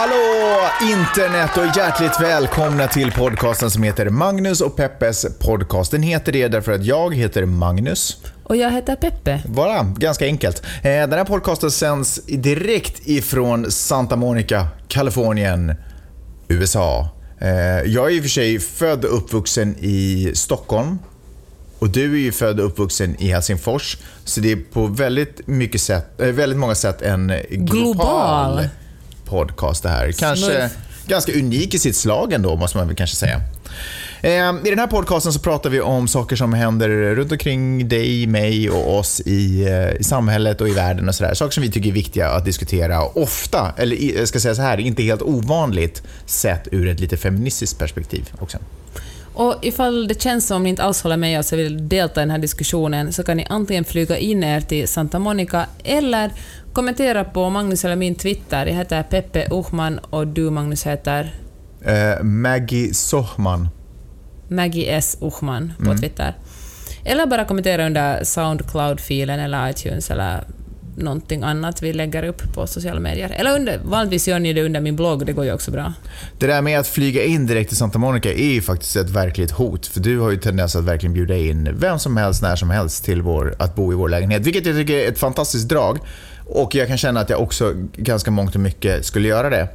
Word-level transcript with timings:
Hallå 0.00 0.60
internet 0.82 1.56
och 1.56 1.76
hjärtligt 1.76 2.20
välkomna 2.20 2.86
till 2.88 3.12
podcasten 3.12 3.70
som 3.70 3.82
heter 3.82 4.10
Magnus 4.10 4.60
och 4.60 4.76
Peppes 4.76 5.38
podcast. 5.38 5.90
Den 5.90 6.02
heter 6.02 6.32
det 6.32 6.48
därför 6.48 6.72
att 6.72 6.84
jag 6.84 7.14
heter 7.14 7.44
Magnus. 7.44 8.16
Och 8.44 8.56
jag 8.56 8.70
heter 8.70 8.96
Peppe. 8.96 9.42
Bara, 9.46 9.82
ganska 9.82 10.24
enkelt. 10.24 10.62
Eh, 10.76 10.82
Den 10.82 11.12
här 11.12 11.24
podcasten 11.24 11.70
sänds 11.70 12.20
direkt 12.24 13.08
ifrån 13.08 13.70
Santa 13.70 14.16
Monica, 14.16 14.68
Kalifornien, 14.88 15.74
USA. 16.48 17.08
Eh, 17.40 17.48
Jag 17.92 18.06
är 18.06 18.10
i 18.10 18.18
och 18.18 18.22
för 18.22 18.30
sig 18.30 18.58
född 18.60 19.04
och 19.04 19.16
uppvuxen 19.16 19.76
i 19.80 20.30
Stockholm. 20.34 20.98
Och 21.78 21.88
du 21.88 22.14
är 22.14 22.18
ju 22.18 22.32
född 22.32 22.60
och 22.60 22.66
uppvuxen 22.66 23.16
i 23.18 23.28
Helsingfors. 23.30 23.96
Så 24.24 24.40
det 24.40 24.52
är 24.52 24.58
på 24.72 24.86
väldigt, 24.86 25.46
mycket 25.46 25.80
sätt, 25.80 26.20
eh, 26.20 26.26
väldigt 26.28 26.58
många 26.58 26.74
sätt 26.74 27.02
en 27.02 27.32
global, 27.50 27.66
Global. 27.66 28.68
Podcast 29.30 29.82
det 29.82 29.88
här. 29.88 30.12
Kanske 30.12 30.46
Smurf. 30.46 30.72
ganska 31.06 31.32
unik 31.32 31.74
i 31.74 31.78
sitt 31.78 31.96
slag 31.96 32.32
ändå, 32.32 32.56
måste 32.56 32.78
man 32.78 32.86
väl 32.86 32.96
kanske 32.96 33.16
säga. 33.16 33.40
Eh, 34.22 34.30
I 34.64 34.70
den 34.70 34.78
här 34.78 34.86
podcasten 34.86 35.32
så 35.32 35.38
pratar 35.38 35.70
vi 35.70 35.80
om 35.80 36.08
saker 36.08 36.36
som 36.36 36.52
händer 36.52 36.88
runt 36.88 37.32
omkring 37.32 37.88
dig, 37.88 38.26
mig 38.26 38.70
och 38.70 38.98
oss 38.98 39.20
i, 39.20 39.64
eh, 39.66 40.00
i 40.00 40.04
samhället 40.04 40.60
och 40.60 40.68
i 40.68 40.72
världen 40.72 41.08
och 41.08 41.14
sådär. 41.14 41.34
Saker 41.34 41.52
som 41.52 41.62
vi 41.62 41.70
tycker 41.70 41.88
är 41.88 41.92
viktiga 41.92 42.28
att 42.30 42.44
diskutera 42.44 43.04
ofta, 43.04 43.72
eller 43.76 44.18
jag 44.18 44.28
ska 44.28 44.40
säga 44.40 44.54
så 44.54 44.62
här, 44.62 44.80
inte 44.80 45.02
helt 45.02 45.22
ovanligt 45.22 46.02
sett 46.26 46.68
ur 46.72 46.88
ett 46.88 47.00
lite 47.00 47.16
feministiskt 47.16 47.78
perspektiv 47.78 48.30
också. 48.38 48.58
Och 49.34 49.54
ifall 49.62 50.08
det 50.08 50.22
känns 50.22 50.46
som 50.46 50.56
om 50.56 50.62
ni 50.62 50.68
inte 50.68 50.82
alls 50.82 51.02
håller 51.02 51.16
med 51.16 51.38
oss 51.38 51.52
och 51.52 51.58
vill 51.58 51.88
delta 51.88 52.20
i 52.20 52.22
den 52.22 52.30
här 52.30 52.38
diskussionen 52.38 53.12
så 53.12 53.22
kan 53.22 53.36
ni 53.36 53.46
antingen 53.50 53.84
flyga 53.84 54.18
in 54.18 54.44
er 54.44 54.60
till 54.60 54.88
Santa 54.88 55.18
Monica 55.18 55.66
eller 55.84 56.30
kommentera 56.72 57.24
på 57.24 57.50
Magnus 57.50 57.84
eller 57.84 57.96
min 57.96 58.14
Twitter. 58.14 58.66
Jag 58.66 58.74
heter 58.74 59.02
Peppe 59.02 59.48
Uchman 59.50 59.98
och 59.98 60.26
du 60.26 60.50
Magnus 60.50 60.86
heter 60.86 61.34
Eh, 61.84 62.22
Maggie 62.22 62.94
Sohman. 62.94 63.68
Maggie 64.48 64.96
S. 64.96 65.16
Uchman 65.20 65.72
på 65.78 65.84
Mm. 65.84 65.98
Twitter. 65.98 66.34
Eller 67.04 67.26
bara 67.26 67.44
kommentera 67.44 67.86
under 67.86 68.24
Soundcloud-filen 68.24 69.40
eller 69.40 69.70
iTunes 69.70 70.10
eller 70.10 70.44
någonting 70.96 71.42
annat 71.42 71.82
vi 71.82 71.92
lägger 71.92 72.24
upp 72.24 72.54
på 72.54 72.66
sociala 72.66 73.00
medier. 73.00 73.30
Eller 73.30 73.54
under, 73.54 73.80
vanligtvis 73.84 74.28
gör 74.28 74.38
ni 74.38 74.52
det 74.52 74.62
under 74.62 74.80
min 74.80 74.96
blogg, 74.96 75.26
det 75.26 75.32
går 75.32 75.44
ju 75.44 75.52
också 75.52 75.70
bra. 75.70 75.92
Det 76.38 76.46
där 76.46 76.62
med 76.62 76.78
att 76.78 76.86
flyga 76.86 77.24
in 77.24 77.46
direkt 77.46 77.68
till 77.68 77.76
Santa 77.78 77.98
Monica 77.98 78.32
är 78.32 78.52
ju 78.52 78.62
faktiskt 78.62 78.96
ett 78.96 79.10
verkligt 79.10 79.50
hot. 79.50 79.86
För 79.86 80.00
du 80.00 80.18
har 80.18 80.30
ju 80.30 80.36
tendens 80.36 80.76
att 80.76 80.84
verkligen 80.84 81.14
bjuda 81.14 81.36
in 81.36 81.68
vem 81.78 81.98
som 81.98 82.16
helst, 82.16 82.42
när 82.42 82.56
som 82.56 82.70
helst 82.70 83.04
till 83.04 83.22
vår, 83.22 83.54
att 83.58 83.74
bo 83.76 83.92
i 83.92 83.96
vår 83.96 84.08
lägenhet. 84.08 84.42
Vilket 84.46 84.66
jag 84.66 84.76
tycker 84.76 84.94
är 84.94 85.08
ett 85.08 85.18
fantastiskt 85.18 85.68
drag. 85.68 85.98
Och 86.52 86.74
jag 86.74 86.88
kan 86.88 86.98
känna 86.98 87.20
att 87.20 87.30
jag 87.30 87.40
också 87.40 87.72
ganska 87.96 88.30
mångt 88.30 88.54
och 88.54 88.60
mycket 88.60 89.04
skulle 89.04 89.28
göra 89.28 89.50
det. 89.50 89.68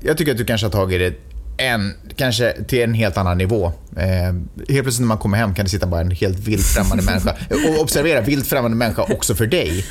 Jag 0.00 0.18
tycker 0.18 0.32
att 0.32 0.38
du 0.38 0.44
kanske 0.44 0.66
har 0.66 0.72
tagit 0.72 1.00
det 1.00 1.25
en, 1.56 1.94
kanske 2.16 2.52
till 2.68 2.82
en 2.82 2.94
helt 2.94 3.16
annan 3.16 3.38
nivå. 3.38 3.72
Eh, 3.96 4.04
helt 4.04 4.66
plötsligt 4.66 5.00
när 5.00 5.06
man 5.06 5.18
kommer 5.18 5.38
hem 5.38 5.54
kan 5.54 5.64
det 5.64 5.70
sitta 5.70 5.86
bara 5.86 6.00
en 6.00 6.10
helt 6.10 6.38
vilt 6.38 6.66
främmande 6.66 7.02
människa. 7.06 7.34
Och 7.50 7.82
observera, 7.82 8.20
vilt 8.20 8.46
främmande 8.46 8.76
människa 8.76 9.02
också 9.02 9.34
för 9.34 9.46
dig 9.46 9.84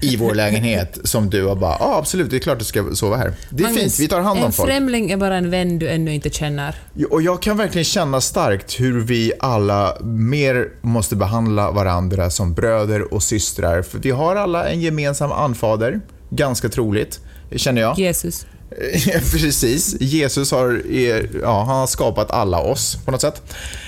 i 0.00 0.16
vår 0.16 0.34
lägenhet 0.34 0.98
som 1.04 1.30
du 1.30 1.44
har 1.46 1.56
bara, 1.56 1.76
ja 1.80 1.86
ah, 1.86 1.98
absolut, 1.98 2.30
det 2.30 2.36
är 2.36 2.40
klart 2.40 2.58
du 2.58 2.64
ska 2.64 2.94
sova 2.94 3.16
här. 3.16 3.32
Det 3.50 3.62
är 3.62 3.66
Magnus, 3.66 3.82
fint, 3.82 3.98
vi 4.00 4.08
tar 4.08 4.20
hand 4.20 4.38
om 4.38 4.46
En 4.46 4.52
folk. 4.52 4.68
främling 4.68 5.10
är 5.10 5.16
bara 5.16 5.36
en 5.36 5.50
vän 5.50 5.78
du 5.78 5.88
ännu 5.88 6.14
inte 6.14 6.30
känner. 6.30 6.74
Och 7.10 7.22
jag 7.22 7.42
kan 7.42 7.56
verkligen 7.56 7.84
känna 7.84 8.20
starkt 8.20 8.80
hur 8.80 9.00
vi 9.00 9.32
alla 9.40 9.96
mer 10.02 10.68
måste 10.80 11.16
behandla 11.16 11.70
varandra 11.70 12.30
som 12.30 12.54
bröder 12.54 13.14
och 13.14 13.22
systrar. 13.22 13.82
För 13.82 13.98
vi 13.98 14.10
har 14.10 14.36
alla 14.36 14.68
en 14.68 14.80
gemensam 14.80 15.32
anfader, 15.32 16.00
ganska 16.30 16.68
troligt, 16.68 17.20
känner 17.56 17.82
jag. 17.82 17.98
Jesus. 17.98 18.46
Eh, 18.70 19.20
precis. 19.32 19.96
Jesus 20.00 20.52
har, 20.52 20.82
eh, 20.90 21.24
ja, 21.42 21.64
han 21.64 21.76
har 21.76 21.86
skapat 21.86 22.30
alla 22.30 22.58
oss 22.58 22.98
på 23.04 23.10
något 23.10 23.20
sätt. 23.20 23.42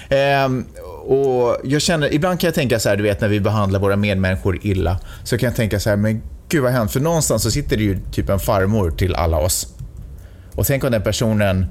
Ehm, 0.09 0.65
och 1.07 1.57
jag 1.65 1.83
känner, 1.83 2.15
ibland 2.15 2.41
kan 2.41 2.49
jag 2.49 2.55
tänka 2.55 2.81
så 2.81 2.89
här, 2.89 2.97
du 2.97 3.03
vet 3.03 3.21
när 3.21 3.29
vi 3.29 3.41
behandlar 3.41 3.81
våra 3.81 3.97
medmänniskor 3.97 4.59
illa, 4.63 4.99
så 5.25 5.39
kan 5.39 5.47
jag 5.47 5.57
tänka 5.57 5.81
så 5.81 5.91
här, 5.91 5.97
men 5.97 6.23
gud 6.49 6.63
vad 6.63 6.73
hemskt, 6.73 6.93
för 6.93 7.01
någonstans 7.01 7.43
så 7.43 7.51
sitter 7.51 7.77
det 7.77 7.83
ju 7.83 7.99
typ 8.13 8.29
en 8.29 8.39
farmor 8.39 8.91
till 8.91 9.15
alla 9.15 9.37
oss. 9.37 9.67
Och 10.55 10.67
tänk 10.67 10.85
om 10.85 10.93
den 10.93 11.03
personen 11.03 11.67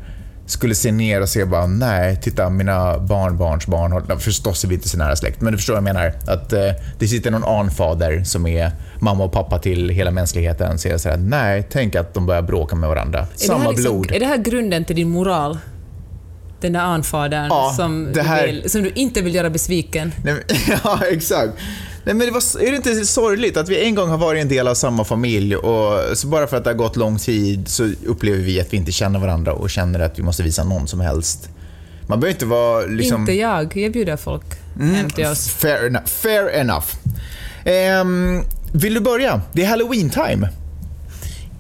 skulle 0.52 0.76
se 0.76 0.92
ner 0.92 1.22
och 1.22 1.30
se 1.30 1.46
bara, 1.46 1.68
nej, 1.68 2.16
titta 2.22 2.50
mina 2.50 3.00
barnbarns 3.00 3.68
barn, 3.68 3.92
har- 3.92 4.18
förstås 4.20 4.64
är 4.64 4.68
vi 4.68 4.76
inte 4.76 4.90
så 4.90 4.98
nära 4.98 5.16
släkt, 5.16 5.42
men 5.42 5.52
du 5.54 5.58
förstår 5.58 5.74
vad 5.74 5.78
jag 5.88 5.94
menar. 5.94 6.14
Att 6.28 6.54
eh, 6.54 6.60
det 7.00 7.08
sitter 7.08 7.32
någon 7.32 7.44
anfader 7.44 8.24
som 8.24 8.48
är 8.48 8.72
mamma 9.00 9.24
och 9.24 9.32
pappa 9.32 9.60
till 9.60 9.90
hela 9.90 10.12
mänskligheten, 10.12 10.80
säger 10.80 10.98
så 10.98 11.10
här, 11.10 11.18
nej, 11.18 11.68
tänk 11.72 11.96
att 11.96 12.14
de 12.14 12.26
börjar 12.26 12.42
bråka 12.42 12.76
med 12.76 12.90
varandra. 12.90 13.20
Är 13.20 13.26
Samma 13.36 13.70
liksom- 13.72 14.02
blod. 14.02 14.12
Är 14.12 14.20
det 14.20 14.26
här 14.26 14.38
grunden 14.38 14.86
till 14.86 14.96
din 14.96 15.10
moral? 15.10 15.58
Den 16.62 16.74
där 16.74 16.80
anfadern 16.80 17.48
Ja, 17.50 17.74
som, 17.78 18.14
här- 18.16 18.68
som 18.68 18.84
du 18.84 18.90
inte 18.90 19.22
vill 19.22 19.36
göra 19.36 19.50
besviken. 19.50 20.14
Nej, 20.24 20.34
men, 20.34 20.58
ja, 20.84 21.00
exakt. 21.12 21.54
Nej, 22.10 22.16
men 22.16 22.28
det 22.28 22.34
var, 22.34 22.62
är 22.62 22.72
det 22.72 22.76
inte 22.78 23.06
sorgligt 23.06 23.58
att 23.58 23.70
vi 23.70 23.86
en 23.86 23.96
gång 23.96 24.10
har 24.10 24.18
varit 24.18 24.42
en 24.42 24.48
del 24.48 24.68
av 24.68 24.74
samma 24.76 25.04
familj 25.04 25.56
och 25.56 26.18
så 26.18 26.28
bara 26.28 26.48
för 26.48 26.58
att 26.58 26.64
det 26.64 26.70
har 26.70 26.76
gått 26.76 26.96
lång 26.96 27.18
tid 27.18 27.68
så 27.68 27.90
upplever 28.06 28.38
vi 28.44 28.62
att 28.62 28.74
vi 28.74 28.78
inte 28.78 28.92
känner 28.92 29.20
varandra 29.20 29.54
och 29.54 29.70
känner 29.70 30.00
att 30.00 30.20
vi 30.20 30.24
måste 30.24 30.44
visa 30.44 30.64
någon 30.64 30.88
som 30.88 31.00
helst. 31.00 31.50
Man 32.08 32.20
behöver 32.20 32.34
inte 32.36 32.46
vara 32.46 32.86
liksom... 32.86 33.22
Inte 33.22 33.34
jag. 33.34 33.78
Jag 33.78 33.92
bjuder 33.92 34.18
folk 34.18 34.44
hem 34.80 35.10
till 35.10 35.26
oss. 35.26 35.50
Fair 35.50 35.86
enough. 35.88 36.06
Fair 36.06 36.50
enough. 36.56 36.86
Ehm, 37.66 38.42
vill 38.74 38.94
du 38.94 39.00
börja? 39.00 39.42
Det 39.54 39.64
är 39.64 39.68
halloween 39.68 40.10
time. 40.10 40.50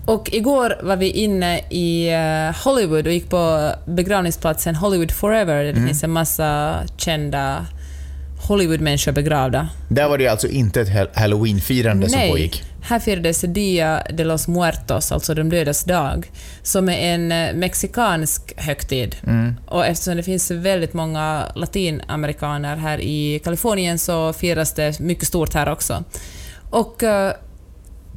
Och 0.05 0.29
igår 0.33 0.75
var 0.83 0.95
vi 0.95 1.09
inne 1.09 1.59
i 1.69 2.09
eh, 2.13 2.63
Hollywood 2.65 3.07
och 3.07 3.13
gick 3.13 3.29
på 3.29 3.71
begravningsplatsen 3.85 4.75
Hollywood 4.75 5.11
Forever 5.11 5.55
där 5.55 5.63
det 5.63 5.69
Mm. 5.69 5.87
finns 5.87 6.03
en 6.03 6.11
massa 6.11 6.75
kända 6.97 7.65
Hollywoodmänniskor 8.49 9.11
begravda. 9.11 9.69
Där 9.89 10.09
var 10.09 10.17
det 10.17 10.27
alltså 10.27 10.47
inte 10.47 10.81
ett 10.81 10.89
hal- 10.89 11.09
halloween-firande 11.13 12.09
som 12.09 12.19
pågick. 12.29 12.63
här 12.81 12.99
firades 12.99 13.41
Dia 13.41 14.03
de 14.13 14.23
los 14.23 14.47
Muertos, 14.47 15.11
alltså 15.11 15.33
de 15.33 15.49
dödas 15.49 15.83
dag, 15.83 16.31
som 16.63 16.89
är 16.89 16.97
en 17.13 17.31
eh, 17.31 17.53
mexikansk 17.53 18.53
högtid. 18.57 19.15
Mm. 19.27 19.55
Och 19.67 19.85
eftersom 19.85 20.17
det 20.17 20.23
finns 20.23 20.51
väldigt 20.51 20.93
många 20.93 21.45
latinamerikaner 21.55 22.75
här 22.75 23.01
i 23.01 23.39
Kalifornien 23.43 23.99
så 23.99 24.33
firas 24.33 24.73
det 24.73 24.99
mycket 24.99 25.27
stort 25.27 25.53
här 25.53 25.71
också. 25.71 26.03
Och 26.69 27.03
eh, 27.03 27.33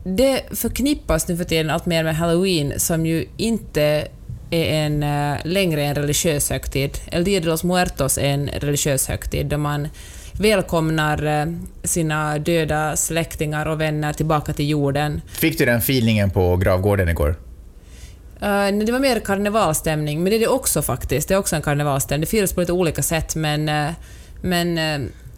det 0.04 0.42
förknippas 0.56 1.28
nu 1.28 1.36
för 1.36 1.44
tiden 1.44 1.70
allt 1.70 1.86
mer 1.86 2.04
med 2.04 2.16
halloween 2.16 2.72
som 2.76 3.06
ju 3.06 3.26
inte 3.36 4.08
är 4.50 4.64
en, 4.64 5.02
eh, 5.02 5.36
längre 5.44 5.82
en 5.84 5.94
religiös 5.94 6.50
högtid. 6.50 6.98
El 7.12 7.24
Dia 7.24 7.40
de 7.40 7.46
los 7.46 7.64
Muertos 7.64 8.18
är 8.18 8.24
en 8.24 8.48
religiös 8.48 9.08
högtid 9.08 9.46
där 9.46 9.56
man 9.56 9.88
välkomnar 10.38 11.40
eh, 11.40 11.46
sina 11.84 12.38
döda 12.38 12.96
släktingar 12.96 13.66
och 13.66 13.80
vänner 13.80 14.12
tillbaka 14.12 14.52
till 14.52 14.68
jorden. 14.68 15.20
Fick 15.28 15.58
du 15.58 15.64
den 15.64 15.78
feelingen 15.78 16.30
på 16.30 16.56
gravgården 16.56 17.08
igår? 17.08 17.36
Uh, 18.42 18.84
det 18.84 18.92
var 18.92 18.98
mer 18.98 19.20
karnevalstämning, 19.20 20.22
men 20.22 20.30
det 20.30 20.36
är 20.36 20.40
det 20.40 20.46
också 20.46 20.82
faktiskt. 20.82 21.28
Det 21.28 21.34
är 21.34 21.38
också 21.38 21.56
en 21.56 21.62
karnevalstämning. 21.62 22.20
Det 22.20 22.26
firas 22.26 22.52
på 22.52 22.60
lite 22.60 22.72
olika 22.72 23.02
sätt, 23.02 23.36
men, 23.36 23.68
eh, 23.68 23.90
men, 24.40 24.78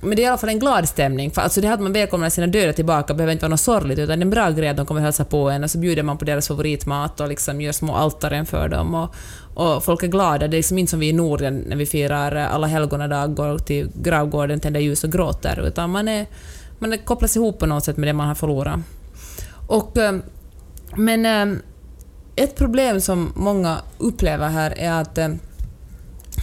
men 0.05 0.17
det 0.17 0.23
är 0.23 0.25
i 0.25 0.27
alla 0.27 0.39
fall 0.39 0.49
en 0.49 0.59
glad 0.59 0.89
stämning. 0.89 1.31
För 1.31 1.43
alltså 1.43 1.61
det 1.61 1.67
här 1.67 1.75
att 1.75 1.81
man 1.81 1.93
välkomnar 1.93 2.31
sina 2.31 2.47
döda 2.47 2.73
tillbaka 2.73 3.15
behöver 3.15 3.33
inte 3.33 3.45
vara 3.45 3.51
något 3.51 3.61
sorgligt, 3.61 3.99
utan 3.99 4.19
det 4.19 4.23
är 4.23 4.27
en 4.27 4.31
bra 4.31 4.51
grej 4.51 4.69
att 4.69 4.77
de 4.77 4.87
kommer 4.87 5.01
hälsa 5.01 5.25
på 5.25 5.51
en 5.51 5.65
och 5.65 5.71
så 5.71 5.79
bjuder 5.79 6.03
man 6.03 6.19
på 6.19 6.25
deras 6.25 6.49
favoritmat 6.49 7.21
och 7.21 7.29
liksom 7.29 7.61
gör 7.61 7.73
små 7.73 7.95
altaren 7.95 8.47
för 8.47 8.69
dem. 8.69 8.95
Och, 8.95 9.15
och 9.55 9.85
folk 9.85 10.03
är 10.03 10.07
glada. 10.07 10.39
Det 10.49 10.57
är 10.57 10.59
liksom 10.59 10.79
inte 10.79 10.91
som 10.91 11.01
vi 11.01 11.09
i 11.09 11.13
Norden 11.13 11.65
när 11.69 11.77
vi 11.77 11.87
firar 11.87 12.37
alla 12.37 12.67
helgonadag, 12.67 13.35
går 13.35 13.59
till 13.59 13.91
gravgården, 13.95 14.61
tänder 14.61 14.81
ljus 14.81 15.05
och 15.05 15.13
gråter, 15.13 15.67
utan 15.67 15.91
man, 15.91 16.09
är, 16.09 16.27
man 16.79 16.93
är 16.93 16.97
kopplas 16.97 17.37
ihop 17.37 17.59
på 17.59 17.67
något 17.67 17.85
sätt 17.85 17.97
med 17.97 18.09
det 18.09 18.13
man 18.13 18.29
har 18.29 18.35
förlorat. 18.35 18.81
Och, 19.67 19.99
eh, 19.99 20.15
men 20.97 21.27
eh, 21.27 21.59
ett 22.37 22.57
problem 22.57 23.01
som 23.01 23.33
många 23.37 23.79
upplever 23.99 24.49
här 24.49 24.79
är 24.79 24.93
att 24.93 25.19
eh, 25.19 25.29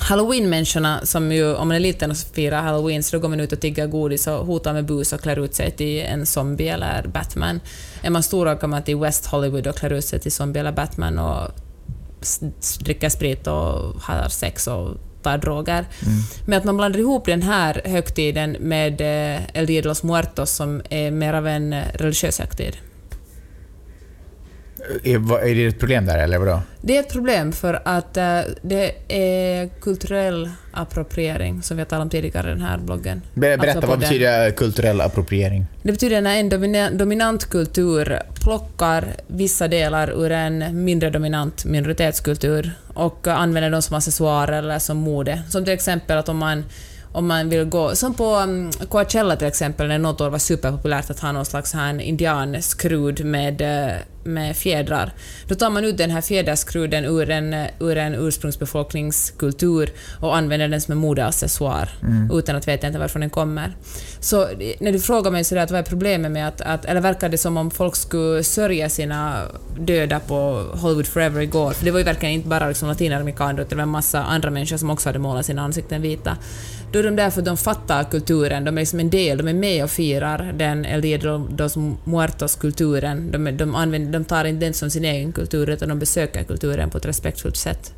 Halloween-människorna, 0.01 1.05
som 1.05 1.31
ju, 1.31 1.55
om 1.55 1.67
man 1.67 1.75
är 1.75 1.79
liten 1.79 2.11
och 2.11 2.17
firar 2.17 2.61
halloween, 2.61 3.03
så 3.03 3.15
då 3.15 3.21
går 3.21 3.29
man 3.29 3.39
ut 3.39 3.51
och 3.51 3.59
tigger 3.59 3.87
godis 3.87 4.27
och 4.27 4.45
hotar 4.45 4.73
med 4.73 4.85
bus 4.85 5.13
och 5.13 5.21
klär 5.21 5.39
ut 5.45 5.55
sig 5.55 5.71
till 5.71 6.01
en 6.01 6.25
zombie 6.25 6.67
eller 6.67 7.07
Batman. 7.07 7.59
Är 8.01 8.09
man 8.09 8.23
stor 8.23 8.47
åker 8.47 8.67
man 8.67 8.83
till 8.83 8.97
West 8.97 9.25
Hollywood 9.25 9.67
och 9.67 9.75
klär 9.75 9.93
ut 9.93 10.05
sig 10.05 10.19
till 10.19 10.31
zombie 10.31 10.59
eller 10.59 10.71
Batman 10.71 11.19
och 11.19 11.51
dricker 12.79 13.09
sprit 13.09 13.47
och 13.47 14.01
har 14.01 14.29
sex 14.29 14.67
och 14.67 14.97
tar 15.23 15.37
droger. 15.37 15.85
Men 16.45 16.57
att 16.57 16.63
man 16.63 16.77
blandar 16.77 16.99
ihop 16.99 17.25
den 17.25 17.41
här 17.41 17.81
högtiden 17.85 18.51
med 18.59 19.01
eh, 19.01 19.41
El 19.53 19.65
Dia 19.65 19.81
de 19.81 19.87
los 19.87 20.03
Muertos 20.03 20.51
som 20.51 20.81
är 20.89 21.11
mer 21.11 21.33
av 21.33 21.47
en 21.47 21.75
religiös 21.93 22.39
högtid. 22.39 22.77
Är, 25.03 25.39
är 25.49 25.55
det 25.55 25.65
ett 25.65 25.79
problem 25.79 26.05
där, 26.05 26.17
eller 26.17 26.37
vadå? 26.37 26.61
Det 26.81 26.95
är 26.97 26.99
ett 26.99 27.11
problem 27.11 27.51
för 27.51 27.81
att 27.85 28.17
eh, 28.17 28.39
det 28.61 28.91
är 29.07 29.67
kulturell 29.81 30.49
appropriering, 30.73 31.61
som 31.63 31.77
vi 31.77 31.81
har 31.81 31.85
talat 31.85 32.03
om 32.03 32.09
tidigare 32.09 32.47
i 32.47 32.49
den 32.49 32.61
här 32.61 32.77
bloggen. 32.77 33.21
Be- 33.33 33.57
Berätta, 33.57 33.71
Alltså 33.77 33.87
vad 33.89 33.99
betyder 33.99 34.51
kulturell 34.51 35.01
appropriering? 35.01 35.65
Det 35.83 35.91
betyder 35.91 36.21
när 36.21 36.35
en 36.39 36.49
domina- 36.51 36.91
dominant 36.97 37.45
kultur 37.49 38.19
plockar 38.43 39.07
vissa 39.27 39.67
delar 39.67 40.11
ur 40.25 40.31
en 40.31 40.83
mindre 40.83 41.09
dominant 41.09 41.65
minoritetskultur 41.65 42.71
och 42.93 43.27
använder 43.27 43.69
dem 43.69 43.81
som 43.81 43.97
accessoarer 43.97 44.57
eller 44.57 44.79
som 44.79 44.97
mode. 44.97 45.41
Som 45.49 45.63
till 45.65 45.73
exempel 45.73 46.17
att 46.17 46.29
om 46.29 46.37
man 46.37 46.65
om 47.13 47.27
man 47.27 47.49
vill 47.49 47.63
gå, 47.63 47.95
som 47.95 48.13
på 48.13 48.35
um, 48.35 48.71
Coachella 48.89 49.35
till 49.35 49.47
exempel, 49.47 49.87
när 49.87 49.97
något 49.99 50.21
år 50.21 50.29
var 50.29 50.37
superpopulärt 50.39 51.09
att 51.09 51.19
ha 51.19 51.31
någon 51.31 51.45
slags 51.45 51.73
här 51.73 52.01
indianskrud 52.01 53.25
med, 53.25 53.61
eh, 53.61 53.95
med 54.23 54.57
fjädrar. 54.57 55.13
Då 55.47 55.55
tar 55.55 55.69
man 55.69 55.85
ut 55.85 55.97
den 55.97 56.11
här 56.11 56.21
fjäderskruden 56.21 57.05
ur 57.05 57.29
en, 57.29 57.55
ur 57.79 57.97
en 57.97 58.15
ursprungsbefolkningskultur 58.15 59.89
och 60.19 60.37
använder 60.37 60.67
den 60.67 60.81
som 60.81 60.91
en 60.91 60.97
modeaccessoar, 60.97 61.89
utan 62.33 62.55
att 62.55 62.67
veta 62.67 62.87
inte 62.87 62.99
varifrån 62.99 63.19
den 63.19 63.29
kommer. 63.29 63.75
Så 64.19 64.47
när 64.79 64.91
du 64.91 64.99
frågar 64.99 65.31
mig 65.31 65.43
sådär 65.43 65.63
att 65.63 65.71
vad 65.71 65.79
är 65.79 65.83
problemet 65.83 66.31
med 66.31 66.47
att, 66.47 66.61
att, 66.61 66.85
eller 66.85 67.01
verkar 67.01 67.29
det 67.29 67.37
som 67.37 67.57
om 67.57 67.71
folk 67.71 67.95
skulle 67.95 68.43
sörja 68.43 68.89
sina 68.89 69.43
döda 69.79 70.19
på 70.19 70.65
Hollywood 70.73 71.07
Forever 71.07 71.41
igår? 71.41 71.71
För 71.71 71.85
det 71.85 71.91
var 71.91 71.99
ju 71.99 72.05
verkligen 72.05 72.35
inte 72.35 72.47
bara 72.47 72.67
liksom 72.67 72.87
latinamerikaner, 72.87 73.61
utan 73.61 73.69
det 73.69 73.75
var 73.75 73.83
en 73.83 73.89
massa 73.89 74.23
andra 74.23 74.49
människor 74.49 74.77
som 74.77 74.89
också 74.89 75.09
hade 75.09 75.19
målat 75.19 75.45
sina 75.45 75.61
ansikten 75.61 76.01
vita. 76.01 76.37
Då 76.91 76.99
är 76.99 77.03
de 77.03 77.15
där 77.15 77.29
för 77.29 77.41
att 77.41 77.45
de 77.45 77.57
fattar 77.57 78.03
kulturen, 78.03 78.65
de 78.65 78.77
är 78.77 78.81
liksom 78.81 78.99
en 78.99 79.09
del, 79.09 79.37
de 79.37 79.47
är 79.47 79.53
med 79.53 79.83
och 79.83 79.89
firar 79.89 80.53
den 80.53 80.85
El 80.85 81.01
Dia 81.01 81.17
de 81.17 81.55
los 81.57 81.77
Muertos-kulturen. 82.03 83.31
De, 83.31 83.57
de, 83.57 83.75
använder, 83.75 84.10
de 84.11 84.25
tar 84.25 84.45
inte 84.45 84.65
den 84.65 84.73
som 84.73 84.89
sin 84.89 85.05
egen 85.05 85.31
kultur, 85.31 85.69
utan 85.69 85.89
de 85.89 85.99
besöker 85.99 86.43
kulturen 86.43 86.89
på 86.89 86.97
ett 86.97 87.05
respektfullt 87.05 87.57
sätt. 87.57 87.93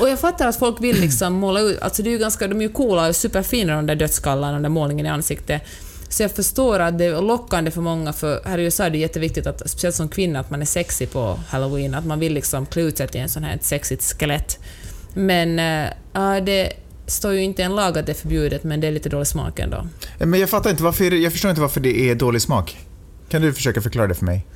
Och 0.00 0.08
jag 0.08 0.20
fattar 0.20 0.48
att 0.48 0.56
folk 0.56 0.82
vill 0.82 1.00
liksom 1.00 1.32
måla 1.32 1.60
ut, 1.60 1.82
alltså 1.82 2.02
det 2.02 2.10
är 2.10 2.12
ju 2.12 2.18
ganska, 2.18 2.48
de 2.48 2.58
är 2.58 2.62
ju 2.62 2.68
coola 2.68 3.08
och 3.08 3.16
superfina 3.16 3.76
de 3.76 3.86
där 3.86 3.94
dödskallarna, 3.94 4.52
den 4.52 4.62
där 4.62 4.68
målningen 4.68 5.06
i 5.06 5.08
ansiktet. 5.08 5.62
Så 6.08 6.22
jag 6.22 6.30
förstår 6.30 6.80
att 6.80 6.98
det 6.98 7.04
är 7.04 7.22
lockande 7.22 7.70
för 7.70 7.80
många, 7.80 8.12
för 8.12 8.42
här 8.44 8.58
i 8.58 8.62
USA 8.62 8.84
är 8.84 8.90
det 8.90 8.98
jätteviktigt, 8.98 9.46
att, 9.46 9.70
speciellt 9.70 9.96
som 9.96 10.08
kvinna, 10.08 10.40
att 10.40 10.50
man 10.50 10.62
är 10.62 10.66
sexy 10.66 11.06
på 11.06 11.40
halloween, 11.48 11.94
att 11.94 12.06
man 12.06 12.20
vill 12.20 12.34
liksom 12.34 12.66
klä 12.66 12.82
ut 12.82 12.98
sig 12.98 13.08
till 13.08 13.20
en 13.20 13.28
sån 13.28 13.44
här 13.44 13.54
ett 13.54 13.64
sexigt 13.64 14.18
skelett. 14.20 14.58
Men 15.14 15.58
äh, 15.58 16.44
det 16.44 16.72
står 17.06 17.32
ju 17.32 17.42
inte 17.42 17.62
en 17.62 17.76
lag 17.76 17.98
att 17.98 18.06
det 18.06 18.12
är 18.12 18.14
förbjudet, 18.14 18.64
men 18.64 18.80
det 18.80 18.86
är 18.86 18.92
lite 18.92 19.08
dålig 19.08 19.26
smak 19.26 19.58
ändå. 19.58 19.88
Men 20.18 20.40
jag 20.40 20.50
fattar 20.50 20.70
inte 20.70 20.82
varför, 20.82 21.10
jag 21.10 21.32
förstår 21.32 21.50
inte 21.50 21.60
varför 21.60 21.80
det 21.80 22.10
är 22.10 22.14
dålig 22.14 22.42
smak. 22.42 22.78
Kan 23.28 23.42
du 23.42 23.52
försöka 23.52 23.80
förklara 23.80 24.06
det 24.06 24.14
för 24.14 24.24
mig? 24.24 24.46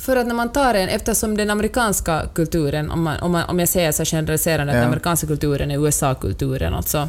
För 0.00 0.16
att 0.16 0.26
när 0.26 0.34
man 0.34 0.52
tar 0.52 0.74
en, 0.74 0.88
eftersom 0.88 1.36
den 1.36 1.50
amerikanska 1.50 2.22
kulturen, 2.34 2.90
om, 2.90 3.02
man, 3.02 3.20
om, 3.20 3.32
man, 3.32 3.42
om 3.48 3.58
jag 3.58 3.68
säger 3.68 3.92
så 3.92 4.04
generaliserande, 4.04 4.72
att 4.72 4.76
Ja. 4.76 4.80
den 4.80 4.88
amerikanska 4.88 5.26
kulturen 5.26 5.70
är 5.70 5.86
USA-kulturen 5.86 6.74
alltså, 6.74 7.08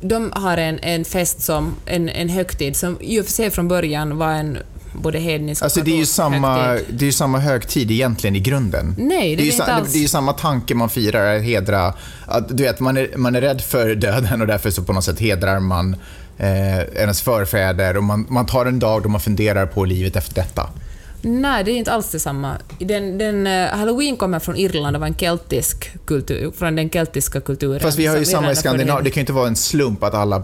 de 0.00 0.32
har 0.34 0.56
en, 0.58 0.78
en 0.78 1.04
fest 1.04 1.40
som, 1.42 1.74
en, 1.86 2.08
en 2.08 2.28
högtid 2.28 2.76
som 2.76 2.96
i 3.00 3.20
och 3.20 3.24
för 3.24 3.32
sig 3.32 3.50
från 3.50 3.68
början 3.68 4.16
var 4.18 4.32
en 4.32 4.58
både 4.92 5.18
hednisk 5.18 5.62
och 5.62 5.64
Alltså 5.64 5.80
det 5.80 5.90
är 5.90 5.96
ju 5.96 6.06
samma, 6.06 6.62
högtid. 6.62 6.94
det 6.98 7.04
är 7.04 7.06
ju 7.06 7.12
samma 7.12 7.38
högtid 7.38 7.90
egentligen 7.90 8.36
i 8.36 8.40
grunden. 8.40 8.94
Nej, 8.98 9.36
det, 9.36 9.42
Det 9.42 9.48
är, 9.48 9.52
inte 9.52 9.64
alls. 9.64 9.92
det 9.92 9.98
är 9.98 10.02
ju 10.02 10.08
samma 10.08 10.32
tanke 10.32 10.74
man 10.74 10.88
firar, 10.90 11.36
att 11.36 11.42
hedra... 11.42 11.94
Att, 12.26 12.56
du 12.56 12.62
vet, 12.62 12.80
man 12.80 12.96
är, 12.96 13.16
man 13.16 13.34
är 13.34 13.40
rädd 13.40 13.60
för 13.60 13.94
döden 13.94 14.40
och 14.40 14.46
därför 14.46 14.70
så 14.70 14.82
på 14.82 14.92
något 14.92 15.04
sätt 15.04 15.20
hedrar 15.20 15.60
man 15.60 15.96
eh, 16.38 16.78
ens 16.80 17.20
förfäder 17.22 17.96
och 17.96 18.04
man, 18.04 18.26
man 18.28 18.46
tar 18.46 18.66
en 18.66 18.78
dag 18.78 19.02
då 19.02 19.08
man 19.08 19.20
funderar 19.20 19.66
på 19.66 19.84
livet 19.84 20.16
efter 20.16 20.34
detta. 20.34 20.68
Nej, 21.28 21.64
det 21.64 21.70
är 21.70 21.76
inte 21.76 21.92
alls 21.92 22.10
detsamma. 22.10 22.56
Den, 22.78 23.18
den, 23.18 23.46
eh, 23.46 23.68
Halloween 23.68 24.16
kommer 24.16 24.38
från 24.38 24.56
Irland 24.56 24.96
och 24.96 25.00
var 25.00 25.06
en 25.06 25.14
keltisk 25.16 25.90
kultur, 26.06 26.52
från 26.58 26.76
den 26.76 26.90
keltiska 26.90 27.40
kulturen. 27.40 27.80
Fast 27.80 27.98
vi 27.98 28.06
har 28.06 28.16
ju 28.16 28.24
samma 28.24 28.52
i 28.52 28.56
Skandinavien. 28.56 29.04
Det 29.04 29.10
kan 29.10 29.20
ju 29.20 29.22
inte 29.22 29.32
vara 29.32 29.48
en 29.48 29.56
slump 29.56 30.02
att 30.02 30.14
alla 30.14 30.42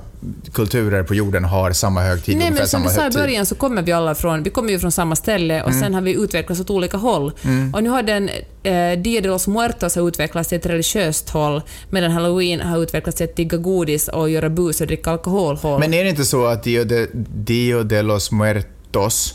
kulturer 0.52 1.02
på 1.02 1.14
jorden 1.14 1.44
har 1.44 1.73
samma 1.73 2.00
högtid, 2.02 2.37
Nej, 2.37 2.50
men 2.50 2.67
som 2.69 2.82
du 2.82 2.88
sa 2.88 3.06
i 3.06 3.11
början 3.11 3.46
så 3.46 3.55
kommer 3.55 3.82
vi 3.82 3.93
alla 3.93 4.14
från, 4.14 4.43
vi 4.43 4.50
kommer 4.50 4.70
ju 4.73 4.79
från 4.79 4.93
samma 4.93 5.17
ställe 5.17 5.62
och 5.62 5.69
Mm. 5.69 5.81
sen 5.82 5.94
har 5.94 6.00
vi 6.02 6.12
utvecklats 6.14 6.61
åt 6.61 6.70
olika 6.70 6.96
håll. 6.96 7.32
Och 7.73 7.82
nu 7.84 7.90
har 7.90 8.02
den 8.02 8.29
eh, 8.62 8.99
Dia 8.99 9.20
de 9.20 9.29
los 9.29 9.46
Muertos 9.46 9.96
har 9.96 10.08
utvecklats 10.08 10.49
till 10.49 10.58
ett 10.58 10.67
religiöst 10.67 11.31
håll, 11.31 11.62
medan 11.90 12.11
Halloween 12.11 12.61
har 12.61 12.79
utvecklats 12.82 13.17
till 13.17 13.25
att 13.25 13.37
tigga 13.37 13.56
godis 13.58 14.08
och 14.08 14.31
göra 14.31 14.49
bus 14.49 14.81
och 14.81 14.87
dricka 14.87 15.11
alkohol 15.11 15.56
håll. 15.56 15.81
Men 15.81 15.94
är 15.94 16.05
det 16.05 16.11
inte 16.11 16.25
så 16.25 16.44
att 16.46 16.62
Dio 16.62 16.84
de, 16.84 17.06
Dio 17.34 17.82
de 17.82 18.02
los 18.02 18.32
Muertos, 18.32 19.34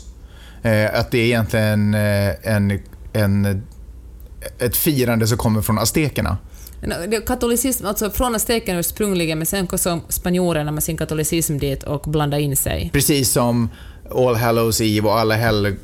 eh, 0.62 1.00
att 1.00 1.10
det 1.10 1.18
är 1.18 1.24
egentligen 1.24 1.94
eh, 1.94 2.54
en, 2.54 2.80
en, 3.12 3.62
ett 4.58 4.76
firande 4.76 5.26
som 5.26 5.38
kommer 5.38 5.62
från 5.62 5.78
aztekerna? 5.78 6.38
Katolicism, 7.26 7.86
alltså 7.86 8.10
från 8.10 8.34
azteken 8.34 8.76
ursprungligen, 8.76 9.38
men 9.38 9.46
sen 9.46 9.66
kom 9.66 10.00
spanjorerna 10.08 10.70
med 10.70 10.82
sin 10.82 10.96
katolicism 10.96 11.58
dit 11.58 11.82
och 11.82 12.02
blandade 12.02 12.42
in 12.42 12.56
sig. 12.56 12.90
Precis 12.92 13.30
som 13.32 13.68
All 14.14 14.34
Hallows 14.34 14.80
Eve 14.80 15.08
och 15.08 15.18
Alla, 15.18 15.34
hel, 15.34 15.76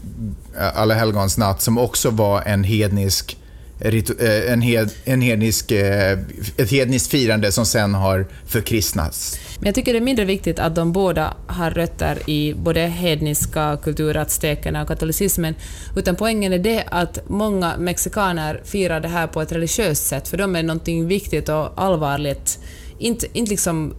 Alla 0.74 0.94
helgons 0.94 1.38
natt 1.38 1.62
som 1.62 1.78
också 1.78 2.10
var 2.10 2.42
en 2.42 2.64
hednisk 2.64 3.38
Eh, 3.84 4.52
en, 4.52 4.62
hed, 4.62 4.90
en 5.04 5.20
hednisk, 5.20 5.70
eh, 5.70 6.18
ett 6.56 6.70
hedniskt 6.70 7.10
firande 7.10 7.52
som 7.52 7.66
sen 7.66 7.94
har 7.94 8.26
förkristnats. 8.46 9.38
Men 9.58 9.66
jag 9.66 9.74
tycker 9.74 9.92
det 9.92 9.98
är 9.98 10.00
mindre 10.00 10.24
viktigt 10.24 10.58
att 10.58 10.74
de 10.74 10.92
båda 10.92 11.36
har 11.46 11.70
rötter 11.70 12.30
i 12.30 12.54
både 12.54 12.80
hedniska 12.80 13.78
kulturer, 13.82 14.20
aztekerna 14.20 14.82
och 14.82 14.88
katolicismen, 14.88 15.54
utan 15.96 16.16
poängen 16.16 16.52
är 16.52 16.58
det 16.58 16.84
att 16.86 17.28
många 17.28 17.76
mexikaner 17.78 18.60
firar 18.64 19.00
det 19.00 19.08
här 19.08 19.26
på 19.26 19.42
ett 19.42 19.52
religiöst 19.52 20.06
sätt, 20.06 20.28
för 20.28 20.36
de 20.36 20.56
är 20.56 20.62
någonting 20.62 21.06
viktigt 21.06 21.48
och 21.48 21.82
allvarligt. 21.82 22.58
Inte, 22.98 23.26
inte 23.32 23.50
liksom, 23.50 23.94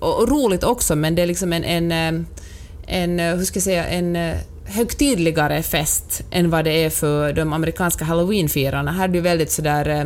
och, 0.00 0.28
roligt 0.28 0.64
också, 0.64 0.96
men 0.96 1.14
det 1.14 1.22
är 1.22 1.26
liksom 1.26 1.52
en, 1.52 1.64
en, 1.64 1.92
eh, 1.92 2.22
en 2.86 3.18
hur 3.18 3.44
ska 3.44 3.56
jag 3.56 3.64
säga, 3.64 3.86
en 3.86 4.16
högtidligare 4.70 5.62
fest 5.62 6.22
än 6.30 6.50
vad 6.50 6.64
det 6.64 6.84
är 6.84 6.90
för 6.90 7.32
de 7.32 7.52
amerikanska 7.52 8.04
halloweenfirarna. 8.04 8.92
Här 8.92 9.08
är 9.08 9.12
det 9.12 9.20
väldigt 9.20 9.52
sådär 9.52 9.88
eh, 9.88 10.04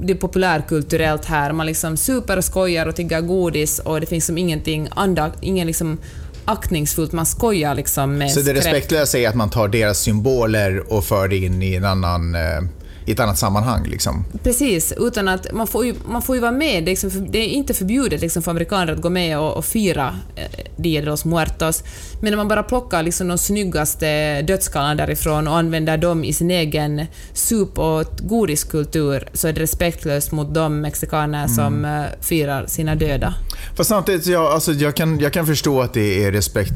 det 0.00 0.12
är 0.12 0.16
populärkulturellt 0.16 1.24
här. 1.24 1.52
Man 1.52 1.66
liksom 1.66 1.96
super 1.96 2.36
och 2.36 2.44
skojar 2.44 2.86
och 2.86 2.96
tiggar 2.96 3.20
godis 3.20 3.78
och 3.78 4.00
det 4.00 4.06
finns 4.06 4.26
som 4.26 4.38
ingenting 4.38 4.88
anda, 4.90 5.32
ingen 5.40 5.66
liksom 5.66 5.98
aktningsfullt. 6.44 7.12
Man 7.12 7.26
skojar 7.26 7.74
liksom 7.74 8.18
med 8.18 8.30
Så 8.30 8.40
det 8.40 8.54
respektlösa 8.54 9.18
är 9.18 9.28
att 9.28 9.34
man 9.34 9.50
tar 9.50 9.68
deras 9.68 10.00
symboler 10.00 10.92
och 10.92 11.04
för 11.04 11.28
det 11.28 11.36
in 11.36 11.62
i, 11.62 11.74
en 11.74 11.84
annan, 11.84 12.34
eh, 12.34 12.62
i 13.06 13.12
ett 13.12 13.20
annat 13.20 13.38
sammanhang. 13.38 13.86
Liksom. 13.86 14.24
Precis, 14.42 14.92
utan 14.96 15.28
att 15.28 15.52
man 15.52 15.66
får 15.66 15.86
ju, 15.86 15.94
man 16.08 16.22
får 16.22 16.34
ju 16.34 16.40
vara 16.40 16.52
med. 16.52 16.84
Det 16.84 16.88
är, 16.90 16.92
liksom, 16.92 17.30
det 17.30 17.38
är 17.38 17.48
inte 17.48 17.74
förbjudet 17.74 18.20
liksom 18.20 18.42
för 18.42 18.50
amerikaner 18.50 18.92
att 18.92 19.00
gå 19.00 19.10
med 19.10 19.38
och, 19.38 19.56
och 19.56 19.64
fira 19.64 20.16
eh, 20.36 20.42
Dia 20.76 21.00
de 21.00 21.06
los 21.06 21.24
Muertos. 21.24 21.84
Men 22.20 22.30
när 22.30 22.36
man 22.36 22.48
bara 22.48 22.62
plockar 22.62 23.02
liksom 23.02 23.28
de 23.28 23.38
snyggaste 23.38 24.42
dödskallarna 24.42 24.94
därifrån 24.94 25.48
och 25.48 25.56
använder 25.56 25.96
dem 25.96 26.24
i 26.24 26.32
sin 26.32 26.50
egen 26.50 27.06
sup 27.32 27.78
och 27.78 28.04
godiskultur 28.22 29.28
så 29.32 29.48
är 29.48 29.52
det 29.52 29.60
respektlöst 29.60 30.32
mot 30.32 30.54
de 30.54 30.80
mexikaner 30.80 31.48
som 31.48 31.84
eh, 31.84 32.04
firar 32.20 32.66
sina 32.66 32.94
döda. 32.94 33.34
Fast 33.76 33.88
samtidigt, 33.88 34.26
jag, 34.26 34.52
alltså, 34.52 34.72
jag, 34.72 34.96
kan, 34.96 35.20
jag 35.20 35.32
kan 35.32 35.46
förstå 35.46 35.80
att 35.80 35.94
det 35.94 36.24
är 36.24 36.32
respekt, 36.32 36.72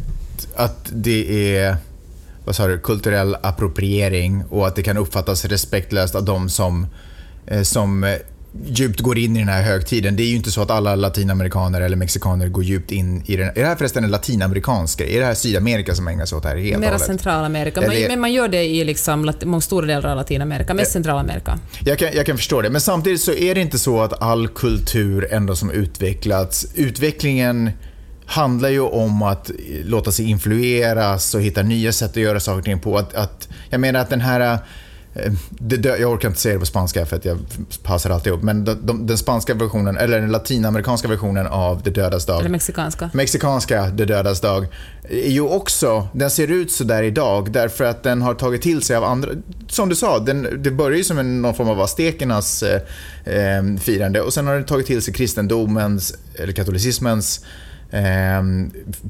att 0.57 0.91
det 0.93 1.57
är 1.57 1.77
vad 2.47 2.57
sa 2.57 2.67
du, 2.67 2.79
kulturell 2.79 3.37
appropriering 3.43 4.45
och 4.51 4.67
att 4.67 4.77
det 4.77 4.83
kan 4.83 4.97
uppfattas 4.97 5.45
respektlöst 5.45 6.15
av 6.15 6.25
de 6.25 6.49
som, 6.49 6.87
eh, 7.47 7.63
som 7.63 8.05
eh, 8.05 8.15
djupt 8.67 9.01
går 9.01 9.19
in 9.19 9.37
i 9.37 9.39
den 9.39 9.49
här 9.49 9.63
högtiden. 9.63 10.17
Det 10.17 10.23
är 10.23 10.27
ju 10.27 10.37
inte 10.37 10.51
så 10.51 10.63
att 10.63 10.71
alla 10.71 10.95
latinamerikaner 10.95 11.81
eller 11.81 11.97
mexikaner 11.97 12.49
går 12.49 12.65
djupt 12.65 12.93
in 12.93 13.23
i 13.27 13.37
den. 13.37 13.49
Är 13.49 13.55
det 13.55 13.67
här 13.67 13.77
förresten 13.77 14.05
en 14.05 14.11
latinamerikansk 14.11 14.99
grej? 14.99 15.17
Är 15.17 15.21
det 15.21 15.27
här 15.27 15.35
Sydamerika 15.35 15.95
som 15.95 16.09
ägnar 16.09 16.27
sig 16.27 16.37
åt 16.37 16.43
det 16.43 16.49
här 16.49 16.57
helt 16.57 16.81
Mera? 16.81 16.99
Centralamerika. 16.99 17.81
Men, 17.81 18.03
men 18.09 18.21
man 18.21 18.33
gör 18.33 18.49
det 18.49 18.65
i 18.65 18.85
liksom, 18.85 19.33
många 19.45 19.61
stora 19.61 19.87
delar 19.87 20.11
av 20.11 20.17
Latinamerika, 20.17 20.75
mest 20.75 20.93
Centralamerika. 20.93 21.59
Jag 21.85 21.99
kan, 21.99 22.09
jag 22.13 22.27
kan 22.27 22.37
förstå 22.37 22.63
det, 22.63 22.71
men 22.71 22.81
samtidigt 22.81 23.21
så 23.21 23.33
är 23.33 23.55
det 23.55 23.61
inte 23.61 23.79
så 23.79 24.03
att 24.03 24.23
all 24.23 24.49
kultur 24.49 25.29
ändå 25.31 25.57
som 25.57 25.71
utvecklats, 25.71 26.67
utvecklingen 26.75 27.71
handlar 28.27 28.69
ju 28.69 28.81
om 28.81 29.23
att 29.23 29.51
låta 29.85 30.13
sig 30.13 30.31
influeras 30.31 31.35
och 31.35 31.41
hitta 31.41 31.63
nya 31.63 31.93
sätt 31.93 32.11
att 32.11 32.17
göra 32.17 32.41
saker 32.41 32.59
och 32.59 32.65
ting 32.65 32.81
på. 32.81 32.99
Att, 32.99 33.15
att, 33.15 33.49
jag 33.71 33.81
menar 33.81 34.01
att 34.01 34.11
den 34.11 34.21
här 34.21 34.59
eh, 35.15 35.33
det 35.51 35.99
jag 35.99 36.13
orkar 36.13 36.29
inte 36.29 36.41
säga 36.41 36.55
det 36.55 36.61
på 36.61 36.67
spanska 36.67 37.07
för 37.07 37.17
att 37.17 37.25
jag 37.25 37.39
passar 37.83 38.11
alltid 38.11 38.33
upp, 38.33 38.43
men 38.43 38.65
de, 38.65 38.87
de, 38.87 39.07
den 39.07 39.19
spanska 39.19 39.55
versionen, 39.55 39.97
eller 39.97 40.21
den 40.21 40.33
latinamerikanska 40.33 41.09
versionen 41.09 41.47
av 41.47 41.83
Det 41.83 41.91
dödas 41.91 42.27
dag 42.27 42.41
Eller 42.41 42.51
mexikanska. 42.51 43.11
mexikanska 43.13 43.87
Det 43.87 44.05
dödas 44.05 44.41
dag 44.41 44.67
är 45.09 45.31
ju 45.31 45.41
också, 45.41 46.09
den 46.13 46.31
ser 46.31 46.51
ut 46.51 46.73
så 46.73 46.85
där 46.85 47.03
idag 47.03 47.53
därför 47.53 47.85
att 47.85 48.03
den 48.03 48.23
har 48.23 48.35
tagit 48.35 48.63
till 48.63 48.83
sig 48.83 48.97
av 48.97 49.05
andra, 49.05 49.31
som 49.69 49.89
du 49.89 49.95
sa, 49.95 50.19
den, 50.19 50.63
det 50.63 50.71
börjar 50.71 50.99
ju 50.99 51.05
som 51.05 51.19
en, 51.19 51.43
någon 51.43 51.55
form 51.55 51.69
av 51.69 51.81
aztekernas 51.81 52.63
eh, 52.63 52.81
eh, 53.25 53.77
firande 53.81 54.21
och 54.21 54.35
sen 54.35 54.47
har 54.47 54.55
den 54.55 54.65
tagit 54.65 54.87
till 54.87 55.03
sig 55.03 55.15
kristendomens, 55.15 56.15
eller 56.35 56.53
katolicismens 56.53 57.45
eh, 57.91 58.43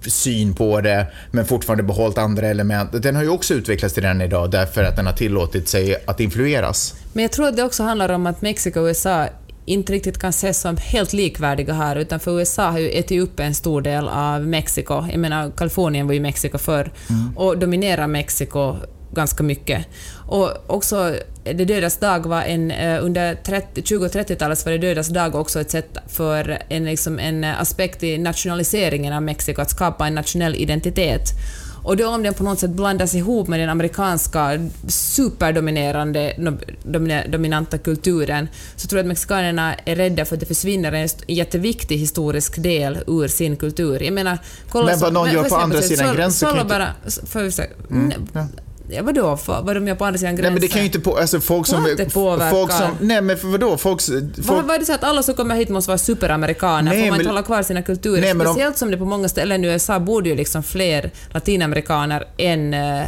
syn 0.06 0.54
på 0.54 0.80
det, 0.80 1.06
men 1.30 1.45
fortfarande 1.45 1.83
behållit 1.83 2.18
andra 2.18 2.47
element. 2.47 3.02
Den 3.02 3.16
har 3.16 3.23
ju 3.23 3.28
också 3.28 3.54
utvecklats 3.54 3.95
till 3.95 4.02
den 4.02 4.21
idag 4.21 4.50
därför 4.50 4.85
att 4.85 4.97
den 4.97 5.06
har 5.06 5.12
tillåtit 5.12 5.68
sig 5.68 5.97
att 6.06 6.21
influeras. 6.21 6.95
Men 7.12 7.23
jag 7.23 7.33
tror 7.33 7.49
att 7.49 7.56
det 7.56 7.62
också 7.62 7.83
handlar 7.83 8.09
om 8.09 8.26
att 8.26 8.42
Mexiko 8.42 8.80
och 8.80 8.87
USA 8.87 9.26
inte 9.66 9.92
riktigt 9.92 10.18
kan 10.18 10.30
ses 10.30 10.61
som 10.61 10.76
helt 10.76 11.12
likvärdiga 11.12 11.75
här, 11.75 11.97
utan 11.97 12.21
för 12.21 12.38
USA 12.38 12.71
har 12.71 12.78
ju 12.78 12.90
ätit 12.90 13.23
upp 13.23 13.40
en 13.40 13.54
stor 13.54 13.80
del 13.83 14.09
av 14.09 14.47
Mexiko. 14.47 15.04
Jag 15.11 15.18
menar, 15.21 15.50
Kalifornien 15.50 16.06
var 16.06 16.14
ju 16.14 16.21
Mexiko 16.21 16.59
förr, 16.59 16.92
mm. 17.11 17.37
och 17.37 17.59
dominerar 17.59 18.06
Mexiko 18.06 18.76
ganska 19.12 19.42
mycket. 19.42 19.87
Och 20.26 20.50
också 20.66 21.14
Det 21.55 21.65
dödas 21.65 21.97
dag 21.97 22.26
var 22.26 22.43
en, 22.43 22.71
eh, 22.71 23.05
under 23.05 23.83
20 23.83 24.05
och 24.05 24.12
30-talet 24.12 24.65
var 24.65 24.73
Det 24.73 24.79
dödas 24.79 25.09
dag 25.09 25.35
också 25.35 25.61
ett 25.61 25.71
sätt 25.71 25.99
för 26.07 26.59
en, 26.69 26.85
liksom 26.85 27.19
en 27.19 27.45
aspekt 27.45 28.03
i 28.03 28.19
nationaliseringen 28.19 29.12
av 29.12 29.23
Mexiko, 29.23 29.62
att 29.62 29.71
skapa 29.71 30.07
en 30.07 30.15
nationell 30.15 30.55
identitet. 30.55 31.33
Och 31.87 31.97
då 31.97 32.09
om 32.09 32.23
den 32.23 32.35
på 32.35 32.45
något 32.45 32.59
sätt 32.59 32.71
blandas 32.71 33.15
ihop 33.15 33.49
med 33.49 33.61
den 33.61 33.69
amerikanska 33.69 34.69
superdominerande 34.88 36.35
dominanta 37.29 37.79
kulturen 37.79 38.49
så 38.76 38.88
tror 38.88 38.99
jag 38.99 39.05
att 39.05 39.09
mexikanerna 39.09 39.75
är 39.75 39.97
rädda 39.97 40.25
för 40.25 40.37
att 40.37 40.41
det 40.41 40.47
försvinner 40.47 40.93
en 40.93 41.09
jätteviktig 41.26 41.99
historisk 41.99 42.62
del 42.62 42.99
ur 43.07 43.29
sin 43.29 43.57
kultur. 43.57 44.03
Jag 44.03 44.15
menar, 44.15 44.38
kolla 44.71 44.87
men 44.87 44.99
vad 44.99 45.12
någon 45.12 45.33
gör 45.33 45.45
på 45.45 45.57
andra 45.57 45.83
sidan 45.83 46.17
gränsen 46.17 46.55
kan 46.55 46.69
bara, 46.69 46.88
inte... 47.37 47.67
Mm, 47.91 48.12
ja. 48.88 49.02
Vadå? 49.02 49.38
Vad 49.47 49.76
de 49.76 49.88
gör 49.88 49.95
på 49.95 50.05
andra 50.05 50.19
sidan 50.19 50.37
gränsen? 50.37 50.52
Nej, 50.52 50.52
men 50.52 50.61
det 50.61 50.69
kan 50.69 50.81
ju 50.81 50.87
inte 50.87 51.00
på... 51.00 51.19
Alltså 51.19 51.40
folk 51.40 51.66
som... 51.66 51.83
Vad 51.83 51.97
det 51.97 52.14
påverkar? 52.14 52.50
Folk 52.50 52.73
som, 52.73 52.90
nej, 53.00 53.23
men 53.23 53.37
för 53.37 53.49
vadå? 53.49 53.76
Folk, 53.76 54.02
folk... 54.02 54.25
Vad, 54.37 54.64
vad 54.64 54.75
är 54.75 54.78
det 54.78 54.85
så 54.85 54.93
att 54.93 55.05
alla 55.05 55.23
som 55.23 55.35
kommer 55.35 55.57
hit 55.57 55.69
måste 55.69 55.90
vara 55.90 55.99
superamerikaner? 55.99 56.90
Nej, 56.90 57.00
Får 57.00 57.07
man 57.07 57.11
men, 57.11 57.21
inte 57.21 57.31
hålla 57.31 57.43
kvar 57.43 57.62
sina 57.62 57.83
kulturer? 57.83 58.21
Nej, 58.21 58.47
Speciellt 58.47 58.75
de, 58.75 58.78
som 58.78 58.90
det 58.90 58.97
på 58.97 59.05
många 59.05 59.28
ställen 59.28 59.64
i 59.64 59.69
USA 59.69 60.00
bor 60.00 60.26
ju 60.26 60.35
liksom 60.35 60.62
fler 60.62 61.11
latinamerikaner 61.31 62.28
än 62.38 62.75
uh, 62.75 63.07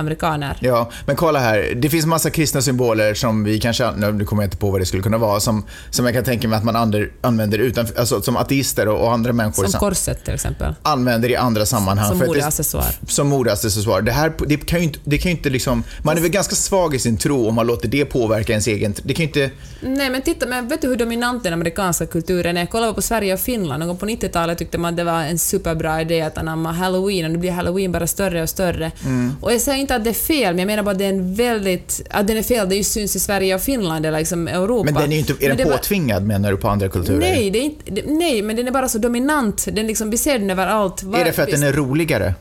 amerikaner. 0.00 0.56
Ja, 0.60 0.90
men 1.06 1.16
kolla 1.16 1.38
här. 1.38 1.72
Det 1.76 1.90
finns 1.90 2.06
massa 2.06 2.30
kristna 2.30 2.62
symboler 2.62 3.14
som 3.14 3.44
vi 3.44 3.60
kanske, 3.60 3.90
nu 3.90 4.24
kommer 4.24 4.42
jag 4.42 4.46
inte 4.46 4.56
på 4.56 4.70
vad 4.70 4.80
det 4.80 4.86
skulle 4.86 5.02
kunna 5.02 5.18
vara, 5.18 5.40
som, 5.40 5.64
som 5.90 6.04
jag 6.04 6.14
kan 6.14 6.24
tänka 6.24 6.48
mig 6.48 6.56
att 6.56 6.64
man 6.64 6.76
ander, 6.76 7.10
använder 7.20 7.58
utan, 7.58 7.86
alltså, 7.98 8.22
som 8.22 8.36
ateister 8.36 8.88
och, 8.88 9.00
och 9.00 9.12
andra 9.12 9.32
människor. 9.32 9.66
Som 9.66 9.80
korset 9.80 10.24
till 10.24 10.34
exempel. 10.34 10.74
Använder 10.82 11.30
i 11.30 11.36
andra 11.36 11.66
sammanhang. 11.66 12.08
Som 12.08 12.18
modeaccessoar. 12.18 12.94
Som 13.08 13.28
modeaccessoar. 13.28 14.02
Det, 14.02 14.12
här, 14.12 14.32
det 14.46 14.56
kan 14.56 14.78
ju 14.78 14.84
inte, 14.84 14.98
det 15.04 15.18
kan 15.18 15.30
inte 15.30 15.50
liksom, 15.50 15.82
man 16.02 16.16
är 16.16 16.20
väl 16.20 16.30
ganska 16.30 16.54
svag 16.54 16.94
i 16.94 16.98
sin 16.98 17.16
tro 17.16 17.48
om 17.48 17.54
man 17.54 17.66
låter 17.66 17.88
det 17.88 18.04
påverka 18.04 18.52
ens 18.52 18.66
egen... 18.66 18.94
Det 19.02 19.14
kan 19.14 19.22
ju 19.22 19.26
inte... 19.26 19.50
Nej, 19.80 20.10
men 20.10 20.22
titta, 20.22 20.46
men 20.46 20.68
vet 20.68 20.82
du 20.82 20.88
hur 20.88 20.96
dominant 20.96 21.44
den 21.44 21.52
amerikanska 21.52 22.06
kulturen 22.06 22.56
är? 22.56 22.66
Kolla 22.66 22.92
på 22.92 23.02
Sverige 23.02 23.34
och 23.34 23.40
Finland. 23.40 23.80
Någon 23.80 23.88
gång 23.88 23.96
på 23.96 24.06
90-talet 24.06 24.58
tyckte 24.58 24.78
man 24.78 24.96
det 24.96 25.04
var 25.04 25.22
en 25.22 25.38
superbra 25.38 26.00
idé 26.00 26.20
att 26.22 26.38
anamma 26.38 26.72
halloween 26.72 27.24
och 27.24 27.30
nu 27.30 27.38
blir 27.38 27.50
halloween 27.50 27.92
bara 27.92 28.06
större 28.06 28.42
och 28.42 28.48
större. 28.48 28.92
Mm. 29.04 29.36
Och 29.40 29.52
jag 29.52 29.60
säger 29.60 29.78
inte 29.78 29.89
att 29.94 30.04
det 30.04 30.10
är 30.10 30.14
fel, 30.14 30.54
men 30.54 30.58
jag 30.58 30.66
menar 30.66 30.82
bara 30.82 30.90
att 30.90 30.98
det 30.98 31.04
är 31.04 31.08
en 31.08 31.34
väldigt... 31.34 32.00
Att 32.10 32.26
den 32.26 32.36
är 32.36 32.42
fel, 32.42 32.68
det 32.68 32.84
syns 32.84 33.16
i 33.16 33.20
Sverige 33.20 33.54
och 33.54 33.60
Finland 33.60 34.06
eller 34.06 34.18
liksom 34.18 34.48
Europa. 34.48 34.84
Men 34.84 34.94
den 34.94 35.12
är 35.12 35.18
inte... 35.18 35.32
Är 35.40 35.54
den 35.54 35.68
påtvingad, 35.68 36.22
bara, 36.22 36.26
menar 36.26 36.50
du, 36.50 36.56
på 36.56 36.68
andra 36.68 36.88
kulturer? 36.88 37.18
Nej, 37.18 37.50
det 37.50 37.58
är 37.58 37.62
inte, 37.62 38.02
nej, 38.06 38.42
men 38.42 38.56
den 38.56 38.68
är 38.68 38.72
bara 38.72 38.88
så 38.88 38.98
dominant. 38.98 39.68
Den 39.72 39.86
liksom, 39.86 40.10
vi 40.10 40.16
ser 40.16 40.38
den 40.38 40.50
överallt. 40.50 41.02
Var, 41.02 41.18
är 41.18 41.24
det 41.24 41.32
för 41.32 41.42
att 41.42 41.50
den 41.50 41.62
är 41.62 41.72
roligare? 41.72 42.34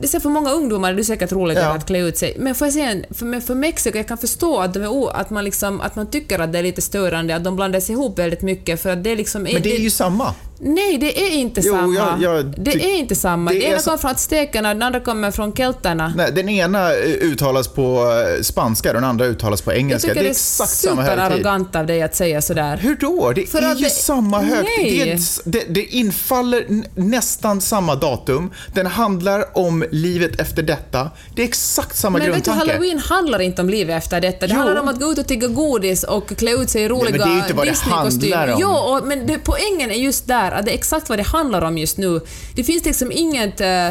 det 0.00 0.08
ser 0.08 0.20
för 0.20 0.28
många 0.28 0.50
ungdomar 0.50 0.92
det 0.92 1.00
är 1.00 1.04
säkert 1.04 1.32
roligt 1.32 1.58
ja. 1.58 1.74
att 1.74 1.86
klä 1.86 1.98
ut 1.98 2.18
sig. 2.18 2.36
Men 2.38 2.54
får 2.54 2.66
jag 2.66 2.74
säga, 2.74 3.02
för, 3.10 3.40
för 3.40 3.54
Mexiko, 3.54 3.96
jag 3.96 4.08
kan 4.08 4.18
förstå 4.18 4.60
att, 4.60 4.74
de 4.74 4.82
är, 4.82 5.16
att, 5.16 5.30
man 5.30 5.44
liksom, 5.44 5.80
att 5.80 5.96
man 5.96 6.06
tycker 6.06 6.38
att 6.38 6.52
det 6.52 6.58
är 6.58 6.62
lite 6.62 6.82
störande, 6.82 7.36
att 7.36 7.44
de 7.44 7.56
blandas 7.56 7.90
ihop 7.90 8.18
väldigt 8.18 8.42
mycket, 8.42 8.82
för 8.82 8.90
att 8.90 9.04
det 9.04 9.16
liksom... 9.16 9.42
Men 9.42 9.62
det 9.62 9.76
är 9.76 9.80
ju 9.80 9.90
samma. 9.90 10.34
Nej, 10.58 10.98
det 10.98 11.26
är 11.26 11.30
inte 11.30 11.60
jo, 11.64 11.72
samma. 11.72 11.94
Jag, 11.94 12.22
jag 12.22 12.44
det 12.56 12.70
är 12.70 12.98
inte 12.98 13.14
samma. 13.14 13.50
Det, 13.50 13.58
det 13.58 13.64
ena 13.64 13.78
kommer 13.78 13.96
från 13.98 14.10
aztekerna, 14.10 14.68
den 14.74 14.82
andra 14.82 15.00
kommer 15.00 15.30
från 15.30 15.52
keltarna. 15.52 16.12
Nej, 16.16 16.32
den 16.32 16.48
ena 16.48 16.92
eh, 16.92 16.98
uttalas 17.04 17.68
på 17.68 18.12
eh, 18.36 18.42
spanska 18.42 18.88
och 18.88 18.94
den 18.94 19.04
andra 19.04 19.26
uttalas 19.26 19.62
på 19.62 19.72
engelska. 19.72 20.08
Jag 20.08 20.14
tycker 20.14 20.24
det 20.24 20.28
är, 20.28 20.30
exakt 20.30 20.70
samma 20.70 21.02
högtid. 21.02 21.16
Det 21.16 21.22
är 21.22 21.30
superarrogant 21.30 21.76
av 21.76 21.86
dig 21.86 22.02
att 22.02 22.14
säga 22.14 22.42
sådär. 22.42 22.76
Hur 22.76 22.96
då? 22.96 23.32
Det 23.32 23.46
För 23.46 23.62
är 23.62 23.74
ju 23.74 23.84
det, 23.84 23.90
samma 23.90 24.40
högtid. 24.40 25.18
Det, 25.44 25.50
det, 25.50 25.74
det, 25.74 25.84
infaller 25.84 26.66
nästan 26.94 27.60
samma 27.60 27.94
datum. 27.94 28.50
Den 28.74 28.86
handlar 28.86 29.58
om 29.58 29.84
livet 29.90 30.40
efter 30.40 30.62
detta. 30.62 31.10
Det 31.36 31.42
är 31.42 31.46
exakt 31.46 31.96
samma 31.96 32.18
Men 32.18 32.26
grundtanke. 32.26 32.50
Men 32.50 32.58
vet 32.58 32.66
du, 32.66 32.72
halloween 32.72 32.98
handlar 32.98 33.40
inte 33.40 33.62
om 33.62 33.68
livet 33.68 33.96
efter 33.96 34.20
detta. 34.20 34.46
Det 34.46 34.52
jo. 34.52 34.58
handlar 34.58 34.80
om 34.80 34.88
att 34.88 35.00
gå 35.00 35.12
ut 35.12 35.18
och 35.18 35.26
tigga 35.26 35.48
godis 35.48 36.04
och 36.04 36.28
klä 36.28 36.50
ut 36.50 36.70
sig 36.70 36.82
i 36.82 36.88
roliga 36.88 37.24
Disney-kostymer. 37.64 38.56
Jo, 38.58 39.00
men 39.04 39.26
det, 39.26 39.38
poängen 39.38 39.90
är 39.90 39.94
just 39.94 40.26
där 40.26 40.43
att 40.52 40.64
det 40.64 40.70
är 40.70 40.74
exakt 40.74 41.08
vad 41.08 41.18
det 41.18 41.22
handlar 41.22 41.62
om 41.62 41.78
just 41.78 41.98
nu. 41.98 42.20
Det 42.54 42.64
finns 42.64 42.84
liksom 42.84 43.12
inget... 43.12 43.60
Eh, 43.60 43.90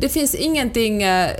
det 0.00 0.08
finns 0.08 0.34
ingenting 0.34 1.02
eh, 1.02 1.30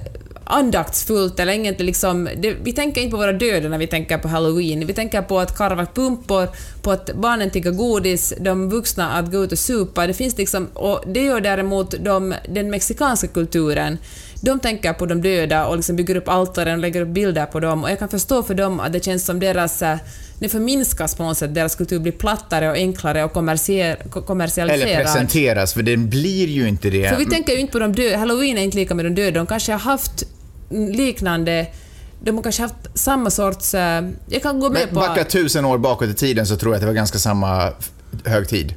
andaktsfullt 0.44 1.40
eller 1.40 1.52
inget 1.52 1.80
liksom... 1.80 2.28
Det, 2.36 2.56
vi 2.62 2.72
tänker 2.72 3.00
inte 3.00 3.10
på 3.10 3.16
våra 3.16 3.32
döda 3.32 3.68
när 3.68 3.78
vi 3.78 3.86
tänker 3.86 4.18
på 4.18 4.28
halloween. 4.28 4.86
Vi 4.86 4.94
tänker 4.94 5.22
på 5.22 5.38
att 5.38 5.56
karva 5.56 5.86
pumpor, 5.86 6.48
på 6.82 6.90
att 6.90 7.10
barnen 7.14 7.50
tigger 7.50 7.70
godis, 7.70 8.34
de 8.40 8.70
vuxna 8.70 9.10
att 9.10 9.32
gå 9.32 9.44
ut 9.44 9.52
och 9.52 9.58
supa. 9.58 10.06
Det 10.06 10.14
finns 10.14 10.38
liksom... 10.38 10.66
Och 10.74 11.02
det 11.06 11.24
gör 11.24 11.40
däremot 11.40 11.94
de, 12.04 12.34
den 12.48 12.70
mexikanska 12.70 13.26
kulturen. 13.26 13.98
De 14.42 14.60
tänker 14.60 14.92
på 14.92 15.06
de 15.06 15.22
döda 15.22 15.66
och 15.66 15.76
liksom 15.76 15.96
bygger 15.96 16.16
upp 16.16 16.28
altaren 16.28 16.74
och 16.74 16.80
lägger 16.80 17.00
upp 17.00 17.08
bilder 17.08 17.46
på 17.46 17.60
dem. 17.60 17.84
Och 17.84 17.90
jag 17.90 17.98
kan 17.98 18.08
förstå 18.08 18.42
för 18.42 18.54
dem 18.54 18.80
att 18.80 18.92
det 18.92 19.04
känns 19.04 19.24
som 19.24 19.40
deras 19.40 19.82
eh, 19.82 19.98
det 20.40 20.48
förminskas 20.48 21.14
på 21.14 21.22
något 21.22 21.38
sätt, 21.38 21.54
deras 21.54 21.74
kultur 21.74 21.98
blir 21.98 22.12
plattare 22.12 22.70
och 22.70 22.76
enklare 22.76 23.24
och 23.24 23.32
kommersialiserad. 23.32 24.70
Eller 24.70 25.04
presenteras, 25.04 25.72
för 25.74 25.82
den 25.82 26.10
blir 26.10 26.46
ju 26.46 26.68
inte 26.68 26.90
det. 26.90 27.08
För 27.08 27.16
vi 27.16 27.26
tänker 27.26 27.52
ju 27.52 27.58
inte 27.58 27.72
på 27.72 27.78
de 27.78 27.92
döda, 27.92 28.16
halloween 28.16 28.58
är 28.58 28.62
inte 28.62 28.76
lika 28.76 28.94
med 28.94 29.04
de 29.04 29.14
döda, 29.14 29.38
de 29.38 29.46
kanske 29.46 29.72
har 29.72 29.78
haft 29.78 30.24
liknande 30.92 31.66
de 32.24 32.36
har 32.36 32.42
kanske 32.42 32.62
haft 32.62 32.74
samma 32.94 33.30
sorts... 33.30 33.74
Eh, 33.74 34.08
jag 34.28 34.42
kan 34.42 34.60
gå 34.60 34.70
med 34.70 34.82
Men, 34.86 34.94
på... 34.94 35.00
Backa 35.00 35.24
tusen 35.24 35.64
år 35.64 35.78
bakåt 35.78 36.08
i 36.08 36.14
tiden 36.14 36.46
så 36.46 36.56
tror 36.56 36.72
jag 36.72 36.76
att 36.76 36.80
det 36.80 36.86
var 36.86 36.94
ganska 36.94 37.18
samma 37.18 37.72
högtid. 38.24 38.74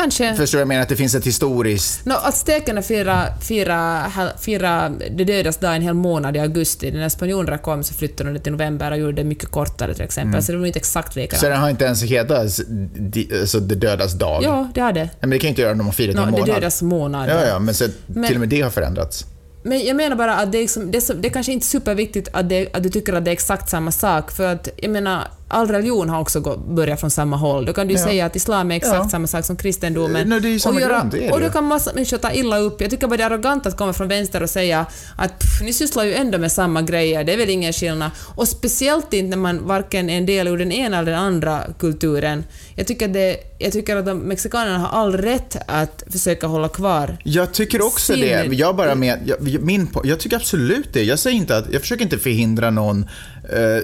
Kanske. 0.00 0.34
Förstår 0.34 0.58
du? 0.58 0.60
Jag 0.60 0.68
menar 0.68 0.82
att 0.82 0.88
det 0.88 0.96
finns 0.96 1.14
ett 1.14 1.26
historiskt... 1.26 2.04
No, 2.06 2.12
aztekerna 2.12 2.82
firar 2.82 3.34
fira, 3.40 4.12
fira 4.40 4.88
de 4.88 5.24
dödas 5.24 5.56
dag 5.56 5.76
en 5.76 5.82
hel 5.82 5.94
månad 5.94 6.36
i 6.36 6.38
augusti. 6.38 6.90
När 6.90 7.08
spanjorerna 7.08 7.58
kom 7.58 7.84
så 7.84 7.94
flyttade 7.94 8.30
de 8.30 8.34
det 8.34 8.40
till 8.40 8.52
november 8.52 8.90
och 8.90 8.98
gjorde 8.98 9.12
det 9.12 9.24
mycket 9.24 9.48
kortare 9.50 9.94
till 9.94 10.04
exempel. 10.04 10.28
Mm. 10.28 10.42
Så 10.42 10.52
det 10.52 10.58
var 10.58 10.66
inte 10.66 10.78
exakt 10.78 11.16
likadant. 11.16 11.40
Så 11.40 11.48
den 11.48 11.60
har 11.60 11.70
inte 11.70 11.84
ens 11.84 12.02
hetat 12.02 12.38
alltså, 12.38 13.60
de 13.60 13.74
dödas 13.74 14.12
dag? 14.12 14.42
Ja, 14.42 14.68
det 14.74 14.80
har 14.80 14.92
det. 14.92 15.08
Men 15.20 15.30
det 15.30 15.38
kan 15.38 15.48
inte 15.48 15.62
göra 15.62 15.72
om 15.72 15.78
de 15.78 15.86
har 15.86 15.92
firat 15.92 16.16
no, 16.16 16.20
en 16.22 16.30
månad. 16.30 16.46
De 16.46 16.52
dödas 16.52 16.82
månad. 16.82 17.30
Ja, 17.30 17.46
ja, 17.46 17.58
men 17.58 17.74
så 17.74 17.84
men, 18.06 18.26
till 18.26 18.36
och 18.36 18.40
med 18.40 18.48
det 18.48 18.60
har 18.60 18.70
förändrats. 18.70 19.26
Men 19.62 19.86
jag 19.86 19.96
menar 19.96 20.16
bara 20.16 20.34
att 20.34 20.52
det 20.52 20.58
är, 20.58 20.62
liksom, 20.62 20.90
det 20.90 20.98
är, 20.98 21.00
så, 21.00 21.12
det 21.12 21.28
är 21.28 21.32
kanske 21.32 21.52
inte 21.52 21.66
superviktigt 21.66 22.28
att, 22.32 22.48
det, 22.48 22.74
att 22.74 22.82
du 22.82 22.90
tycker 22.90 23.12
att 23.12 23.24
det 23.24 23.30
är 23.30 23.32
exakt 23.32 23.68
samma 23.68 23.92
sak, 23.92 24.30
för 24.30 24.44
att 24.52 24.68
jag 24.76 24.90
menar, 24.90 25.28
all 25.48 25.68
religion 25.68 26.08
har 26.08 26.20
också 26.20 26.40
börjat 26.68 27.00
från 27.00 27.10
samma 27.10 27.36
håll. 27.36 27.64
Då 27.64 27.72
kan 27.72 27.88
du 27.88 27.94
ja. 27.94 28.04
säga 28.04 28.26
att 28.26 28.36
islam 28.36 28.70
är 28.70 28.76
exakt 28.76 28.94
ja. 28.94 29.08
samma 29.08 29.26
sak 29.26 29.44
som 29.44 29.56
kristendomen. 29.56 30.28
Nej, 30.28 30.40
det 30.40 30.48
är 30.48 30.50
ju 30.50 30.58
samma 30.58 30.74
och, 30.74 30.80
göra, 30.80 30.98
grund, 30.98 31.12
det 31.12 31.26
är 31.26 31.32
och 31.32 31.40
då 31.40 31.48
kan 31.48 31.64
massa 31.64 31.92
människor 31.94 32.18
ta 32.18 32.32
illa 32.32 32.58
upp. 32.58 32.80
Jag 32.80 32.90
tycker 32.90 33.06
bara 33.06 33.16
det 33.16 33.22
är 33.22 33.30
arrogant 33.30 33.66
att 33.66 33.76
komma 33.76 33.92
från 33.92 34.08
vänster 34.08 34.42
och 34.42 34.50
säga 34.50 34.86
att 35.16 35.38
pff, 35.38 35.62
ni 35.62 35.72
sysslar 35.72 36.04
ju 36.04 36.14
ändå 36.14 36.38
med 36.38 36.52
samma 36.52 36.82
grejer, 36.82 37.24
det 37.24 37.32
är 37.32 37.36
väl 37.36 37.50
ingen 37.50 37.72
skillnad. 37.72 38.10
Och 38.36 38.48
speciellt 38.48 39.12
inte 39.12 39.36
när 39.36 39.42
man 39.42 39.66
varken 39.66 40.10
är 40.10 40.18
en 40.18 40.26
del 40.26 40.48
ur 40.48 40.58
den 40.58 40.72
ena 40.72 40.98
eller 40.98 41.12
den 41.12 41.20
andra 41.20 41.64
kulturen. 41.78 42.44
Jag 42.80 42.86
tycker, 42.86 43.08
det, 43.08 43.36
jag 43.58 43.72
tycker 43.72 43.96
att 43.96 44.06
de 44.06 44.18
mexikanerna 44.18 44.78
har 44.78 45.00
all 45.00 45.16
rätt 45.16 45.56
att 45.66 46.04
försöka 46.10 46.46
hålla 46.46 46.68
kvar 46.68 47.16
Jag 47.24 47.54
tycker 47.54 47.86
också 47.86 48.12
sin... 48.12 48.20
det. 48.20 48.44
Jag, 48.52 48.76
bara 48.76 48.94
med, 48.94 49.18
jag, 49.24 49.62
min, 49.62 49.88
jag 50.04 50.20
tycker 50.20 50.36
absolut 50.36 50.92
det. 50.92 51.02
Jag, 51.02 51.18
säger 51.18 51.36
inte 51.36 51.56
att, 51.56 51.72
jag 51.72 51.80
försöker 51.80 52.02
inte 52.02 52.18
förhindra 52.18 52.70
någon 52.70 53.06
eh, 53.52 53.82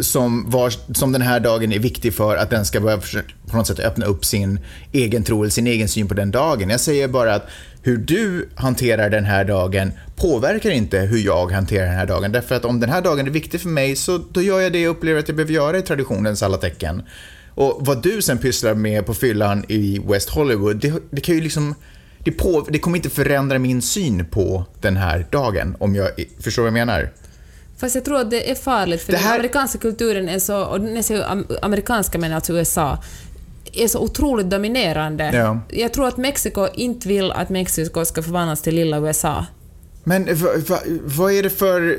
som, 0.00 0.50
var, 0.50 0.94
som 0.94 1.12
den 1.12 1.22
här 1.22 1.40
dagen 1.40 1.72
är 1.72 1.78
viktig 1.78 2.14
för 2.14 2.36
att 2.36 2.50
den 2.50 2.64
ska 2.64 2.80
börja 2.80 3.00
på 3.46 3.56
något 3.56 3.66
sätt 3.66 3.80
öppna 3.80 4.06
upp 4.06 4.24
sin 4.24 4.60
egen 4.92 5.22
tro 5.22 5.42
eller 5.42 5.50
sin 5.50 5.66
egen 5.66 5.88
syn 5.88 6.08
på 6.08 6.14
den 6.14 6.30
dagen. 6.30 6.70
Jag 6.70 6.80
säger 6.80 7.08
bara 7.08 7.34
att 7.34 7.48
hur 7.82 7.96
du 7.96 8.48
hanterar 8.54 9.10
den 9.10 9.24
här 9.24 9.44
dagen 9.44 9.92
påverkar 10.16 10.70
inte 10.70 10.98
hur 10.98 11.18
jag 11.18 11.52
hanterar 11.52 11.86
den 11.86 11.94
här 11.94 12.06
dagen. 12.06 12.32
Därför 12.32 12.54
att 12.54 12.64
om 12.64 12.80
den 12.80 12.90
här 12.90 13.02
dagen 13.02 13.26
är 13.26 13.30
viktig 13.30 13.60
för 13.60 13.68
mig 13.68 13.96
så 13.96 14.18
då 14.32 14.42
gör 14.42 14.60
jag 14.60 14.72
det 14.72 14.80
jag 14.80 14.90
upplever 14.90 15.20
att 15.20 15.28
jag 15.28 15.36
behöver 15.36 15.54
göra 15.54 15.78
i 15.78 15.82
traditionens 15.82 16.42
alla 16.42 16.56
tecken. 16.56 17.02
Och 17.54 17.86
vad 17.86 18.02
du 18.02 18.22
sen 18.22 18.38
pysslar 18.38 18.74
med 18.74 19.06
på 19.06 19.14
fyllan 19.14 19.64
i 19.68 20.00
West 20.06 20.30
Hollywood, 20.30 20.76
det, 20.76 20.92
det 21.10 21.20
kan 21.20 21.34
ju 21.34 21.40
liksom... 21.40 21.74
Det, 22.24 22.32
på, 22.32 22.66
det 22.70 22.78
kommer 22.78 22.96
inte 22.96 23.10
förändra 23.10 23.58
min 23.58 23.82
syn 23.82 24.24
på 24.30 24.64
den 24.80 24.96
här 24.96 25.26
dagen, 25.30 25.76
om 25.78 25.94
jag 25.94 26.10
förstår 26.40 26.62
vad 26.62 26.66
jag 26.66 26.74
menar. 26.74 27.12
Fast 27.76 27.94
jag 27.94 28.04
tror 28.04 28.20
att 28.20 28.30
det 28.30 28.50
är 28.50 28.54
farligt, 28.54 29.02
för 29.02 29.12
här... 29.12 29.22
den 29.22 29.32
amerikanska 29.32 29.78
kulturen 29.78 30.28
är 30.28 30.38
så, 30.38 30.64
och 30.64 30.80
den 30.80 30.96
är 30.96 31.02
så 31.02 31.44
amerikanska 31.62 32.18
men 32.18 32.32
alltså 32.32 32.52
USA, 32.52 32.98
är 33.72 33.88
så 33.88 33.98
otroligt 33.98 34.50
dominerande. 34.50 35.30
Ja. 35.34 35.60
Jag 35.68 35.92
tror 35.92 36.08
att 36.08 36.16
Mexiko 36.16 36.68
inte 36.74 37.08
vill 37.08 37.32
att 37.32 37.48
Mexiko 37.48 38.04
ska 38.04 38.22
förvandlas 38.22 38.62
till 38.62 38.74
lilla 38.74 38.98
USA. 38.98 39.46
Men 40.04 40.24
vad 40.24 40.60
va, 40.60 40.78
va 41.04 41.32
är 41.32 41.42
det 41.42 41.50
för... 41.50 41.98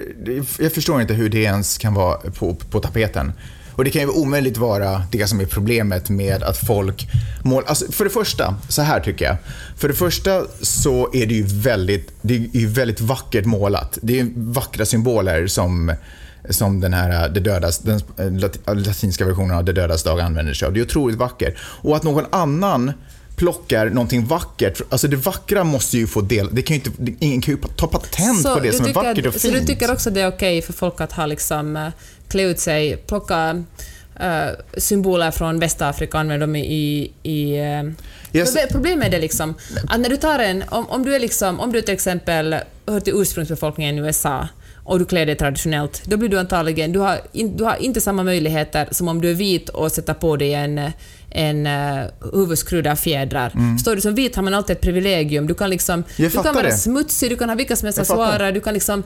Jag 0.60 0.74
förstår 0.74 1.02
inte 1.02 1.14
hur 1.14 1.30
det 1.30 1.44
ens 1.44 1.78
kan 1.78 1.94
vara 1.94 2.18
på, 2.18 2.56
på 2.56 2.80
tapeten. 2.80 3.32
Och 3.76 3.84
det 3.84 3.90
kan 3.90 4.02
ju 4.02 4.08
omöjligt 4.08 4.58
vara 4.58 5.04
det 5.12 5.28
som 5.28 5.40
är 5.40 5.46
problemet 5.46 6.10
med 6.10 6.44
att 6.44 6.58
folk 6.58 7.08
målar... 7.44 7.68
Alltså 7.68 7.92
för 7.92 8.04
det 8.04 8.10
första, 8.10 8.56
så 8.70 8.82
här 8.82 9.00
tycker 9.00 9.26
jag. 9.26 9.38
För 9.78 9.88
det 9.88 9.94
första 9.94 10.44
så 10.62 11.10
är 11.14 11.26
det 11.26 11.34
ju 11.34 11.44
väldigt, 11.44 12.12
det 12.22 12.36
är 12.36 12.40
ju 12.52 12.68
väldigt 12.68 13.02
vackert 13.02 13.46
målat. 13.46 13.98
Det 14.02 14.20
är 14.20 14.28
vackra 14.36 14.86
symboler 14.86 15.48
som 15.48 15.94
som 16.50 16.80
den 16.80 16.94
här 16.94 17.30
det 17.30 17.40
dödas, 17.40 17.80
den 17.80 18.02
latinska 18.68 19.26
versionen 19.26 19.58
av 19.58 19.66
Det 19.66 19.74
dödas 19.74 20.04
dag 20.04 20.20
använder 20.20 20.54
sig 20.54 20.66
av. 20.66 20.74
Det 20.74 20.80
är 20.80 20.82
otroligt 20.84 21.18
vackert. 21.18 21.56
Och 21.60 21.96
att 21.96 22.04
någon 22.04 22.26
annan 22.30 22.94
plockar 23.36 23.90
någonting 23.90 24.26
vackert. 24.26 24.82
Alltså 24.90 25.08
det 25.08 25.16
vackra 25.16 25.64
måste 25.64 25.98
ju 25.98 26.08
få 26.08 26.22
del... 26.22 26.50
Det 26.52 26.62
kan 26.62 26.78
ju 26.78 26.84
inte, 26.86 27.26
ingen 27.26 27.42
kan 27.42 27.54
ju 27.54 27.62
ta 27.76 27.88
patent 27.88 28.42
så 28.42 28.56
på 28.56 28.60
det 28.60 28.74
som 28.74 28.86
är 28.86 28.94
vackert 28.94 29.26
och 29.26 29.34
fint. 29.34 29.42
Så 29.42 29.60
du 29.60 29.66
tycker 29.66 29.92
också 29.92 30.10
det 30.10 30.22
är 30.22 30.28
okej 30.28 30.62
för 30.62 30.74
folk 30.74 31.02
att 31.02 31.12
ha 31.12 31.26
liksom, 31.26 31.76
uh, 31.76 31.90
klä 32.34 32.44
ut 32.44 32.60
sig, 32.60 32.98
plocka 32.98 33.64
uh, 34.22 34.50
symboler 34.78 35.32
från 35.32 35.60
Västafrika 35.60 36.18
och 36.18 36.22
använda 36.22 36.46
dem 36.46 36.56
i... 36.56 37.12
i 37.24 37.62
uh, 37.62 37.92
yes. 38.34 38.58
Problemet 38.72 39.08
är 39.08 39.12
det 39.12 39.20
liksom 39.20 39.54
att 39.90 40.00
när 40.00 40.10
du 40.10 40.18
tar 40.18 40.40
en... 40.40 40.64
Om, 40.70 40.90
om, 40.90 41.06
du 41.06 41.16
är 41.16 41.20
liksom, 41.20 41.60
om 41.60 41.72
du 41.72 41.82
till 41.82 41.94
exempel 41.94 42.56
hör 42.88 43.00
till 43.00 43.14
ursprungsbefolkningen 43.16 43.98
i 43.98 44.02
USA 44.02 44.48
och 44.84 45.00
du 45.00 45.06
klär 45.06 45.26
dig 45.26 45.36
traditionellt, 45.36 46.02
då 46.06 46.18
blir 46.18 46.30
du 46.30 46.40
antagligen... 46.40 46.92
Du 46.92 47.00
har, 47.00 47.22
in, 47.32 47.58
du 47.58 47.64
har 47.64 47.76
inte 47.76 48.02
samma 48.02 48.24
möjligheter 48.24 48.88
som 48.92 49.08
om 49.08 49.22
du 49.22 49.30
är 49.30 49.34
vit 49.34 49.70
och 49.70 49.92
sätter 49.92 50.14
på 50.14 50.38
dig 50.38 50.54
en 50.54 50.92
en 51.36 51.68
uh, 51.68 52.06
huvudskrud 52.34 52.88
av 52.88 52.96
fjädrar. 52.96 53.52
Mm. 53.56 53.78
Står 53.80 53.96
du 53.96 54.02
som 54.02 54.16
vit 54.16 54.36
har 54.36 54.44
man 54.44 54.54
alltid 54.54 54.76
ett 54.76 54.82
privilegium. 54.82 55.48
Du 55.48 55.54
kan, 55.54 55.70
liksom, 55.70 56.04
du 56.18 56.30
kan 56.30 56.56
vara 56.56 56.68
det. 56.68 56.78
smutsig, 56.78 57.30
du 57.30 57.38
kan 57.38 57.50
ha 57.50 57.56
vilka 57.56 57.76
som 57.76 57.86
helst 57.86 58.00
accessoarer, 58.00 58.52
du 58.52 58.62
kan 58.62 58.74
liksom 58.74 59.04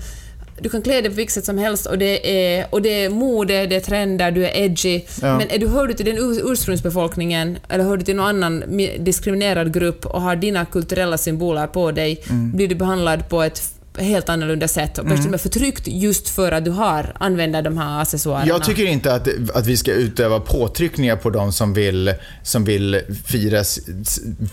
du 0.59 0.69
kan 0.69 0.81
klä 0.81 1.01
dig 1.01 1.09
på 1.09 1.15
vilket 1.15 1.33
sätt 1.33 1.45
som 1.45 1.57
helst 1.57 1.85
och 1.85 1.97
det 1.97 2.31
är, 2.57 2.67
och 2.69 2.81
det 2.81 3.03
är 3.03 3.09
mode, 3.09 3.65
det 3.65 3.75
är 3.75 3.79
trender, 3.79 4.31
du 4.31 4.45
är 4.45 4.57
edgy. 4.57 5.01
Ja. 5.21 5.37
Men 5.37 5.49
är 5.49 5.57
du, 5.57 5.67
hör 5.67 5.87
du 5.87 5.93
till 5.93 6.05
den 6.05 6.17
ursprungsbefolkningen 6.43 7.57
eller 7.69 7.83
hör 7.83 7.97
du 7.97 8.03
till 8.03 8.15
någon 8.15 8.25
annan 8.25 8.63
diskriminerad 8.99 9.73
grupp 9.73 10.05
och 10.05 10.21
har 10.21 10.35
dina 10.35 10.65
kulturella 10.65 11.17
symboler 11.17 11.67
på 11.67 11.91
dig, 11.91 12.23
mm. 12.29 12.51
blir 12.51 12.67
du 12.67 12.75
behandlad 12.75 13.29
på 13.29 13.43
ett 13.43 13.76
helt 13.97 14.29
annorlunda 14.29 14.67
sätt 14.67 14.97
och 14.97 15.07
kanske 15.07 15.27
mm. 15.27 15.39
förtryckt 15.39 15.87
just 15.87 16.29
för 16.29 16.51
att 16.51 16.65
du 16.65 16.71
har 16.71 17.15
använder 17.19 17.61
de 17.61 17.77
här 17.77 18.01
accessoarerna. 18.01 18.47
Jag 18.47 18.63
tycker 18.63 18.85
inte 18.85 19.13
att, 19.13 19.27
att 19.53 19.67
vi 19.67 19.77
ska 19.77 19.91
utöva 19.91 20.39
påtryckningar 20.39 21.15
på 21.15 21.29
de 21.29 21.53
som 21.53 21.73
vill, 21.73 22.13
som 22.43 22.65
vill 22.65 23.01
fira 23.25 23.63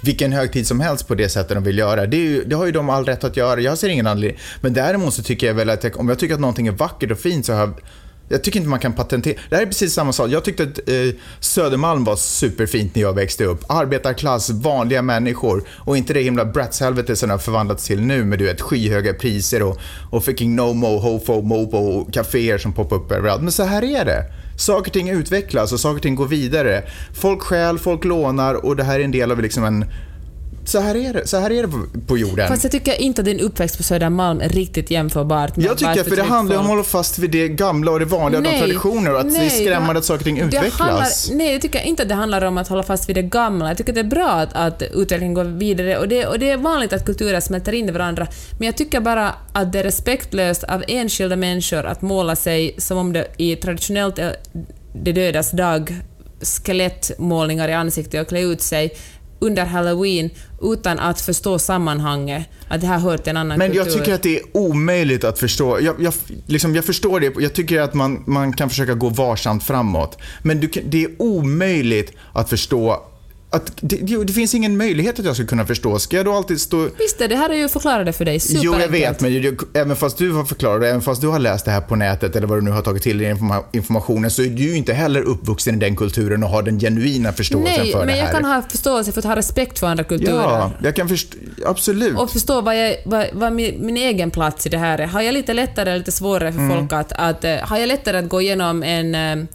vilken 0.03 0.33
högtid 0.33 0.67
som 0.67 0.81
helst 0.81 1.09
på 1.09 1.15
det 1.15 1.29
sättet 1.29 1.57
de 1.57 1.65
vill 1.65 1.79
göra. 1.79 2.07
Det, 2.07 2.17
ju, 2.17 2.45
det 2.45 2.57
har 2.57 2.67
ju 2.67 2.73
de 2.73 2.91
all 2.91 3.05
rätt 3.05 3.25
att 3.25 3.37
göra. 3.37 3.61
Jag 3.61 3.79
ser 3.79 3.89
ingen 3.89 4.07
anledning. 4.07 4.41
Men 4.61 4.73
däremot 4.73 5.15
så 5.15 5.23
tycker 5.23 5.47
jag 5.47 5.55
väl 5.55 5.71
att 5.71 5.85
jag, 5.85 6.01
om 6.01 6.09
jag 6.09 6.19
tycker 6.19 6.35
att 6.35 6.41
någonting 6.41 6.67
är 6.67 6.73
vackert 6.73 7.11
och 7.11 7.19
fint 7.19 7.47
så 7.47 7.53
har 7.53 7.61
jag 7.61 7.75
jag 8.29 8.45
tycker 8.45 8.59
inte 8.59 8.71
man 8.71 8.79
kan 8.79 8.93
patentera. 8.93 9.39
Det 9.51 9.57
här 9.57 9.63
är 9.63 9.67
precis 9.67 9.95
samma 9.95 10.13
sak. 10.13 10.31
Jag 10.31 10.45
tyckte 10.45 10.63
att 10.63 10.89
eh, 10.89 10.95
Södermalm 11.41 12.05
var 12.05 12.17
superfint 12.17 12.95
när 12.95 13.03
jag 13.03 13.13
växte 13.13 13.45
upp. 13.45 13.65
Arbetarklass, 13.69 14.51
vanliga 14.51 15.03
människor 15.03 15.65
och 15.69 15.97
inte 15.97 16.13
det 16.13 16.21
himla 16.21 16.45
bratshelvete 16.45 17.17
som 17.17 17.29
det 17.29 17.33
har 17.35 17.39
förvandlats 17.39 17.87
till 17.87 18.01
nu 18.01 18.25
med 18.25 18.39
du 18.39 18.45
vet, 18.45 18.61
skyhöga 18.61 19.15
priser 19.15 19.63
och, 19.63 19.79
och 20.11 20.25
fucking 20.25 20.57
no-mo, 20.61 20.99
hofo, 20.99 21.43
mobo, 21.43 21.79
och 21.79 22.15
kaféer 22.15 22.59
som 22.59 22.73
poppar 22.73 22.97
upp 22.97 23.13
överallt. 23.13 23.43
Men 23.43 23.53
så 23.53 23.63
här 23.63 23.85
är 23.85 24.05
det. 24.05 24.25
Saker 24.59 24.91
och 24.91 24.93
ting 24.93 25.09
utvecklas 25.09 25.73
och 25.73 25.81
saker 25.81 25.97
och 25.97 26.03
ting 26.03 26.15
går 26.15 26.29
vidare. 26.29 26.85
Folk 27.15 27.43
stjäl, 27.43 27.79
folk 27.79 28.05
lånar 28.05 28.55
och 28.55 28.77
det 28.77 28.85
här 28.85 29.01
är 29.01 29.05
en 29.05 29.11
del 29.11 29.31
av 29.31 29.41
liksom 29.41 29.65
en 29.65 29.85
så 30.65 30.81
här 30.81 30.97
är 30.97 31.13
det, 31.13 31.27
så 31.27 31.37
här 31.37 31.51
är 31.51 31.63
det 31.63 31.73
på, 32.07 32.19
jorden. 32.19 32.49
Fast 32.49 32.63
jag 32.63 32.73
tycker 32.73 33.01
inte 33.01 33.21
att 33.21 33.25
din 33.25 33.41
uppväxt 33.41 33.77
på 33.77 33.83
Södermalm 33.83 34.41
är 34.41 34.49
riktigt 34.49 34.91
jämförbart 34.91 35.57
med 35.57 35.67
Jag 35.67 35.79
tycker 35.79 36.05
för 36.05 36.17
det 36.17 36.23
handlar 36.23 36.57
om 36.57 36.63
att 36.63 36.69
hålla 36.69 36.85
fast 36.85 37.19
vid 37.19 37.31
det 37.31 37.49
gamla 37.49 37.91
och 37.91 37.99
det 37.99 38.05
vanliga 38.05 38.41
nej, 38.41 38.53
de 38.53 38.59
traditioner 38.59 39.15
och 39.15 39.21
att 39.21 39.27
nej, 39.27 39.39
det 39.39 39.47
är 39.47 39.51
skrämmande 39.51 39.99
att 39.99 40.05
saker 40.05 40.21
och 40.21 40.25
ting 40.25 40.39
utvecklas. 40.39 40.79
Handlar, 40.79 41.37
nej, 41.37 41.53
jag 41.53 41.63
tycker 41.63 41.81
inte 41.81 42.03
att 42.03 42.09
det 42.09 42.15
handlar 42.15 42.45
om 42.45 42.59
att 42.59 42.69
hålla 42.69 42.83
fast 42.83 43.09
vid 43.09 43.17
det 43.17 43.23
gamla. 43.23 43.69
Jag 43.69 43.77
tycker 43.77 43.93
att 43.93 43.95
det 43.95 44.01
är 44.01 44.05
bra 44.05 44.31
att, 44.31 44.53
att 44.53 44.83
utvecklingen 44.83 45.35
går 45.35 45.45
vidare 45.45 45.99
och 45.99 46.09
det, 46.09 46.27
och 46.27 46.39
det 46.39 46.51
är 46.51 46.57
vanligt 46.57 46.93
att 46.93 47.05
kulturer 47.05 47.41
smälter 47.41 47.73
in 47.73 47.89
i 47.89 47.93
varandra. 47.93 48.27
Men 48.59 48.67
jag 48.67 48.77
tycker 48.77 49.01
bara 49.01 49.35
att 49.53 49.73
det 49.73 49.79
är 49.79 49.85
respektlöst 49.85 50.65
av 50.65 50.85
enskilda 50.89 51.37
människor 51.37 51.87
att 51.87 52.03
måla 52.03 52.37
sig 52.37 52.75
som 52.79 52.99
om 52.99 53.13
det 53.13 53.27
i 53.37 53.57
traditionellt 53.57 54.19
eh, 54.19 54.29
det 54.95 55.13
dödas 55.13 55.51
dag 55.51 55.95
skelettmålningar 56.41 57.69
i 57.69 57.73
ansiktet 57.73 58.21
och 58.21 58.29
klä 58.29 58.41
ut 58.41 58.63
sig 58.63 58.97
under 59.39 59.65
halloween 59.65 60.31
utan 60.63 60.99
att 60.99 61.21
förstå 61.21 61.59
sammanhanget, 61.59 62.47
att 62.69 62.81
det 62.81 62.87
här 62.87 62.99
hör 62.99 63.19
till 63.19 63.31
en 63.31 63.37
annan 63.37 63.59
Men 63.59 63.71
kultur. 63.71 63.85
jag 63.85 63.93
tycker 63.93 64.15
att 64.15 64.23
det 64.23 64.37
är 64.39 64.43
omöjligt 64.53 65.25
att 65.25 65.39
förstå. 65.39 65.81
Jag, 65.81 65.95
jag, 65.99 66.15
liksom, 66.47 66.75
jag 66.75 66.85
förstår 66.85 67.21
det, 67.21 67.33
jag 67.39 67.53
tycker 67.53 67.81
att 67.81 67.95
man, 67.95 68.23
man 68.27 68.53
kan 68.53 68.69
försöka 68.69 68.95
gå 68.95 69.09
varsamt 69.09 69.65
framåt. 69.65 70.19
Men 70.43 70.61
du, 70.61 70.69
det 70.85 71.05
är 71.05 71.11
omöjligt 71.19 72.13
att 72.33 72.51
förstå 72.51 73.03
att 73.55 73.73
det, 73.81 74.25
det, 74.25 74.33
finns 74.33 74.55
ingen 74.55 74.77
möjlighet 74.77 75.19
att 75.19 75.25
jag 75.25 75.37
ska 75.37 75.47
kunna 75.47 75.67
förstå. 75.67 75.99
Ska 75.99 76.17
jag 76.17 76.27
då 76.27 76.33
alltid 76.33 76.61
stå... 76.61 76.89
Visst 76.99 77.19
det, 77.19 77.27
det 77.27 77.37
här 77.37 77.51
är 77.51 77.55
ju 77.55 77.69
förklarat 77.69 78.07
det 78.07 78.13
för 78.13 78.25
dig. 78.25 78.41
Jo, 78.49 78.77
jag 78.81 78.89
vet, 78.89 79.21
men 79.21 79.43
jag, 79.43 79.61
även 79.75 79.97
fast 79.97 80.19
du 80.19 80.33
har 80.33 80.45
förklarat 80.45 80.81
det, 80.81 80.89
även 80.89 81.03
fast 81.03 81.21
du 81.21 81.29
har 81.29 81.39
läst 81.39 81.65
det 81.65 81.71
här 81.71 81.81
på 81.81 81.97
nätet 81.97 82.37
eller 82.37 82.47
vad 82.47 82.59
du 82.59 82.63
nu 82.63 82.71
har 82.71 82.83
tagit 82.83 83.03
till 83.03 83.19
dig 83.19 83.37
informationen, 83.73 84.31
så 84.31 84.43
är 84.43 84.47
du 84.47 84.63
ju 84.63 84.77
inte 84.77 84.93
heller 84.93 85.23
uppvuxen 85.23 85.75
i 85.75 85.79
den 85.79 85.97
kulturen 85.97 86.43
och 86.43 86.49
har 86.49 86.63
den 86.63 86.81
genuina 86.81 87.33
förståelsen 87.33 87.83
Nej, 87.83 87.93
för 87.93 87.99
det 87.99 87.99
här. 87.99 88.07
Nej, 88.07 88.17
men 88.17 88.25
jag 88.25 88.31
kan 88.31 88.45
ha 88.45 88.63
förståelse 88.63 89.13
för 89.13 89.19
att 89.19 89.25
ha 89.25 89.37
respekt 89.37 89.79
för 89.79 89.87
andra 89.87 90.05
kulturer. 90.05 90.35
Ja, 90.35 90.71
jag 90.83 90.97
kan 90.97 91.09
förstå, 91.09 91.39
absolut. 91.67 92.19
Och 92.19 92.31
förstå 92.31 92.61
vad, 92.61 92.79
jag, 92.79 92.97
vad, 93.05 93.27
vad 93.33 93.53
min, 93.53 93.87
min, 93.87 93.97
egen 93.97 94.31
plats 94.31 94.67
i 94.67 94.69
det 94.69 94.79
här 94.79 94.99
är. 94.99 95.07
Har 95.07 95.23
jag 95.23 95.33
lite 95.33 95.55
lättare 95.55 95.91
eller 95.91 95.99
lite 95.99 96.13
svårare 96.13 96.53
för 96.53 96.61
mm. 96.61 96.79
folk 96.79 96.93
att, 96.93 97.13
att... 97.13 97.45
Eh, 97.45 97.57
har 97.63 97.79
jag 97.79 97.87
lättare 97.87 98.19
att 98.19 98.29
gå 98.29 98.41
igenom 98.41 98.83
en 98.83 99.15
eh, 99.15 99.47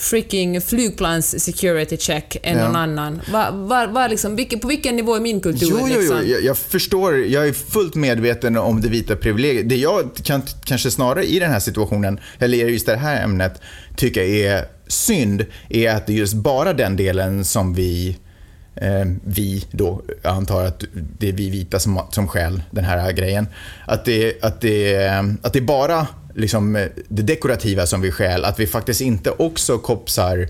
freaking 0.00 0.60
flygplans 0.60 1.44
security 1.44 1.96
check 1.96 2.36
än 2.42 2.58
ja. 2.58 2.64
någon 2.64 2.76
annan. 2.76 3.20
Va, 3.32 3.50
va, 3.50 3.86
va 3.86 4.06
liksom, 4.06 4.46
på 4.62 4.68
vilken 4.68 4.96
nivå 4.96 5.14
är 5.14 5.20
min 5.20 5.40
kultur? 5.40 5.68
Jo, 5.70 5.78
jo, 5.80 5.88
jo. 5.88 6.00
Liksom? 6.00 6.16
Jag, 6.26 6.44
jag, 6.44 6.58
förstår. 6.58 7.18
Jag 7.18 7.48
är 7.48 7.52
fullt 7.52 7.94
medveten 7.94 8.56
om 8.56 8.80
det 8.80 8.88
vita 8.88 9.16
privilegiet. 9.16 9.68
Det 9.68 9.76
jag 9.76 10.10
kan, 10.22 10.42
kanske 10.64 10.90
snarare 10.90 11.24
i 11.24 11.38
den 11.38 11.50
här 11.50 11.60
situationen, 11.60 12.20
eller 12.38 12.58
i 12.58 12.60
just 12.60 12.86
det 12.86 12.96
här 12.96 13.24
ämnet, 13.24 13.60
tycker 13.96 14.22
är 14.22 14.64
synd, 14.88 15.46
är 15.68 15.90
att 15.90 16.06
det 16.06 16.12
är 16.12 16.16
just 16.16 16.34
bara 16.34 16.72
den 16.72 16.96
delen 16.96 17.44
som 17.44 17.74
vi 17.74 18.16
vi 19.24 19.66
då, 19.70 20.02
jag 20.22 20.32
antar 20.32 20.64
att 20.64 20.84
det 21.18 21.28
är 21.28 21.32
vi 21.32 21.50
vita 21.50 21.78
som, 21.78 22.00
som 22.10 22.28
skäl 22.28 22.62
den 22.70 22.84
här 22.84 23.12
grejen. 23.12 23.46
Att 23.86 24.04
det, 24.04 24.44
att 24.44 24.60
det, 24.60 25.08
att 25.42 25.52
det 25.52 25.60
bara 25.60 26.06
liksom, 26.34 26.76
eh, 26.76 26.86
det 27.08 27.22
dekorativa 27.22 27.86
som 27.86 28.00
vi 28.00 28.10
skäl, 28.10 28.44
att 28.44 28.60
vi 28.60 28.66
faktiskt 28.66 29.00
inte 29.00 29.30
också 29.30 29.78
kopsar 29.78 30.48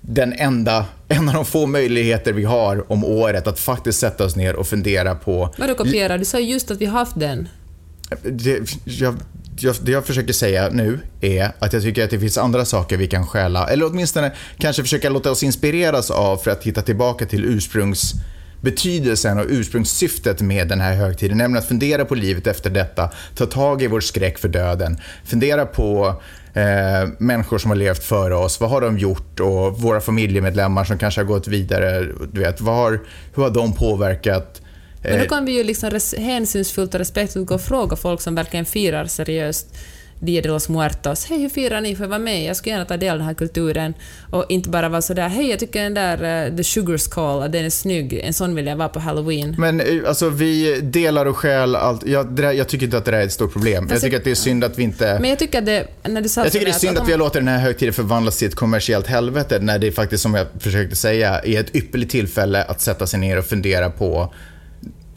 den 0.00 0.32
enda, 0.32 0.84
en 1.08 1.28
av 1.28 1.34
de 1.34 1.44
få 1.44 1.66
möjligheter 1.66 2.32
vi 2.32 2.44
har 2.44 2.92
om 2.92 3.04
året 3.04 3.46
att 3.46 3.58
faktiskt 3.58 3.98
sätta 3.98 4.24
oss 4.24 4.36
ner 4.36 4.56
och 4.56 4.66
fundera 4.66 5.14
på... 5.14 5.54
Vadå 5.58 5.74
kopiera? 5.74 6.18
Du 6.18 6.24
sa 6.24 6.38
just 6.38 6.70
att 6.70 6.78
vi 6.78 6.86
har 6.86 6.98
haft 6.98 7.20
den. 7.20 7.48
Det 8.22 8.60
jag, 8.84 9.16
jag, 9.62 9.76
det 9.82 9.92
jag 9.92 10.06
försöker 10.06 10.32
säga 10.32 10.68
nu 10.72 11.00
är 11.20 11.52
att 11.58 11.72
jag 11.72 11.82
tycker 11.82 12.04
att 12.04 12.10
det 12.10 12.18
finns 12.18 12.38
andra 12.38 12.64
saker 12.64 12.96
vi 12.96 13.06
kan 13.06 13.26
stjäla, 13.26 13.68
eller 13.68 13.86
åtminstone 13.86 14.32
kanske 14.58 14.82
försöka 14.82 15.10
låta 15.10 15.30
oss 15.30 15.42
inspireras 15.42 16.10
av 16.10 16.36
för 16.36 16.50
att 16.50 16.64
hitta 16.64 16.82
tillbaka 16.82 17.26
till 17.26 17.44
ursprungs 17.44 18.14
betydelsen 18.60 19.38
och 19.38 19.44
ursprungssyftet 19.48 20.40
med 20.40 20.68
den 20.68 20.80
här 20.80 20.94
högtiden, 20.94 21.38
nämligen 21.38 21.62
att 21.62 21.68
fundera 21.68 22.04
på 22.04 22.14
livet 22.14 22.46
efter 22.46 22.70
detta, 22.70 23.10
ta 23.34 23.46
tag 23.46 23.82
i 23.82 23.86
vår 23.86 24.00
skräck 24.00 24.38
för 24.38 24.48
döden, 24.48 25.00
fundera 25.24 25.66
på 25.66 26.22
eh, 26.54 27.08
människor 27.18 27.58
som 27.58 27.70
har 27.70 27.76
levt 27.76 28.04
före 28.04 28.34
oss, 28.34 28.60
vad 28.60 28.70
har 28.70 28.80
de 28.80 28.98
gjort? 28.98 29.40
Och 29.40 29.80
våra 29.80 30.00
familjemedlemmar 30.00 30.84
som 30.84 30.98
kanske 30.98 31.20
har 31.20 31.26
gått 31.26 31.48
vidare, 31.48 32.06
du 32.32 32.40
vet, 32.40 32.60
vad 32.60 32.74
har, 32.74 33.00
hur 33.34 33.42
har 33.42 33.50
de 33.50 33.72
påverkat 33.72 34.62
men 35.02 35.18
då 35.18 35.24
eh, 35.24 35.28
kan 35.28 35.44
vi 35.44 35.52
ju 35.52 35.64
liksom 35.64 36.00
hänsynsfullt 36.18 36.94
och 36.94 36.98
respektfullt 36.98 37.48
gå 37.48 37.54
och 37.54 37.60
fråga 37.60 37.96
folk 37.96 38.20
som 38.20 38.34
verkligen 38.34 38.64
firar 38.64 39.06
seriöst 39.06 39.66
Dia 40.20 40.42
de 40.42 40.48
los 40.48 40.68
Muertos. 40.68 41.26
Hej, 41.26 41.42
hur 41.42 41.48
firar 41.48 41.80
ni? 41.80 41.96
Får 41.96 42.04
jag 42.04 42.08
vara 42.08 42.18
med? 42.18 42.44
Jag 42.44 42.56
skulle 42.56 42.72
gärna 42.72 42.84
ta 42.84 42.96
del 42.96 43.12
av 43.12 43.18
den 43.18 43.26
här 43.26 43.34
kulturen. 43.34 43.94
Och 44.30 44.44
inte 44.48 44.68
bara 44.68 44.88
vara 44.88 45.02
sådär, 45.02 45.28
hej, 45.28 45.50
jag 45.50 45.58
tycker 45.58 45.82
den 45.82 45.94
där 45.94 46.48
uh, 46.50 46.56
The 46.56 46.64
Sugar 46.64 46.96
Skull, 46.96 47.52
den 47.52 47.64
är 47.64 47.70
snygg, 47.70 48.12
en 48.12 48.32
sån 48.32 48.54
vill 48.54 48.66
jag 48.66 48.76
vara 48.76 48.88
på 48.88 49.00
Halloween. 49.00 49.54
Men 49.58 49.80
eh, 49.80 49.86
alltså, 50.06 50.28
vi 50.28 50.80
delar 50.80 51.26
och 51.26 51.36
stjäl 51.36 51.76
allt. 51.76 52.06
Jag, 52.06 52.36
där, 52.36 52.52
jag 52.52 52.68
tycker 52.68 52.84
inte 52.84 52.98
att 52.98 53.04
det 53.04 53.10
där 53.10 53.18
är 53.18 53.24
ett 53.24 53.32
stort 53.32 53.52
problem. 53.52 53.82
Alltså, 53.82 53.94
jag 53.94 54.02
tycker 54.02 54.16
att 54.16 54.24
det 54.24 54.30
är 54.30 54.34
synd 54.34 54.64
att 54.64 54.78
vi 54.78 54.82
inte... 54.82 55.18
Men 55.20 55.30
jag 55.30 55.38
tycker 55.38 55.58
att 55.58 55.66
det, 55.66 55.86
när 56.08 56.20
du 56.20 56.28
sa 56.28 56.42
Jag 56.42 56.52
tycker 56.52 56.66
det 56.66 56.72
är 56.72 56.78
synd 56.78 56.96
att, 56.96 57.02
att 57.02 57.08
vi 57.08 57.12
har 57.12 57.18
låtit 57.18 57.34
den 57.34 57.48
här 57.48 57.58
högtiden 57.58 57.94
förvandlas 57.94 58.38
till 58.38 58.48
ett 58.48 58.54
kommersiellt 58.54 59.06
helvete, 59.06 59.58
när 59.62 59.78
det 59.78 59.92
faktiskt, 59.92 60.22
som 60.22 60.34
jag 60.34 60.46
försökte 60.60 60.96
säga, 60.96 61.40
är 61.40 61.60
ett 61.60 61.76
ypperligt 61.76 62.10
tillfälle 62.10 62.64
att 62.64 62.80
sätta 62.80 63.06
sig 63.06 63.20
ner 63.20 63.38
och 63.38 63.44
fundera 63.44 63.90
på 63.90 64.34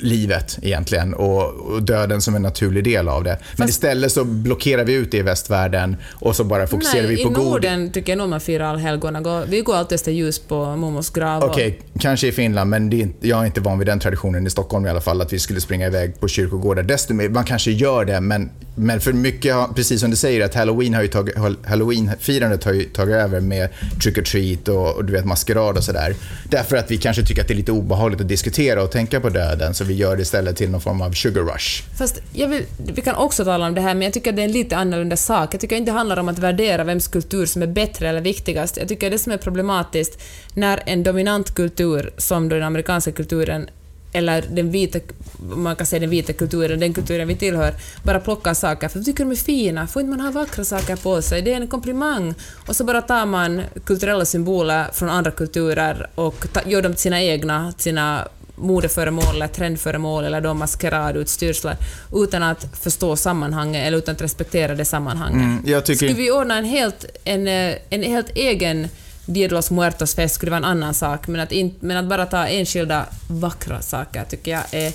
livet 0.01 0.59
egentligen 0.61 1.13
och, 1.13 1.43
och 1.43 1.83
döden 1.83 2.21
som 2.21 2.35
en 2.35 2.41
naturlig 2.41 2.83
del 2.83 3.09
av 3.09 3.23
det. 3.23 3.37
Men 3.57 3.69
istället 3.69 4.11
så 4.11 4.23
blockerar 4.23 4.83
vi 4.83 4.93
ut 4.93 5.11
det 5.11 5.17
i 5.17 5.21
västvärlden 5.21 5.95
och 6.13 6.35
så 6.35 6.43
bara 6.43 6.67
fokuserar 6.67 7.03
Nej, 7.03 7.15
vi 7.15 7.23
på 7.23 7.31
i 7.31 7.33
god... 7.33 7.45
Norden 7.45 7.91
tycker 7.91 8.11
jag 8.11 8.17
nog 8.17 8.29
man 8.29 8.41
firar 8.41 8.65
allhelgona. 8.65 9.45
Vi 9.45 9.61
går 9.61 9.75
alltid 9.75 9.95
efter 9.95 10.11
ljus 10.11 10.39
på 10.39 10.75
mormors 10.75 11.09
grav. 11.09 11.43
Okej, 11.43 11.79
kanske 11.99 12.27
i 12.27 12.31
Finland, 12.31 12.69
men 12.69 12.89
det 12.89 13.01
är, 13.01 13.09
jag 13.21 13.41
är 13.41 13.45
inte 13.45 13.61
van 13.61 13.79
vid 13.79 13.87
den 13.87 13.99
traditionen 13.99 14.47
i 14.47 14.49
Stockholm 14.49 14.85
i 14.85 14.89
alla 14.89 15.01
fall, 15.01 15.21
att 15.21 15.33
vi 15.33 15.39
skulle 15.39 15.61
springa 15.61 15.87
iväg 15.87 16.19
på 16.19 16.27
kyrkogårdar. 16.27 16.83
Desto 16.83 17.13
mer, 17.13 17.29
man 17.29 17.43
kanske 17.43 17.71
gör 17.71 18.05
det, 18.05 18.21
men, 18.21 18.49
men 18.75 19.01
för 19.01 19.13
mycket, 19.13 19.55
precis 19.75 20.01
som 20.01 20.09
du 20.09 20.15
säger, 20.15 20.45
att 20.45 20.55
halloween 20.55 20.93
har 20.93 21.01
ju 21.01 21.07
tagit, 21.07 21.35
halloween-firandet 21.63 22.63
har 22.63 22.73
ju 22.73 22.83
tagit 22.83 23.15
över 23.15 23.39
med 23.39 23.69
trick 24.03 24.17
or 24.17 24.21
treat 24.21 24.67
och, 24.67 24.95
och 24.95 25.05
du 25.05 25.13
vet 25.13 25.25
maskerad 25.25 25.77
och 25.77 25.83
sådär. 25.83 26.15
Därför 26.49 26.77
att 26.77 26.91
vi 26.91 26.97
kanske 26.97 27.23
tycker 27.23 27.41
att 27.41 27.47
det 27.47 27.53
är 27.53 27.55
lite 27.55 27.71
obehagligt 27.71 28.21
att 28.21 28.27
diskutera 28.27 28.83
och 28.83 28.91
tänka 28.91 29.19
på 29.19 29.29
döden, 29.29 29.73
så 29.73 29.83
vi 29.91 29.97
gör 29.97 30.15
det 30.15 30.21
istället 30.21 30.57
till 30.57 30.69
någon 30.69 30.81
form 30.81 31.01
av 31.01 31.11
sugar 31.11 31.41
rush. 31.41 31.83
Fast 31.97 32.21
jag 32.33 32.47
vill, 32.47 32.65
vi 32.77 33.01
kan 33.01 33.15
också 33.15 33.45
tala 33.45 33.67
om 33.67 33.75
det 33.75 33.81
här, 33.81 33.93
men 33.93 34.01
jag 34.01 34.13
tycker 34.13 34.31
det 34.31 34.41
är 34.41 34.45
en 34.45 34.51
lite 34.51 34.77
annorlunda 34.77 35.17
sak. 35.17 35.53
Jag 35.53 35.61
tycker 35.61 35.75
inte 35.75 35.91
det 35.91 35.97
handlar 35.97 36.19
om 36.19 36.29
att 36.29 36.39
värdera 36.39 36.83
vems 36.83 37.07
kultur 37.07 37.45
som 37.45 37.61
är 37.61 37.67
bättre 37.67 38.09
eller 38.09 38.21
viktigast. 38.21 38.77
Jag 38.77 38.87
tycker 38.87 39.09
det 39.09 39.19
som 39.19 39.31
är 39.31 39.37
problematiskt 39.37 40.21
när 40.53 40.83
en 40.85 41.03
dominant 41.03 41.55
kultur, 41.55 42.13
som 42.17 42.49
då 42.49 42.55
den 42.55 42.65
amerikanska 42.65 43.11
kulturen, 43.11 43.69
eller 44.13 44.43
den 44.49 44.71
vita, 44.71 44.99
man 45.39 45.75
kan 45.75 45.85
säga 45.85 45.99
den 45.99 46.09
vita 46.09 46.33
kulturen, 46.33 46.79
den 46.79 46.93
kulturen 46.93 47.27
vi 47.27 47.35
tillhör, 47.35 47.73
bara 48.03 48.19
plockar 48.19 48.53
saker 48.53 48.87
för 48.87 48.99
vi 48.99 49.05
tycker 49.05 49.23
de 49.23 49.31
är 49.31 49.35
fina. 49.35 49.87
Får 49.87 50.01
inte 50.01 50.09
man 50.17 50.19
ha 50.19 50.31
vackra 50.31 50.63
saker 50.63 50.95
på 50.95 51.21
sig? 51.21 51.41
Det 51.41 51.53
är 51.53 51.61
en 51.61 51.67
komplimang. 51.67 52.33
Och 52.67 52.75
så 52.75 52.83
bara 52.83 53.01
tar 53.01 53.25
man 53.25 53.61
kulturella 53.85 54.25
symboler 54.25 54.85
från 54.93 55.09
andra 55.09 55.31
kulturer 55.31 56.09
och 56.15 56.47
ta, 56.53 56.61
gör 56.65 56.81
dem 56.81 56.93
till 56.93 57.01
sina 57.01 57.21
egna, 57.21 57.71
till 57.71 57.83
sina 57.83 58.27
modeföremål 58.61 59.35
eller 59.35 59.47
trendföremål 59.47 60.23
eller 60.23 60.41
då 60.41 60.53
maskeradutstyrslar 60.53 61.77
utan 62.13 62.43
att 62.43 62.67
förstå 62.81 63.15
sammanhanget 63.15 63.87
eller 63.87 63.97
utan 63.97 64.15
att 64.15 64.21
respektera 64.21 64.75
det 64.75 64.85
sammanhanget. 64.85 65.43
Mm, 65.43 65.63
jag 65.65 65.85
tycker 65.85 66.07
Skulle 66.07 66.13
vi 66.13 66.31
ordna 66.31 66.57
en 66.57 66.65
helt, 66.65 67.05
en, 67.23 67.47
eh, 67.47 67.75
en 67.89 68.03
helt 68.03 68.29
egen 68.35 68.87
Dia 69.25 69.47
de 69.47 69.53
los 69.55 69.71
Muertos-fest 69.71 70.35
skulle 70.35 70.49
vara 70.51 70.57
en 70.57 70.65
annan 70.65 70.93
sak, 70.93 71.27
men 71.27 71.41
att, 71.41 71.51
in, 71.51 71.75
men 71.79 71.97
att 71.97 72.05
bara 72.05 72.25
ta 72.25 72.47
enskilda 72.47 73.05
vackra 73.27 73.81
saker 73.81 74.25
tycker 74.29 74.51
jag 74.51 74.61
är 74.71 74.93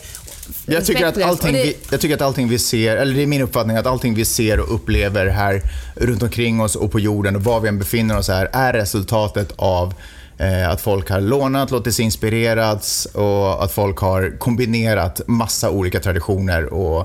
Jag 0.66 0.84
tycker, 0.84 1.06
att 1.06 1.22
allting 1.22 1.52
vi, 1.52 1.76
jag 1.90 2.00
tycker 2.00 2.14
att 2.14 2.22
allting 2.22 2.48
vi 2.48 2.58
ser, 2.58 2.96
eller 2.96 3.14
det 3.14 3.22
är 3.22 3.26
min 3.26 3.42
uppfattning, 3.42 3.76
att 3.76 3.86
allting 3.86 4.14
vi 4.14 4.24
ser 4.24 4.60
och 4.60 4.74
upplever 4.74 5.26
här 5.26 5.62
runt 5.94 6.22
omkring 6.22 6.60
oss 6.60 6.76
och 6.76 6.92
på 6.92 7.00
jorden 7.00 7.36
och 7.36 7.44
var 7.44 7.60
vi 7.60 7.68
än 7.68 7.78
befinner 7.78 8.18
oss 8.18 8.28
här 8.28 8.48
är 8.52 8.72
resultatet 8.72 9.52
av 9.56 9.94
Eh, 10.38 10.70
att 10.70 10.80
folk 10.80 11.10
har 11.10 11.20
lånat, 11.20 11.70
låtit 11.70 11.94
sig 11.94 12.04
inspireras 12.04 13.04
och 13.04 13.64
att 13.64 13.72
folk 13.72 13.98
har 13.98 14.38
kombinerat 14.38 15.20
massa 15.26 15.70
olika 15.70 16.00
traditioner 16.00 16.72
och, 16.72 16.98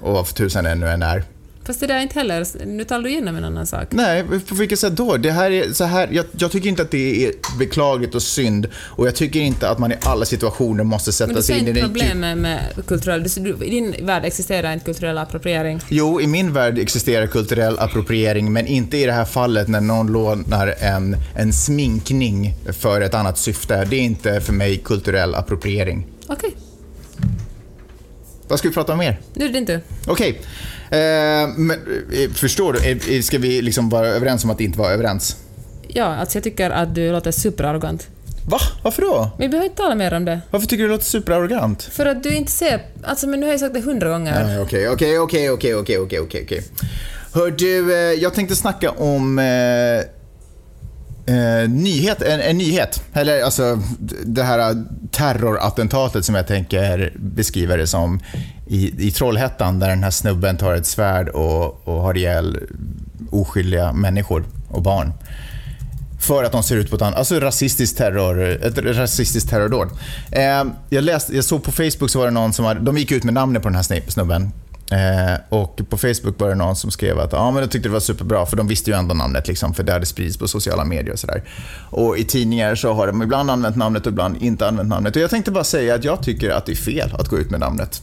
och 0.00 0.12
vad 0.12 0.26
för 0.26 0.34
tusan 0.34 0.64
det 0.64 0.74
nu 0.74 0.88
än 0.88 1.02
är. 1.02 1.24
Fast 1.64 1.80
det 1.80 1.86
där 1.86 1.94
är 1.94 2.00
inte 2.02 2.14
heller... 2.14 2.46
Nu 2.66 2.84
talar 2.84 3.02
du 3.04 3.10
igenom 3.10 3.36
en 3.36 3.44
annan 3.44 3.66
sak. 3.66 3.86
Nej, 3.90 4.24
på 4.48 4.54
vilket 4.54 4.78
sätt 4.78 4.96
då? 4.96 5.16
Det 5.16 5.30
här 5.30 5.50
är, 5.50 5.72
så 5.72 5.84
här, 5.84 6.08
jag, 6.12 6.24
jag 6.38 6.50
tycker 6.50 6.68
inte 6.68 6.82
att 6.82 6.90
det 6.90 7.26
är 7.26 7.32
beklagligt 7.58 8.14
och 8.14 8.22
synd 8.22 8.68
och 8.74 9.06
jag 9.06 9.14
tycker 9.14 9.40
inte 9.40 9.68
att 9.70 9.78
man 9.78 9.92
i 9.92 9.96
alla 10.02 10.24
situationer 10.24 10.84
måste 10.84 11.08
Men 11.08 11.12
sätta 11.12 11.32
du 11.32 11.42
sig 11.42 11.54
ser 11.54 11.60
in 11.60 11.66
i 11.66 11.68
inte 11.68 11.80
den 11.80 11.88
problemet 11.90 12.38
med 12.38 12.60
kulturell... 12.86 13.22
du- 13.22 13.52
du- 13.52 13.64
I 13.64 13.70
din 13.70 14.06
värld 14.06 14.24
existerar 14.24 14.72
inte 14.72 14.84
kulturell 14.84 15.18
appropriering. 15.18 15.80
Jo, 15.88 16.20
i 16.20 16.26
min 16.26 16.52
värld 16.52 16.78
existerar 16.78 17.26
kulturell 17.26 17.78
appropriering, 17.78 18.52
men 18.52 18.66
inte 18.66 18.96
i 18.96 19.06
det 19.06 19.12
här 19.12 19.24
fallet 19.24 19.68
när 19.68 19.80
någon 19.80 20.12
lånar 20.12 20.74
en, 20.78 21.16
en 21.36 21.52
sminkning 21.52 22.54
för 22.72 23.00
ett 23.00 23.14
annat 23.14 23.38
syfte. 23.38 23.84
Det 23.84 23.96
är 23.96 24.00
inte 24.00 24.40
för 24.40 24.52
mig 24.52 24.76
kulturell 24.84 25.34
appropriering. 25.34 26.06
Okej, 26.26 26.50
Vad 28.48 28.58
ska 28.58 28.68
vi 28.68 28.74
prata 28.74 28.92
om 28.92 28.98
mer? 28.98 29.20
nu 29.34 29.44
är 29.44 29.48
det 29.48 29.54
din 29.54 29.66
tur. 29.66 29.80
Okej. 30.06 30.40
Eh, 30.40 30.46
men, 31.56 31.70
eh, 32.12 32.30
förstår 32.34 32.72
du? 32.72 32.90
Eh, 33.16 33.22
Ska 33.22 33.38
vi 33.38 33.62
liksom 33.62 33.88
vara 33.88 34.06
överens 34.06 34.44
om 34.44 34.50
att 34.50 34.60
inte 34.60 34.78
vara 34.78 34.92
överens? 34.92 35.36
Ja, 35.88 36.04
alltså 36.04 36.36
jag 36.38 36.44
tycker 36.44 36.70
att 36.70 36.94
du 36.94 37.12
låter 37.12 37.30
superarrogant. 37.30 38.08
Va? 38.48 38.58
Varför 38.82 39.02
då? 39.02 39.30
Vi 39.38 39.48
behöver 39.48 39.64
inte 39.68 39.82
tala 39.82 39.94
mer 39.94 40.14
om 40.14 40.24
det. 40.24 40.40
Varför 40.50 40.66
tycker 40.66 40.82
du 40.82 40.88
det 40.88 40.94
låter 40.94 41.04
superarrogant? 41.04 41.82
För 41.82 42.06
att 42.06 42.22
du 42.22 42.34
inte 42.34 42.52
ser... 42.52 42.82
Alltså, 43.02 43.26
men 43.26 43.40
nu 43.40 43.46
har 43.46 43.52
jag 43.52 43.60
sagt 43.60 43.74
det 43.74 43.80
hundra 43.80 44.08
gånger. 44.08 44.62
Okej, 44.62 44.88
okej, 44.88 45.18
okej, 45.18 45.50
okej, 45.50 45.74
okej, 45.76 45.98
okej, 45.98 46.42
okej. 46.44 46.62
Hör 47.34 47.50
du, 47.50 47.94
eh, 47.94 47.98
jag 48.22 48.34
tänkte 48.34 48.56
snacka 48.56 48.90
om 48.90 49.38
eh, 49.38 49.44
eh, 51.36 51.68
nyhet, 51.68 52.22
en, 52.22 52.40
en 52.40 52.58
nyhet. 52.58 53.02
Eller 53.12 53.42
alltså 53.42 53.78
det 54.24 54.42
här 54.42 54.84
terrorattentatet 55.10 56.24
som 56.24 56.34
jag 56.34 56.46
tänker 56.46 57.12
beskriva 57.16 57.76
det 57.76 57.86
som 57.86 58.20
i, 58.70 59.06
i 59.06 59.10
Trollhättan 59.10 59.78
där 59.78 59.88
den 59.88 60.02
här 60.02 60.10
snubben 60.10 60.56
tar 60.56 60.74
ett 60.74 60.86
svärd 60.86 61.28
och, 61.28 61.88
och 61.88 62.02
har 62.02 62.16
ihjäl 62.16 62.58
oskyldiga 63.30 63.92
människor 63.92 64.44
och 64.68 64.82
barn. 64.82 65.12
För 66.20 66.44
att 66.44 66.52
de 66.52 66.62
ser 66.62 66.76
ut 66.76 66.90
på 66.90 66.96
ett 66.96 67.02
annat, 67.02 67.18
alltså 67.18 67.40
rasistiskt 67.40 67.98
terror, 67.98 68.42
ett 68.42 68.78
rasistiskt 68.78 69.50
terrordåd. 69.50 69.88
Eh, 70.32 70.64
jag, 70.88 71.04
läste, 71.04 71.36
jag 71.36 71.44
såg 71.44 71.62
på 71.62 71.72
Facebook 71.72 72.10
så 72.10 72.18
var 72.18 72.26
det 72.26 72.32
någon 72.32 72.52
som 72.52 72.64
hade, 72.64 72.80
de 72.80 72.98
gick 72.98 73.12
ut 73.12 73.24
med 73.24 73.34
namnet 73.34 73.62
på 73.62 73.68
den 73.68 73.76
här 73.76 74.10
snubben. 74.10 74.52
Eh, 74.90 75.40
och 75.48 75.80
på 75.88 75.98
Facebook 75.98 76.40
var 76.40 76.48
det 76.48 76.54
någon 76.54 76.76
som 76.76 76.90
skrev 76.90 77.18
att 77.18 77.32
ja, 77.32 77.50
men 77.50 77.62
de 77.62 77.68
tyckte 77.68 77.88
det 77.88 77.92
var 77.92 78.00
superbra 78.00 78.46
för 78.46 78.56
de 78.56 78.68
visste 78.68 78.90
ju 78.90 78.96
ändå 78.96 79.14
namnet 79.14 79.48
liksom, 79.48 79.74
för 79.74 79.82
det 79.82 79.92
hade 79.92 80.06
spridits 80.06 80.36
på 80.36 80.48
sociala 80.48 80.84
medier 80.84 81.12
och 81.12 81.18
sådär. 81.18 81.42
Och 81.90 82.18
i 82.18 82.24
tidningar 82.24 82.74
så 82.74 82.92
har 82.92 83.06
de 83.06 83.22
ibland 83.22 83.50
använt 83.50 83.76
namnet 83.76 84.06
och 84.06 84.12
ibland 84.12 84.42
inte 84.42 84.68
använt 84.68 84.88
namnet. 84.88 85.16
Och 85.16 85.22
jag 85.22 85.30
tänkte 85.30 85.50
bara 85.50 85.64
säga 85.64 85.94
att 85.94 86.04
jag 86.04 86.22
tycker 86.22 86.50
att 86.50 86.66
det 86.66 86.72
är 86.72 86.76
fel 86.76 87.14
att 87.18 87.28
gå 87.28 87.38
ut 87.38 87.50
med 87.50 87.60
namnet. 87.60 88.02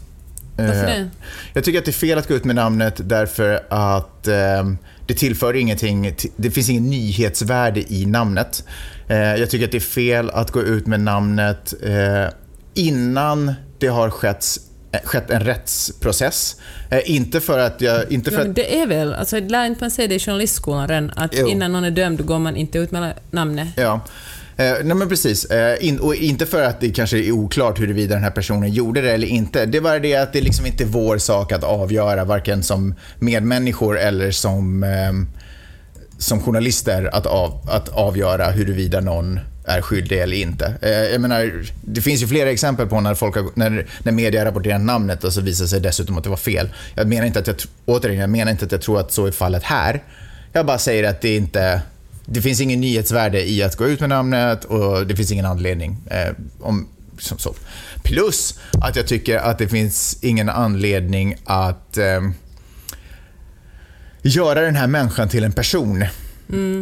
Varför 0.57 0.73
Eh, 0.73 0.85
det? 0.85 1.09
Jag 1.53 1.63
tycker 1.63 1.79
att 1.79 1.85
det 1.85 1.91
är 1.91 1.93
fel 1.93 2.17
att 2.17 2.27
gå 2.27 2.33
ut 2.33 2.43
med 2.45 2.55
namnet 2.55 2.93
därför 2.97 3.63
att 3.69 4.27
eh, 4.27 4.65
det 5.07 5.13
tillför 5.13 5.55
ingenting, 5.55 6.15
det 6.35 6.51
finns 6.51 6.69
ingen 6.69 6.89
nyhetsvärde 6.89 7.93
i 7.93 8.05
namnet. 8.05 8.63
Eh, 9.07 9.17
jag 9.17 9.49
tycker 9.49 9.65
att 9.65 9.71
det 9.71 9.77
är 9.77 9.79
fel 9.79 10.29
att 10.29 10.51
gå 10.51 10.61
ut 10.61 10.87
med 10.87 10.99
namnet 10.99 11.73
innan 12.73 13.53
det 13.79 13.87
har 13.87 14.09
skett, 14.09 14.45
skett 15.03 15.29
en 15.29 15.39
rättsprocess. 15.39 16.55
Eh, 16.89 17.11
inte 17.11 17.41
för 17.41 17.59
att 17.59 17.81
jag... 17.81 18.11
Inte 18.11 18.31
för 18.31 18.37
Ja, 18.37 18.43
men 18.43 18.53
det 18.53 18.81
är 18.81 18.87
väl, 18.87 19.13
alltså 19.13 19.39
lär 19.39 19.65
inte 19.65 19.83
man 19.83 19.91
säga 19.91 20.07
det 20.07 20.15
i 20.15 20.19
journalistskolan 20.19 20.87
redan, 20.87 21.11
att 21.15 21.31
Jo. 21.33 21.47
innan 21.47 21.73
någon 21.73 21.83
är 21.83 21.91
dömd 21.91 22.25
går 22.25 22.39
man 22.39 22.55
inte 22.55 22.77
ut 22.77 22.91
med 22.91 23.13
namnet? 23.31 23.67
Ja. 23.75 24.01
Eh, 24.57 24.73
nej 24.83 24.95
men 24.95 25.09
precis. 25.09 25.45
Eh, 25.45 25.87
in, 25.87 25.99
och 25.99 26.15
inte 26.15 26.45
för 26.45 26.63
att 26.63 26.79
det 26.79 26.89
kanske 26.89 27.17
är 27.17 27.31
oklart 27.31 27.79
huruvida 27.79 28.15
den 28.15 28.23
här 28.23 28.31
personen 28.31 28.71
gjorde 28.71 29.01
det 29.01 29.11
eller 29.11 29.27
inte. 29.27 29.65
Det 29.65 29.77
är 29.77 29.81
bara 29.81 29.99
det 29.99 30.15
att 30.15 30.33
det 30.33 30.41
liksom 30.41 30.65
inte 30.65 30.83
är 30.83 30.87
vår 30.87 31.17
sak 31.17 31.51
att 31.51 31.63
avgöra, 31.63 32.25
varken 32.25 32.63
som 32.63 32.95
medmänniskor 33.19 33.99
eller 33.99 34.31
som, 34.31 34.83
eh, 34.83 35.13
som 36.17 36.41
journalister, 36.41 37.09
att, 37.13 37.25
av, 37.25 37.69
att 37.69 37.89
avgöra 37.89 38.49
huruvida 38.49 39.01
någon 39.01 39.39
är 39.65 39.81
skyldig 39.81 40.19
eller 40.19 40.37
inte. 40.37 40.73
Eh, 40.81 40.91
jag 40.91 41.21
menar, 41.21 41.65
det 41.81 42.01
finns 42.01 42.23
ju 42.23 42.27
flera 42.27 42.49
exempel 42.49 42.87
på 42.87 43.01
när, 43.01 43.15
folk 43.15 43.35
har, 43.35 43.45
när, 43.53 43.85
när 44.03 44.11
media 44.11 44.45
rapporterar 44.45 44.79
namnet 44.79 45.23
och 45.23 45.33
så 45.33 45.41
visar 45.41 45.65
sig 45.65 45.79
dessutom 45.79 46.17
att 46.17 46.23
det 46.23 46.29
var 46.29 46.37
fel. 46.37 46.69
Jag 46.95 47.07
menar 47.07 47.25
inte 47.25 47.39
att 47.39 47.47
jag, 47.47 47.55
återigen, 47.85 48.21
jag 48.21 48.29
menar 48.29 48.51
inte 48.51 48.65
att 48.65 48.71
jag 48.71 48.81
tror 48.81 48.99
att 48.99 49.11
så 49.11 49.25
är 49.25 49.31
fallet 49.31 49.63
här. 49.63 50.03
Jag 50.53 50.65
bara 50.65 50.77
säger 50.77 51.09
att 51.09 51.21
det 51.21 51.35
inte... 51.35 51.81
Det 52.29 52.41
finns 52.41 52.61
ingen 52.61 52.81
nyhetsvärde 52.81 53.49
i 53.49 53.63
att 53.63 53.75
gå 53.75 53.87
ut 53.87 53.99
med 53.99 54.09
namnet 54.09 54.63
och 54.65 55.07
det 55.07 55.15
finns 55.15 55.31
ingen 55.31 55.45
anledning. 55.45 55.97
Eh, 56.11 56.33
om, 56.59 56.87
som 57.19 57.37
så. 57.37 57.53
Plus 58.03 58.59
att 58.71 58.95
jag 58.95 59.07
tycker 59.07 59.37
att 59.37 59.57
det 59.57 59.67
finns 59.67 60.17
ingen 60.21 60.49
anledning 60.49 61.35
att 61.45 61.97
eh, 61.97 62.21
göra 64.21 64.61
den 64.61 64.75
här 64.75 64.87
människan 64.87 65.29
till 65.29 65.43
en 65.43 65.51
person 65.51 66.05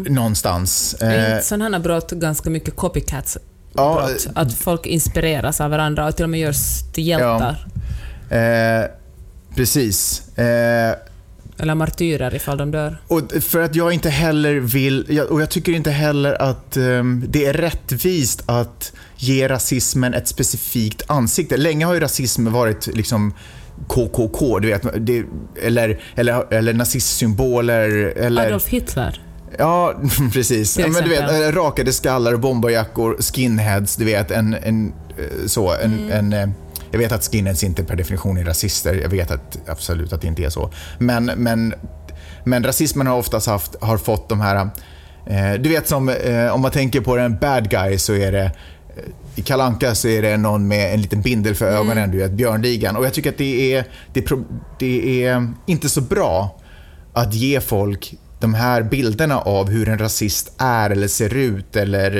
någonstans. 0.10 0.96
Är 1.00 1.36
Eh, 1.36 1.42
sådana 1.42 1.80
brott 1.80 2.12
ganska 2.12 2.50
mycket 2.50 2.76
copycats? 2.76 3.38
Ja, 3.74 3.96
brott? 4.08 4.28
Att 4.36 4.54
folk 4.54 4.86
inspireras 4.86 5.62
av 5.62 5.70
varandra 5.72 6.08
och 6.08 6.16
till 6.16 6.24
och 6.24 6.30
med 6.30 6.40
görs 6.40 6.82
till 6.94 7.08
hjältar? 7.08 7.68
eh, 8.30 8.86
precis. 9.56 10.28
Eh, 10.38 10.96
Eller 11.58 11.76
martyrer 11.76 12.36
ifall 12.36 12.58
de 12.58 12.72
dör? 12.72 12.98
Och 13.08 13.22
för 13.42 13.62
att 13.62 13.76
jag 13.76 13.94
inte 13.94 14.10
heller 14.10 14.56
vill, 14.56 15.22
och 15.30 15.42
jag 15.42 15.50
tycker 15.50 15.72
inte 15.72 15.92
heller 15.92 16.42
att 16.42 16.78
ehm, 16.78 17.26
det 17.30 17.46
är 17.46 17.54
rättvist 17.54 18.44
att 18.46 18.94
ge 19.18 19.48
rasismen 19.48 20.14
ett 20.14 20.28
specifikt 20.28 21.02
ansikte. 21.08 21.58
Länge 21.58 21.86
har 21.86 21.94
ju 21.94 22.00
rasism 22.00 22.52
varit 22.52 22.88
liksom 22.88 23.34
KKK, 23.88 24.60
du 24.60 24.68
vet, 24.68 24.82
det, 24.98 25.24
eller, 25.62 26.00
eller, 26.16 26.54
eller 26.54 26.74
nazistsymboler. 26.74 28.14
Eller, 28.18 28.46
Adolf 28.48 28.68
Hitler? 28.68 29.22
Ja, 29.58 29.94
precis. 30.34 30.80
Ja, 30.80 30.88
men 30.88 31.04
du 31.04 31.10
vet, 31.10 31.32
eh, 31.32 31.56
rakade 31.56 31.94
skallar, 31.94 32.36
bomberjackor, 32.36 33.18
skinheads, 33.22 33.96
du 33.96 34.06
vet. 34.06 34.32
En, 34.32 34.54
en, 34.54 34.94
eh, 35.18 35.48
så, 35.48 35.74
en, 35.74 36.12
en, 36.12 36.34
eh, 36.34 36.50
jag 36.96 37.00
vet 37.00 37.12
att 37.12 37.24
skinheads 37.32 37.64
inte 37.64 37.84
per 37.84 37.96
definition 37.96 38.38
är 38.38 38.44
rasister. 38.44 38.94
Jag 38.94 39.10
vet 39.10 39.32
att, 39.32 39.58
absolut 39.68 40.14
att 40.14 40.22
det 40.22 40.28
inte 40.28 40.44
är 40.44 40.50
så. 40.50 40.72
Men, 41.00 41.26
men, 41.26 41.74
men 42.44 42.64
rasismen 42.64 43.08
har 43.08 43.18
oftast 43.18 43.48
haft, 43.48 43.76
har 43.82 43.98
fått 43.98 44.30
de 44.30 44.42
här... 44.42 44.70
Eh, 45.28 45.54
du 45.60 45.70
vet 45.70 45.88
som, 45.88 46.10
eh, 46.10 46.54
om 46.54 46.62
man 46.62 46.72
tänker 46.72 47.02
på 47.02 47.18
en 47.18 47.38
bad 47.38 47.70
guy 47.70 47.98
så 47.98 48.14
är 48.14 48.32
det 48.32 48.52
i 49.36 49.42
Kalanka 49.42 49.96
så 49.96 50.08
är 50.08 50.22
det 50.22 50.38
någon 50.38 50.68
med 50.68 50.94
en 50.94 51.02
liten 51.02 51.22
bindel 51.22 51.56
för 51.56 51.66
ögonen, 51.66 51.98
mm. 51.98 52.12
du 52.12 52.18
vet, 52.18 52.32
Björnligan. 52.32 52.96
Och 52.96 53.06
jag 53.06 53.14
tycker 53.14 53.30
att 53.30 53.38
det 53.38 53.74
är, 53.74 53.86
det, 54.14 54.20
är, 54.20 54.38
det 54.80 55.24
är 55.26 55.54
inte 55.66 55.90
så 55.90 56.02
bra 56.02 56.60
att 57.14 57.34
ge 57.34 57.62
folk 57.62 58.14
de 58.40 58.54
här 58.54 58.84
bilderna 58.84 59.40
av 59.40 59.70
hur 59.70 59.90
en 59.90 59.98
rasist 59.98 60.54
är 60.58 60.90
eller 60.90 61.08
ser 61.08 61.34
ut 61.34 61.76
eller... 61.76 62.18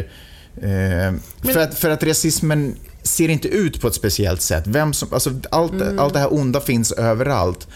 Eh, 0.58 1.14
för, 1.54 1.60
att, 1.60 1.78
för 1.78 1.90
att 1.90 2.04
rasismen 2.04 2.76
ser 3.08 3.30
inte 3.30 3.48
ut 3.48 3.82
på 3.82 3.88
ett 3.88 3.96
speciellt 3.96 4.42
sätt. 4.42 4.64
Vem 4.68 4.94
som, 4.94 5.14
alltså, 5.14 5.32
allt, 5.52 5.74
mm. 5.74 6.00
allt 6.00 6.14
det 6.14 6.20
här 6.20 6.34
onda 6.34 6.62
finns 6.62 6.92
överallt. 6.92 7.68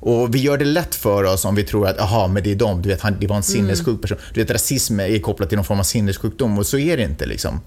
Och 0.00 0.34
Vi 0.34 0.38
gör 0.38 0.58
det 0.58 0.64
lätt 0.64 0.94
för 0.94 1.24
oss 1.24 1.44
om 1.44 1.54
vi 1.54 1.64
tror 1.64 1.88
att 1.88 2.00
aha, 2.00 2.28
men 2.28 2.42
det 2.42 2.52
är 2.52 2.56
dem, 2.56 2.82
du 2.82 2.88
vet, 2.88 3.00
han, 3.00 3.16
det 3.20 3.26
var 3.26 3.36
en 3.36 3.42
mm. 3.42 3.42
sinnessjuk 3.42 4.02
person. 4.02 4.18
Du 4.34 4.40
vet, 4.40 4.50
rasism 4.50 5.00
är 5.00 5.18
kopplat 5.18 5.48
till 5.48 5.56
någon 5.56 5.64
form 5.64 5.78
av 5.78 5.84
sinnessjukdom 5.84 6.58
och 6.58 6.66
så 6.66 6.78
är 6.78 6.96
det 6.96 7.02
inte. 7.02 7.26
Liksom. 7.26 7.60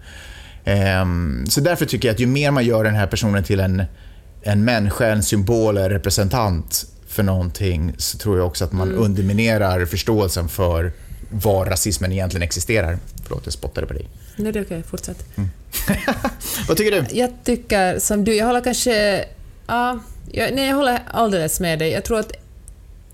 Um, 1.02 1.46
så 1.50 1.62
därför 1.62 1.86
tycker 1.86 2.08
jag 2.08 2.14
att 2.14 2.20
ju 2.20 2.28
mer 2.28 2.52
man 2.52 2.66
gör 2.66 2.84
den 2.84 2.96
här 2.96 3.08
personen 3.08 3.44
till 3.44 3.60
en, 3.60 3.84
en 4.42 4.66
människa, 4.66 5.08
en 5.08 5.24
symbol, 5.24 5.78
en 5.78 5.90
representant 5.90 6.86
för 7.08 7.24
någonting 7.24 7.94
så 7.98 8.18
tror 8.18 8.38
jag 8.38 8.48
också 8.48 8.66
att 8.66 8.72
man 8.72 8.90
mm. 8.90 9.04
underminerar 9.04 9.86
förståelsen 9.86 10.50
för 10.50 10.92
var 11.30 11.66
rasismen 11.66 12.12
egentligen 12.12 12.44
existerar. 12.44 12.98
Förlåt, 13.24 13.42
jag 13.44 13.54
spottade 13.54 13.88
på 13.88 13.94
dig. 13.94 14.08
Nej, 14.36 14.52
det 14.52 14.60
är 14.60 14.64
okej. 14.64 14.84
Fortsätt. 14.84 15.38
Mm. 15.38 15.50
Vad 16.68 16.78
tycker 16.78 16.92
du? 16.92 17.18
Jag 17.18 17.32
tycker 17.44 18.00
som 18.00 18.24
du. 18.24 18.36
Jag 18.36 18.46
håller 18.46 18.62
kanske... 18.62 19.26
Ja, 19.68 20.00
jag, 20.32 20.54
nej, 20.54 20.68
jag 20.68 20.76
håller 20.76 21.00
alldeles 21.12 21.60
med 21.60 21.80
dig. 21.80 21.92
Jag 21.92 22.04
tror 22.04 22.20
att 22.20 22.32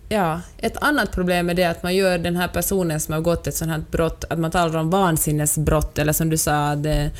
Ja, 0.09 0.41
ett 0.57 0.77
annat 0.77 1.11
problem 1.11 1.49
är 1.49 1.53
det 1.53 1.63
att 1.63 1.83
man 1.83 1.95
gör 1.95 2.17
den 2.17 2.35
här 2.35 2.47
personen 2.47 2.99
som 2.99 3.13
har 3.13 3.21
gått 3.21 3.47
ett 3.47 3.55
sånt 3.55 3.71
här 3.71 3.83
brott, 3.91 4.23
att 4.29 4.39
man 4.39 4.51
talar 4.51 4.79
om 4.79 4.89
vansinnesbrott, 4.89 5.97
eller 5.97 6.13
som 6.13 6.29
du 6.29 6.37
sa, 6.37 6.51
är 6.53 7.11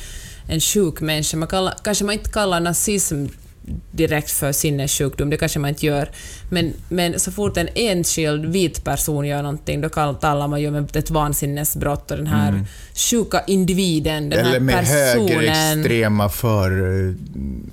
en 0.48 0.60
sjuk 0.60 1.00
människa. 1.00 1.36
Man 1.36 1.48
kallar, 1.48 1.74
kanske 1.84 2.04
man 2.04 2.12
inte 2.12 2.30
kallar 2.30 2.60
nazism 2.60 3.26
direkt 3.90 4.30
för 4.30 4.52
sinnessjukdom, 4.52 5.30
det 5.30 5.36
kanske 5.36 5.58
man 5.58 5.68
inte 5.68 5.86
gör. 5.86 6.10
Men, 6.50 6.72
men 6.88 7.20
så 7.20 7.32
fort 7.32 7.56
en 7.56 7.68
enskild 7.74 8.46
vit 8.46 8.84
person 8.84 9.26
gör 9.26 9.42
någonting, 9.42 9.80
då 9.80 9.88
talar 9.88 10.48
man 10.48 10.60
ju 10.60 10.68
om 10.68 10.86
ett 10.94 11.10
vansinnesbrott 11.10 12.10
och 12.10 12.16
den 12.16 12.26
här 12.26 12.48
mm. 12.48 12.64
sjuka 12.94 13.42
individen, 13.46 14.30
den 14.30 14.38
Eller 14.38 14.50
här 14.50 14.60
med 14.60 14.84
högerextrema 14.84 16.28
för... 16.28 16.70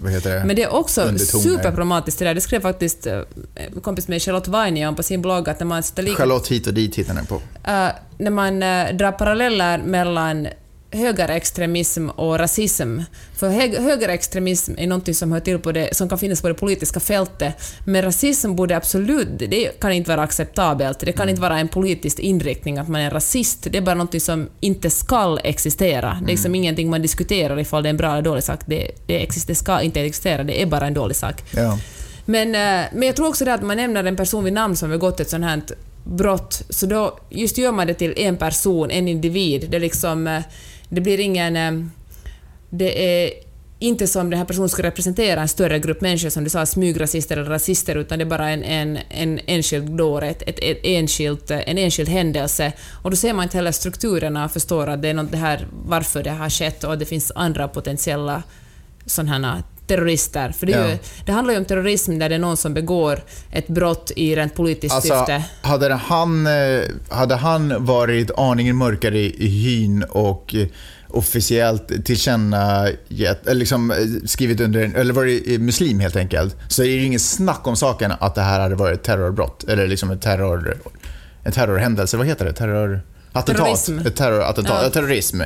Vad 0.03 0.11
heter 0.11 0.35
det? 0.35 0.45
Men 0.45 0.55
det 0.55 0.63
är 0.63 0.73
också 0.73 1.17
superproblematiskt 1.17 2.19
det 2.19 2.25
där. 2.25 2.35
Det 2.35 2.41
skrev 2.41 2.61
faktiskt 2.61 3.07
en 3.07 3.25
eh, 3.55 3.81
kompis 3.81 4.07
med 4.07 4.21
Charlotte 4.21 4.47
Weine 4.47 4.87
om 4.87 4.95
på 4.95 5.03
sin 5.03 5.21
blogg 5.21 5.49
att 5.49 5.59
när 5.59 5.65
man 5.65 5.83
Charlotte 5.83 6.47
hit 6.47 6.67
och 6.67 6.73
dit 6.73 6.95
hittar 6.95 7.13
den 7.13 7.25
på. 7.25 7.35
Uh, 7.35 7.41
när 8.17 8.29
man 8.29 8.63
uh, 8.63 8.97
drar 8.97 9.11
paralleller 9.11 9.77
mellan 9.77 10.47
högerextremism 10.93 12.09
och 12.09 12.39
rasism. 12.39 12.99
För 13.35 13.49
högerextremism 13.81 14.73
är 14.77 14.87
något 14.87 15.15
som 15.15 15.31
hör 15.31 15.39
till 15.39 15.59
på 15.59 15.71
det, 15.71 15.95
som 15.95 16.09
kan 16.09 16.17
finnas 16.17 16.41
på 16.41 16.47
det 16.47 16.53
politiska 16.53 16.99
fältet, 16.99 17.53
men 17.85 18.01
rasism 18.01 18.55
borde 18.55 18.77
absolut, 18.77 19.27
det 19.37 19.79
kan 19.79 19.91
inte 19.91 20.09
vara 20.09 20.21
acceptabelt. 20.21 20.99
Det 20.99 21.11
kan 21.11 21.29
inte 21.29 21.41
vara 21.41 21.59
en 21.59 21.67
politisk 21.67 22.19
inriktning 22.19 22.77
att 22.77 22.87
man 22.87 23.01
är 23.01 23.11
rasist. 23.11 23.67
Det 23.71 23.77
är 23.77 23.81
bara 23.81 23.95
något 23.95 24.21
som 24.21 24.49
inte 24.59 24.89
skall 24.89 25.39
existera. 25.43 26.17
Det 26.21 26.25
är 26.25 26.31
liksom 26.31 26.49
mm. 26.49 26.55
ingenting 26.55 26.89
man 26.89 27.01
diskuterar 27.01 27.59
ifall 27.59 27.83
det 27.83 27.87
är 27.87 27.91
en 27.91 27.97
bra 27.97 28.11
eller 28.11 28.21
dålig 28.21 28.43
sak. 28.43 28.59
Det, 28.65 28.91
det, 29.07 29.27
det 29.47 29.55
ska 29.55 29.81
inte 29.81 30.01
existera, 30.01 30.43
det 30.43 30.61
är 30.61 30.65
bara 30.65 30.87
en 30.87 30.93
dålig 30.93 31.15
sak. 31.15 31.43
Ja. 31.51 31.79
Men, 32.25 32.47
eh, 32.47 32.85
men 32.93 33.03
jag 33.03 33.15
tror 33.15 33.27
också 33.27 33.45
det 33.45 33.53
att 33.53 33.63
man 33.63 33.77
nämner 33.77 34.03
en 34.03 34.15
person 34.15 34.43
vid 34.43 34.53
namn 34.53 34.75
som 34.75 34.89
har 34.89 34.97
begått 34.97 35.19
ett 35.19 35.29
sånt 35.29 35.43
här 35.43 35.61
brott, 36.03 36.63
så 36.69 36.85
då 36.85 37.19
just 37.29 37.57
gör 37.57 37.71
man 37.71 37.87
det 37.87 37.93
till 37.93 38.13
en 38.17 38.37
person, 38.37 38.91
en 38.91 39.07
individ. 39.07 39.67
Det 39.69 39.77
är 39.77 39.81
liksom 39.81 40.27
eh, 40.27 40.41
det 40.93 41.01
blir 41.01 41.19
ingen... 41.19 41.55
Eh, 41.55 41.71
det 42.69 43.23
är 43.23 43.33
inte 43.79 44.07
som 44.07 44.29
den 44.29 44.39
här 44.39 44.45
personen 44.45 44.69
ska 44.69 44.83
representera 44.83 45.41
en 45.41 45.47
större 45.47 45.79
grupp 45.79 46.01
människor, 46.01 46.29
som 46.29 46.43
du 46.43 46.49
sa, 46.49 46.65
smygrasister 46.65 47.37
eller 47.37 47.49
rasister, 47.49 47.95
utan 47.95 48.19
det 48.19 48.23
är 48.23 48.29
bara 48.29 48.49
en, 48.49 48.63
en, 48.63 48.99
en 49.09 49.39
enskild 49.45 49.97
dåre, 49.97 50.29
ett, 50.29 50.41
ett, 50.41 50.59
ett 50.59 50.79
enskilt, 50.83 51.51
eh, 51.51 51.69
en 51.69 51.77
enskild 51.77 52.09
händelse. 52.09 52.73
Och 53.01 53.11
då 53.11 53.17
ser 53.17 53.33
man 53.33 53.43
inte 53.43 53.57
heller 53.57 53.71
strukturerna 53.71 54.45
och 54.45 54.51
förstår 54.51 54.87
att 54.87 55.01
det 55.01 55.09
är 55.09 55.13
något 55.13 55.31
det 55.31 55.37
här, 55.37 55.67
varför 55.85 56.23
det 56.23 56.31
har 56.31 56.49
skett 56.49 56.83
och 56.83 56.97
det 56.97 57.05
finns 57.05 57.31
andra 57.35 57.67
potentiella 57.67 58.43
sådana 59.05 59.31
terrorister. 59.87 60.51
För 60.51 60.65
det, 60.65 60.71
ja. 60.71 60.89
ju, 60.89 60.97
det, 61.25 61.31
handlar 61.31 61.53
ju 61.53 61.59
om 61.59 61.65
terrorism 61.65 62.19
där 62.19 62.29
det 62.29 62.35
är 62.35 62.39
någon 62.39 62.57
som 62.57 62.73
begår 62.73 63.23
ett 63.51 63.67
brott 63.67 64.11
i 64.15 64.35
rent 64.35 64.55
politiskt 64.55 64.95
alltså, 64.95 65.17
syfte. 65.17 65.43
Hade 65.61 65.93
han, 65.93 66.47
eh, 66.47 66.81
hade 67.09 67.35
han 67.35 67.85
varit 67.85 68.31
aningen 68.37 68.75
mörkare 68.75 69.19
i 69.19 69.47
hyn 69.47 70.03
och 70.03 70.55
eh, 70.55 70.67
officiellt 71.07 72.05
tillkännagett, 72.05 73.47
eller 73.47 73.59
liksom 73.59 73.91
eh, 73.91 73.97
skrivit 74.25 74.59
under, 74.61 74.95
eller 74.95 75.13
varit 75.13 75.61
muslim 75.61 75.99
helt 75.99 76.15
enkelt, 76.15 76.55
så 76.67 76.83
är 76.83 76.87
det 76.87 76.93
ju 76.93 77.05
ingen 77.05 77.19
snack 77.19 77.67
om 77.67 77.75
saken 77.75 78.13
att 78.19 78.35
det 78.35 78.41
här 78.41 78.59
hade 78.59 78.75
varit 78.75 78.99
ett 78.99 79.03
terrorbrott, 79.03 79.63
eller 79.63 79.87
liksom 79.87 80.11
en, 80.11 80.19
terror, 80.19 80.77
en 81.43 81.51
terrorhändelse. 81.51 82.17
Vad 82.17 82.27
heter 82.27 82.45
det? 82.45 82.53
Terror... 82.53 83.01
Attentat. 83.35 83.65
Terrorism. 83.65 83.99
Terror, 84.15 84.41
ja. 84.41 84.89
Terrorism. 84.89 85.41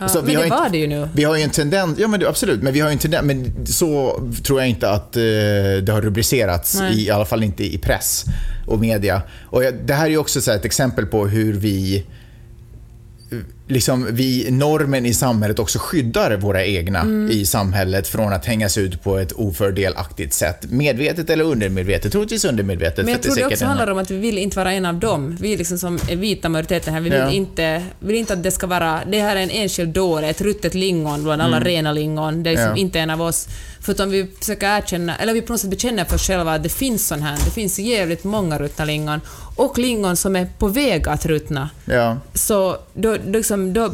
Ja, 0.00 0.08
så 0.08 0.22
men 0.22 0.34
det 0.34 0.48
var 0.50 0.68
det 0.68 0.78
ju 0.78 0.86
nu. 0.86 1.08
Vi 1.12 1.24
har 1.24 1.36
ju 1.36 1.42
en 1.42 1.50
tendens, 1.50 1.98
ja 1.98 2.08
men 2.08 2.26
absolut, 2.26 2.62
men 2.62 2.72
vi 2.72 2.80
har 2.80 2.90
en 2.90 2.98
tendens, 2.98 3.24
men 3.26 3.66
så 3.66 4.20
tror 4.44 4.60
jag 4.60 4.68
inte 4.68 4.90
att 4.90 5.16
eh, 5.16 5.22
det 5.82 5.88
har 5.92 6.00
rubricerats, 6.00 6.80
i, 6.92 7.06
i 7.06 7.10
alla 7.10 7.24
fall 7.24 7.42
inte 7.42 7.64
i 7.64 7.78
press 7.78 8.24
och 8.66 8.78
media. 8.78 9.22
Och 9.44 9.62
det 9.84 9.94
här 9.94 10.06
är 10.06 10.10
ju 10.10 10.18
också 10.18 10.40
så 10.40 10.52
ett 10.52 10.64
exempel 10.64 11.06
på 11.06 11.26
hur 11.26 11.52
vi 11.52 12.06
liksom 13.66 14.08
vi, 14.10 14.50
normen 14.50 15.06
i 15.06 15.14
samhället 15.14 15.58
också 15.58 15.78
skyddar 15.78 16.36
våra 16.36 16.64
egna 16.64 17.00
mm. 17.00 17.30
i 17.30 17.46
samhället 17.46 18.08
från 18.08 18.32
att 18.32 18.46
hängas 18.46 18.78
ut 18.78 19.02
på 19.02 19.18
ett 19.18 19.32
ofördelaktigt 19.32 20.34
sätt. 20.34 20.70
Medvetet 20.70 21.30
eller 21.30 21.44
undermedvetet, 21.44 22.12
troligtvis 22.12 22.44
undermedvetet. 22.44 23.04
Men 23.04 23.12
jag 23.12 23.22
tror 23.22 23.36
det, 23.36 23.46
också 23.46 23.64
handlar 23.64 23.90
om 23.90 23.98
att 23.98 24.10
vi 24.10 24.16
vill 24.16 24.38
inte 24.38 24.56
vara 24.56 24.72
en 24.72 24.86
av 24.86 24.94
dem. 24.94 25.36
Vi 25.40 25.56
liksom 25.56 25.78
som 25.78 25.98
är 26.08 26.16
vita 26.16 26.48
majoriteten 26.48 26.94
här, 26.94 27.00
vi 27.00 27.10
vill, 27.10 27.18
ja. 27.18 27.30
inte, 27.30 27.82
vill 28.00 28.16
inte 28.16 28.32
att 28.32 28.42
det 28.42 28.50
ska 28.50 28.66
vara, 28.66 29.00
det 29.10 29.20
här 29.20 29.36
är 29.36 29.40
en 29.40 29.50
enskild 29.50 29.90
dåre, 29.90 30.28
ett 30.28 30.40
ruttet 30.40 30.74
lingon 30.74 31.22
bland 31.22 31.42
alla 31.42 31.56
mm. 31.56 31.68
rena 31.68 31.92
lingon, 31.92 32.42
det 32.42 32.50
är 32.50 32.52
liksom 32.52 32.70
ja. 32.70 32.76
inte 32.76 33.00
en 33.00 33.10
av 33.10 33.22
oss. 33.22 33.48
För 33.80 33.92
att 33.92 34.00
om 34.00 34.10
vi 34.10 34.26
försöker 34.38 34.78
erkänna, 34.78 35.16
eller 35.16 35.34
vi 35.34 35.42
på 35.42 35.52
något 35.52 35.60
sätt 35.60 35.70
bekänner 35.70 36.04
för 36.04 36.14
oss 36.14 36.26
själva 36.26 36.54
att 36.54 36.62
det 36.62 36.68
finns 36.68 37.06
sån 37.06 37.22
här, 37.22 37.38
det 37.44 37.50
finns 37.50 37.78
jävligt 37.78 38.24
många 38.24 38.58
ruttna 38.58 38.84
lingon, 38.84 39.20
och 39.58 39.78
lingon 39.78 40.16
som 40.16 40.36
är 40.36 40.48
på 40.58 40.68
väg 40.68 41.08
att 41.08 41.26
ruttna, 41.26 41.70
ja. 41.84 42.16
så 42.34 42.76
då, 42.94 43.16
liksom, 43.26 43.72
då 43.72 43.90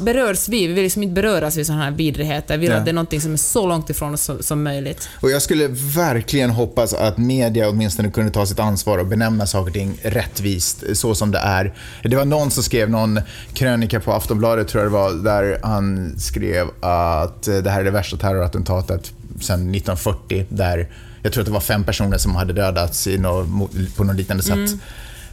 berörs 0.00 0.48
vi. 0.48 0.66
Vi 0.66 0.72
vill 0.72 0.82
liksom 0.82 1.02
inte 1.02 1.14
beröras 1.14 1.56
vid 1.56 1.66
sådana 1.66 1.84
här 1.84 1.90
vidrigheter. 1.90 2.54
Vi 2.54 2.60
vill 2.60 2.70
ja. 2.70 2.76
att 2.76 2.84
det 2.84 2.90
är 2.90 2.92
något 2.92 3.22
som 3.22 3.32
är 3.32 3.36
så 3.36 3.66
långt 3.66 3.90
ifrån 3.90 4.14
oss 4.14 4.22
som, 4.22 4.42
som, 4.42 4.62
möjligt. 4.62 5.08
Och 5.20 5.30
jag 5.30 5.42
skulle 5.42 5.68
verkligen 5.96 6.50
hoppas 6.50 6.94
att 6.94 7.18
media 7.18 7.68
åtminstone 7.68 8.10
kunde 8.10 8.30
ta 8.30 8.46
sitt 8.46 8.58
ansvar 8.58 8.98
och 8.98 9.06
benämna 9.06 9.46
saker 9.46 9.66
och 9.66 9.74
ting 9.74 9.98
rättvist, 10.02 10.84
så 10.92 11.14
som 11.14 11.30
det 11.30 11.38
är. 11.38 11.74
Det 12.02 12.16
var 12.16 12.24
någon 12.24 12.50
som 12.50 12.62
skrev 12.62 12.90
någon 12.90 13.20
krönika 13.52 14.00
på 14.00 14.12
Aftonbladet, 14.12 14.68
tror 14.68 14.82
jag 14.82 14.92
det 14.92 14.96
var, 14.96 15.12
där 15.12 15.60
han 15.62 16.14
skrev 16.18 16.66
att 16.80 17.42
det 17.42 17.70
här 17.70 17.80
är 17.80 17.84
det 17.84 17.90
värsta 17.90 18.16
terrorattentatet 18.16 19.12
sedan 19.40 19.74
1940, 19.74 20.46
där 20.48 20.88
jag 21.28 21.32
tror 21.32 21.42
att 21.42 21.46
det 21.46 21.52
var 21.52 21.60
fem 21.60 21.84
personer 21.84 22.18
som 22.18 22.36
hade 22.36 22.52
dödats 22.52 23.06
i 23.06 23.18
något, 23.18 23.48
på 23.96 24.04
något 24.04 24.16
liknande 24.16 24.42
sätt. 24.42 24.80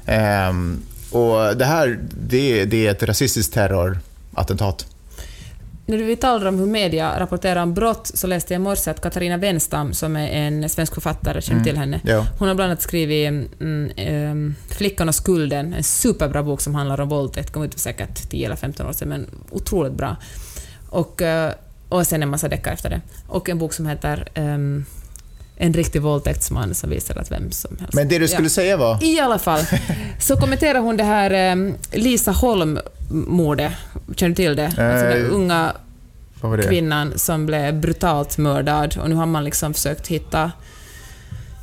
Mm. 0.05 0.49
Um, 0.49 0.81
och 1.11 1.57
det 1.57 1.65
här, 1.65 1.99
det, 2.27 2.65
det 2.65 2.87
är 2.87 2.91
ett 2.91 3.03
rasistiskt 3.03 3.53
terrorattentat. 3.53 4.85
När 5.85 5.97
vi 5.97 6.15
talar 6.15 6.45
om 6.45 6.59
hur 6.59 6.65
media 6.65 7.19
rapporterar 7.19 7.63
om 7.63 7.73
brott 7.73 8.11
så 8.13 8.27
läste 8.27 8.53
jag 8.53 8.61
i 8.61 8.63
morse 8.63 8.91
att 8.91 9.01
Katarina 9.01 9.37
Wenstam, 9.37 9.93
som 9.93 10.15
är 10.15 10.27
en 10.27 10.69
svensk 10.69 10.93
författare, 10.93 11.41
känner 11.41 11.61
mm. 11.61 11.65
till 11.65 11.77
henne. 11.77 12.01
Ja. 12.03 12.25
Hon 12.39 12.47
har 12.47 12.55
bland 12.55 12.71
annat 12.71 12.81
skrivit 12.81 13.27
mm, 13.61 13.91
um, 14.31 14.55
Flickan 14.69 15.09
och 15.09 15.15
skulden, 15.15 15.73
en 15.73 15.83
superbra 15.83 16.43
bok 16.43 16.61
som 16.61 16.75
handlar 16.75 17.01
om 17.01 17.09
våldtäkt, 17.09 17.53
kom 17.53 17.63
ut 17.63 17.73
för 17.73 17.79
säkert 17.79 18.29
10 18.29 18.45
eller 18.45 18.55
15 18.55 18.85
år 18.85 18.93
sedan, 18.93 19.09
men 19.09 19.27
otroligt 19.51 19.93
bra. 19.93 20.15
Och, 20.89 21.21
uh, 21.21 21.49
och 21.89 22.07
sen 22.07 22.23
en 22.23 22.29
massa 22.29 22.47
deckare 22.47 22.73
efter 22.73 22.89
det. 22.89 23.01
Och 23.27 23.49
en 23.49 23.57
bok 23.57 23.73
som 23.73 23.85
heter 23.85 24.27
um, 24.35 24.85
en 25.57 25.73
riktig 25.73 26.01
våldtäktsman 26.01 26.73
som 26.73 26.89
visar 26.89 27.15
att 27.17 27.31
vem 27.31 27.51
som 27.51 27.77
helst... 27.79 27.93
Men 27.93 28.07
det 28.07 28.19
du 28.19 28.27
skulle 28.27 28.45
ja. 28.45 28.49
säga 28.49 28.77
var? 28.77 29.03
I 29.03 29.19
alla 29.19 29.39
fall, 29.39 29.61
så 30.19 30.37
kommenterar 30.37 30.79
hon 30.79 30.97
det 30.97 31.03
här 31.03 31.51
um, 31.51 31.75
Lisa 31.91 32.31
Holm-mordet. 32.31 33.71
Känner 34.15 34.29
du 34.29 34.35
till 34.35 34.55
det? 34.55 34.73
Äh, 34.77 34.91
alltså 34.91 35.05
den 35.05 35.25
unga 35.25 35.73
kvinnan 36.67 37.13
som 37.15 37.45
blev 37.45 37.79
brutalt 37.79 38.37
mördad 38.37 38.97
och 38.97 39.09
nu 39.09 39.15
har 39.15 39.25
man 39.25 39.43
liksom 39.43 39.73
försökt 39.73 40.07
hitta 40.07 40.51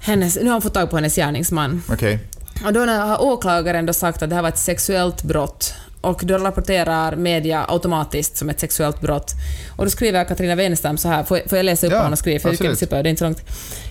hennes... 0.01 0.37
Nu 0.37 0.45
har 0.45 0.53
man 0.53 0.63
fått 0.63 0.75
tag 0.75 0.91
på 0.91 0.97
hennes 0.97 1.17
gärningsman. 1.17 1.83
Okay. 1.93 2.19
Och 2.67 2.73
då 2.73 2.81
har 2.81 3.23
åklagaren 3.23 3.87
då 3.87 3.93
sagt 3.93 4.23
att 4.23 4.31
det 4.31 4.35
här 4.35 4.43
var 4.43 4.49
ett 4.49 4.59
sexuellt 4.59 5.23
brott 5.23 5.75
och 6.03 6.21
då 6.25 6.39
rapporterar 6.39 7.17
media 7.17 7.65
automatiskt 7.69 8.37
som 8.37 8.51
ett 8.51 8.61
sexuellt 8.61 9.01
brott. 9.01 9.33
Och 9.77 9.85
då 9.85 9.91
skriver 9.91 10.25
Katarina 10.25 10.55
Wenstam 10.55 10.99
så 10.99 11.09
här, 11.09 11.25
får 11.25 11.39
jag, 11.39 11.49
får 11.49 11.59
jag 11.59 11.65
läsa 11.65 11.87
upp 11.87 11.93
ja, 11.93 11.97
vad 11.97 12.05
hon 12.05 12.13
har 12.13 12.17
skrivit? 12.17 12.43
För 12.43 12.51
det 12.89 12.95
är 12.95 13.07
inte 13.07 13.19
så 13.19 13.25
långt. 13.25 13.43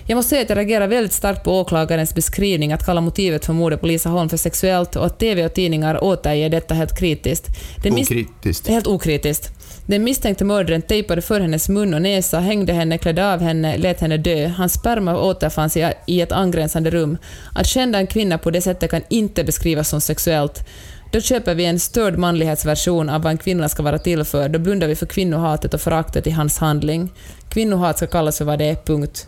Jag 0.06 0.16
måste 0.16 0.30
säga 0.30 0.42
att 0.42 0.48
jag 0.48 0.58
reagerar 0.58 0.88
väldigt 0.88 1.12
starkt 1.12 1.44
på 1.44 1.60
åklagarens 1.60 2.14
beskrivning 2.14 2.72
att 2.72 2.86
kalla 2.86 3.00
motivet 3.00 3.44
för 3.46 3.52
mordet 3.52 3.80
på 3.80 3.86
Lisa 3.86 4.08
Holm 4.08 4.28
för 4.28 4.36
sexuellt 4.36 4.96
och 4.96 5.06
att 5.06 5.18
TV 5.18 5.44
och 5.44 5.54
tidningar 5.54 6.04
återger 6.04 6.50
detta 6.50 6.74
helt 6.74 6.98
kritiskt. 6.98 7.46
Det 7.82 7.90
okritiskt. 7.90 8.68
Helt 8.68 8.86
okritiskt. 8.86 9.52
Den 9.86 10.04
misstänkte 10.04 10.44
mördaren 10.44 10.82
tejpade 10.82 11.22
för 11.22 11.40
hennes 11.40 11.68
mun 11.68 11.94
och 11.94 12.02
näsa, 12.02 12.40
hängde 12.40 12.72
henne, 12.72 12.98
klädde 12.98 13.32
av 13.32 13.40
henne, 13.40 13.76
lät 13.76 14.00
henne 14.00 14.16
dö. 14.16 14.48
Hans 14.48 14.72
sperma 14.72 15.18
återfanns 15.18 15.76
i, 16.06 16.20
ett 16.20 16.32
angränsande 16.32 16.90
rum. 16.90 17.18
Att 17.54 17.66
skända 17.66 17.98
en 17.98 18.06
kvinna 18.06 18.38
på 18.38 18.50
det 18.50 18.60
sättet 18.60 18.90
kan 18.90 19.02
inte 19.08 19.44
beskrivas 19.44 19.88
som 19.88 20.00
sexuellt. 20.00 20.68
Då 21.12 21.20
köper 21.20 21.54
vi 21.54 21.64
en 21.64 21.80
störd 21.80 22.18
manlighetsversion 22.18 23.08
av 23.08 23.22
vad 23.22 23.30
en 23.30 23.38
kvinna 23.38 23.68
ska 23.68 23.82
vara 23.82 23.98
till 23.98 24.24
för. 24.24 24.48
Då 24.48 24.58
blundar 24.58 24.88
vi 24.88 24.96
för 24.96 25.06
kvinnohatet 25.06 25.74
och 25.74 25.80
föraktet 25.80 26.26
i 26.26 26.30
hans 26.30 26.58
handling. 26.58 27.12
Kvinnohat 27.48 27.96
ska 27.96 28.06
kallas 28.06 28.38
för 28.38 28.44
vad 28.44 28.58
det 28.58 28.64
är, 28.64 28.74
punkt. 28.74 29.26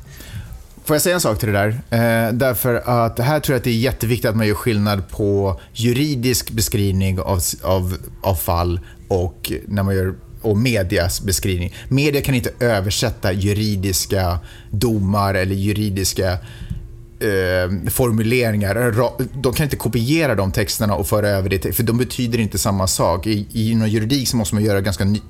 Får 0.84 0.94
jag 0.96 1.02
säga 1.02 1.14
en 1.14 1.20
sak 1.20 1.38
till 1.38 1.52
det 1.52 1.54
där? 1.54 1.68
Eh, 1.68 2.32
därför 2.32 2.74
att 2.74 3.18
här 3.18 3.40
tror 3.40 3.54
jag 3.54 3.58
att 3.58 3.64
det 3.64 3.70
är 3.70 3.74
jätteviktigt 3.74 4.30
att 4.30 4.36
man 4.36 4.46
gör 4.46 4.54
skillnad 4.54 5.08
på 5.08 5.60
juridisk 5.72 6.50
beskrivning 6.50 7.20
av, 7.20 7.40
av, 7.62 7.96
av 8.22 8.34
fall 8.34 8.80
och 9.08 9.52
när 9.66 9.82
man 9.82 9.96
gör 9.96 10.14
och 10.42 10.56
medias 10.56 11.22
beskrivning. 11.22 11.74
Media 11.88 12.20
kan 12.20 12.34
inte 12.34 12.50
översätta 12.60 13.32
juridiska 13.32 14.38
domar 14.70 15.34
eller 15.34 15.54
juridiska 15.54 16.38
eh, 17.24 17.90
formuleringar. 17.90 18.94
De 19.42 19.52
kan 19.52 19.64
inte 19.64 19.76
kopiera 19.76 20.34
de 20.34 20.52
texterna 20.52 20.94
och 20.94 21.06
föra 21.06 21.28
över 21.28 21.48
det, 21.48 21.72
för 21.72 21.82
de 21.82 21.98
betyder 21.98 22.38
inte 22.38 22.58
samma 22.58 22.86
sak. 22.86 23.26
I, 23.26 23.46
i 23.52 23.74
någon 23.74 23.90
juridik 23.90 24.28
så 24.28 24.36
måste 24.36 24.54
man 24.54 24.64
göra 24.64 24.80
ganska 24.80 25.04
ny, 25.04 25.20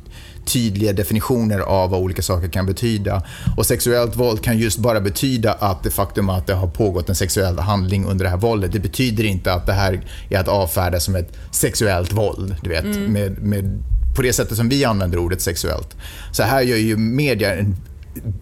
tydliga 0.45 0.93
definitioner 0.93 1.59
av 1.59 1.91
vad 1.91 2.01
olika 2.01 2.23
saker 2.23 2.49
kan 2.49 2.67
betyda. 2.67 3.23
Och 3.57 3.67
sexuellt 3.67 4.17
våld 4.17 4.43
kan 4.43 4.59
just 4.59 4.79
bara 4.79 5.01
betyda 5.01 5.53
att 5.53 5.83
det 5.83 5.91
faktum 5.91 6.29
att 6.29 6.47
det 6.47 6.55
har 6.55 6.69
pågått 6.69 7.09
en 7.09 7.15
sexuell 7.15 7.59
handling 7.59 8.07
under 8.07 8.25
det 8.25 8.31
här 8.31 8.37
våldet, 8.37 8.73
det 8.73 8.81
betyder 8.81 9.25
inte 9.25 9.53
att 9.53 9.67
det 9.67 9.73
här 9.73 10.01
är 10.31 10.39
att 10.39 10.49
avfärda 10.49 11.01
som 11.01 11.17
ett 11.17 11.33
sexuellt 11.51 12.13
våld. 12.13 12.57
Du 12.63 12.71
vet, 12.71 12.85
mm. 12.85 13.13
med, 13.13 13.39
med, 13.43 13.83
på 14.17 14.23
det 14.23 14.33
sättet 14.33 14.57
som 14.57 14.69
vi 14.69 14.85
använder 14.85 15.19
ordet 15.19 15.41
sexuellt. 15.41 15.97
Så 16.33 16.43
här 16.43 16.63
gör 16.63 16.77
ju 16.77 16.97
media 16.97 17.55
en 17.55 17.77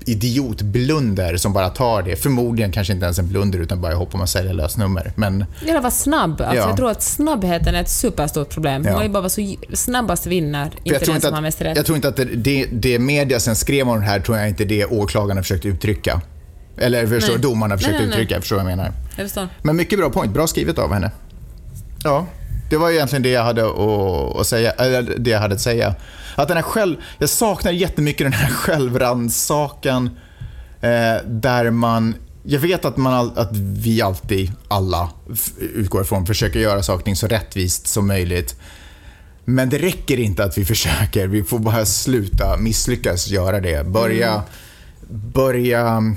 idiotblunder 0.05 1.37
som 1.37 1.53
bara 1.53 1.69
tar 1.69 2.03
det. 2.03 2.17
Förmodligen 2.17 2.73
kanske 2.73 2.93
inte 2.93 3.05
ens 3.05 3.19
en 3.19 3.29
blunder 3.29 3.59
utan 3.59 3.81
bara 3.81 3.95
hopp 3.95 4.15
om 4.15 4.21
att 4.21 4.31
sälja 4.31 4.53
lösnummer. 4.53 5.13
Men... 5.17 5.45
Ja, 5.67 5.81
vara 5.81 5.91
snabb. 5.91 6.31
Alltså, 6.31 6.57
ja. 6.57 6.69
Jag 6.69 6.77
tror 6.77 6.91
att 6.91 7.03
snabbheten 7.03 7.75
är 7.75 7.81
ett 7.81 7.91
superstort 7.91 8.51
problem. 8.51 8.85
Ja. 8.85 8.93
Man 8.93 9.03
vill 9.03 9.11
bara 9.11 9.21
vara 9.21 9.31
så 9.31 9.55
snabbast 9.73 10.27
vinner, 10.27 10.71
inte 10.85 10.99
den 10.99 11.21
som 11.21 11.29
att, 11.29 11.35
har 11.35 11.43
mest 11.43 11.61
rätt. 11.61 11.77
Jag 11.77 11.87
tror 11.87 11.97
inte 11.97 12.09
att 12.09 12.17
det, 12.17 12.25
det, 12.25 12.67
det 12.73 12.99
media 12.99 13.41
sen 13.41 13.57
skrev 13.57 13.89
om 13.89 14.01
det 14.01 14.07
här, 14.07 14.21
tror 14.21 14.39
jag 14.39 14.49
inte 14.49 14.65
det 14.65 14.85
åklagarna 14.85 15.43
försökte 15.43 15.69
uttrycka. 15.69 16.21
Eller 16.77 17.07
förstår, 17.07 17.39
domarna 17.39 17.77
försökte 17.77 17.99
nej, 17.99 18.09
nej, 18.09 18.19
uttrycka, 18.19 18.41
förstår 18.41 18.57
vad 18.57 18.65
jag 18.65 18.77
menar. 18.77 18.93
Jag. 19.17 19.49
Men 19.63 19.77
mycket 19.77 19.99
bra 19.99 20.11
point, 20.11 20.33
bra 20.33 20.47
skrivet 20.47 20.79
av 20.79 20.93
henne. 20.93 21.11
Ja, 22.05 22.27
det 22.73 22.79
var 22.79 22.91
egentligen 22.91 23.23
det 23.23 23.29
jag 23.29 23.45
hade 23.45 23.65
att, 24.41 24.47
säga, 24.47 24.73
det 25.03 25.31
jag 25.31 25.41
hade 25.41 25.55
att 25.55 25.61
säga. 25.61 25.95
Att 26.35 26.49
den 26.49 26.57
här 26.57 26.65
själv, 26.65 26.97
jag 27.19 27.29
saknar 27.29 27.73
jättemycket 27.73 28.25
den 28.25 28.33
här 28.33 28.51
självrannsakan 28.53 30.11
eh, 30.81 31.27
där 31.27 31.71
man 31.71 32.15
jag 32.43 32.61
vet 32.61 32.85
att, 32.85 32.97
man, 32.97 33.33
att 33.37 33.57
vi 33.57 34.03
alltid, 34.03 34.53
alla, 34.69 35.11
utgår 35.59 36.03
ifrån, 36.03 36.27
försöker 36.27 36.61
göra 36.61 36.83
saker 36.83 37.15
så 37.15 37.27
rättvist 37.27 37.87
som 37.87 38.07
möjligt. 38.07 38.57
Men 39.45 39.71
det 39.71 39.79
räcker 39.79 40.21
inte 40.21 40.45
att 40.45 40.59
vi 40.59 40.65
försöker, 40.65 41.27
vi 41.27 41.43
får 41.43 41.59
bara 41.59 41.87
sluta 41.87 42.57
misslyckas 42.57 43.29
göra 43.29 43.61
det. 43.61 43.87
Börja, 43.87 44.31
mm. 44.31 44.43
börja 45.33 46.15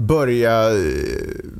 börja 0.00 0.70
eh, 0.70 0.76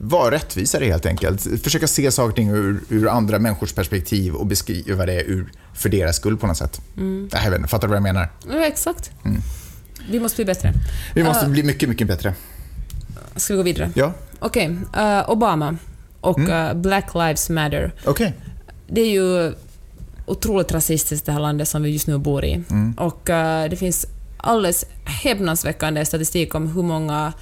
vara 0.01 0.31
rättvisare 0.31 0.85
helt 0.85 1.07
enkelt. 1.07 1.63
Försöka 1.63 1.87
se 1.87 2.11
saker 2.11 2.29
och 2.29 2.37
ting 2.37 2.51
ur, 2.51 2.81
ur, 2.89 3.09
andra 3.09 3.39
människors 3.39 3.73
perspektiv 3.73 4.35
och 4.35 4.47
beskriva 4.47 5.07
det 5.07 5.23
ur, 5.23 5.53
för 5.75 5.89
deras 5.89 6.17
skull 6.17 6.37
på 6.37 6.47
något 6.47 6.57
sätt. 6.57 6.81
Mm. 6.97 7.29
Jag 7.33 7.51
vet 7.51 7.71
fattar 7.71 7.89
du 7.89 7.91
vad 7.91 7.97
jag 7.97 8.03
menar? 8.03 8.29
Ja, 8.51 8.67
exakt. 8.67 9.11
Mm. 9.25 9.41
Vi 10.11 10.21
måste 10.21 10.37
bli 10.37 10.45
bättre. 10.45 10.73
Vi 11.15 11.25
måste 11.25 11.47
uh, 11.47 11.53
bli 11.53 11.63
mycket, 11.63 11.89
mycket 11.89 12.07
bättre. 12.07 12.35
Ska 13.37 13.55
vi 13.55 13.57
gå 13.57 13.63
vidare? 13.63 13.91
Ja. 13.95 14.13
Okej, 14.39 14.79
okay. 14.89 15.03
uh, 15.05 15.19
eh, 15.19 15.31
Obama 15.31 15.77
och 16.21 16.39
mm. 16.39 16.77
uh, 16.77 16.83
Black 16.83 17.15
Lives 17.15 17.51
Matter. 17.51 17.93
Okay. 18.07 18.33
Det 18.87 19.01
är 19.01 19.11
ju 19.11 19.53
otroligt 20.27 20.73
rasistiskt 20.73 21.27
det 21.27 21.33
här 21.33 21.41
landet 21.41 21.69
som 21.69 21.83
vi 21.83 21.91
just 21.91 22.07
nu 22.07 22.19
bor 22.19 22.45
i. 22.45 22.53
Mm. 22.71 22.93
Och 22.93 23.21
det 23.71 23.79
finns 23.79 24.07
alldeles 24.37 24.85
häpnadsväckande 25.05 26.05
statistik 26.05 26.55
om 26.55 26.67
hur 26.67 26.83
många 26.83 27.33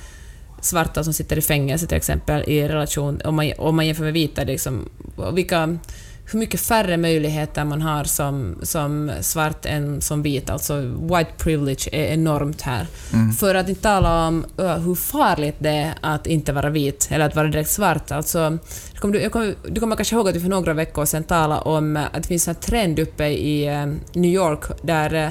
svarta 0.61 1.05
som 1.05 1.12
sitter 1.12 1.38
i 1.38 1.42
fängelse 1.42 1.87
till 1.87 1.97
exempel 1.97 2.44
i 2.47 2.68
relation, 2.68 3.21
om 3.25 3.37
man, 3.37 3.53
om 3.59 3.77
man 3.77 3.87
jämför 3.87 4.05
med 4.05 4.12
vita, 4.12 4.44
liksom, 4.44 4.88
vilka, 5.33 5.79
hur 6.33 6.38
mycket 6.38 6.61
färre 6.61 6.97
möjligheter 6.97 7.64
man 7.64 7.83
har 7.83 8.05
som, 8.05 8.59
som 8.62 9.12
svart 9.21 9.66
än 9.66 10.01
som 10.01 10.23
vit. 10.23 10.51
Alltså 10.51 10.81
white 10.81 11.33
privilege 11.38 11.88
är 11.92 12.05
enormt 12.05 12.62
här. 12.62 12.87
Mm. 13.12 13.33
För 13.33 13.55
att 13.55 13.68
inte 13.68 13.83
tala 13.83 14.29
om 14.29 14.44
hur 14.57 14.94
farligt 14.94 15.57
det 15.59 15.71
är 15.71 15.94
att 16.01 16.27
inte 16.27 16.53
vara 16.53 16.71
vit, 16.71 17.09
eller 17.11 17.27
att 17.27 17.37
vara 17.37 17.49
direkt 17.49 17.71
svart. 17.71 18.11
Alltså, 18.11 18.59
du, 18.92 19.31
kommer, 19.31 19.55
du 19.71 19.81
kommer 19.81 19.97
kanske 19.97 20.16
ihåg 20.16 20.29
att 20.29 20.37
vi 20.37 20.40
för 20.40 20.49
några 20.49 20.73
veckor 20.73 21.05
sedan 21.05 21.25
talade 21.25 21.61
om 21.61 21.97
att 21.97 22.23
det 22.23 22.29
finns 22.29 22.49
en 22.49 22.55
trend 22.55 22.99
uppe 22.99 23.25
i 23.27 23.71
uh, 23.71 23.94
New 24.12 24.31
York 24.31 24.64
där 24.83 25.14
uh, 25.14 25.31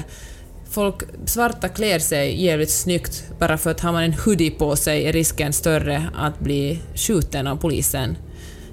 folk, 0.70 1.02
svarta 1.24 1.68
klär 1.68 1.98
sig 1.98 2.44
jävligt 2.44 2.70
snyggt 2.70 3.24
bara 3.38 3.58
för 3.58 3.70
att 3.70 3.80
har 3.80 3.92
man 3.92 4.02
en 4.02 4.12
hoodie 4.12 4.50
på 4.50 4.76
sig 4.76 5.04
är 5.04 5.12
risken 5.12 5.52
större 5.52 6.10
att 6.14 6.40
bli 6.40 6.82
skjuten 6.94 7.46
av 7.46 7.56
polisen 7.56 8.16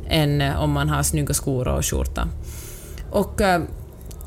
än 0.09 0.41
eh, 0.41 0.61
om 0.61 0.71
man 0.71 0.89
har 0.89 1.03
snygga 1.03 1.33
skor 1.33 1.67
och 1.67 1.85
skjorta. 1.85 2.27
Och 3.11 3.41
eh, 3.41 3.61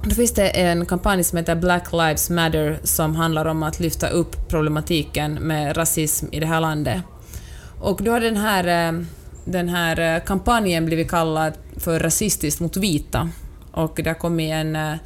då 0.03 0.11
finns 0.11 0.33
det 0.33 0.49
en 0.49 0.87
kampanj 0.87 1.25
som 1.25 1.39
heter 1.39 1.55
Black 1.55 1.93
Lives 1.93 2.31
Matter 2.31 2.81
som 2.83 3.17
handlar 3.17 3.45
om 3.45 3.63
att 3.63 3.81
lyfta 3.81 4.09
upp 4.09 4.49
problematiken 4.49 5.35
med 5.35 5.77
rasism 5.77 6.27
i 6.33 6.41
det 6.41 6.47
här 6.47 6.61
landet. 6.61 7.03
Och 7.81 8.01
då 8.03 8.11
har 8.11 8.21
den 8.21 8.37
här, 8.37 8.89
eh, 8.89 9.01
den 9.45 9.69
här 9.69 10.21
kampanjen 10.21 10.87
blivit 10.87 11.11
kallad 11.11 11.53
för 11.77 12.01
rasistiskt 12.01 12.61
mot 12.61 12.77
vita. 12.77 13.31
Och 13.73 14.01
det 14.05 14.11
har 14.11 14.15
kommit 14.15 14.53
en 14.53 14.99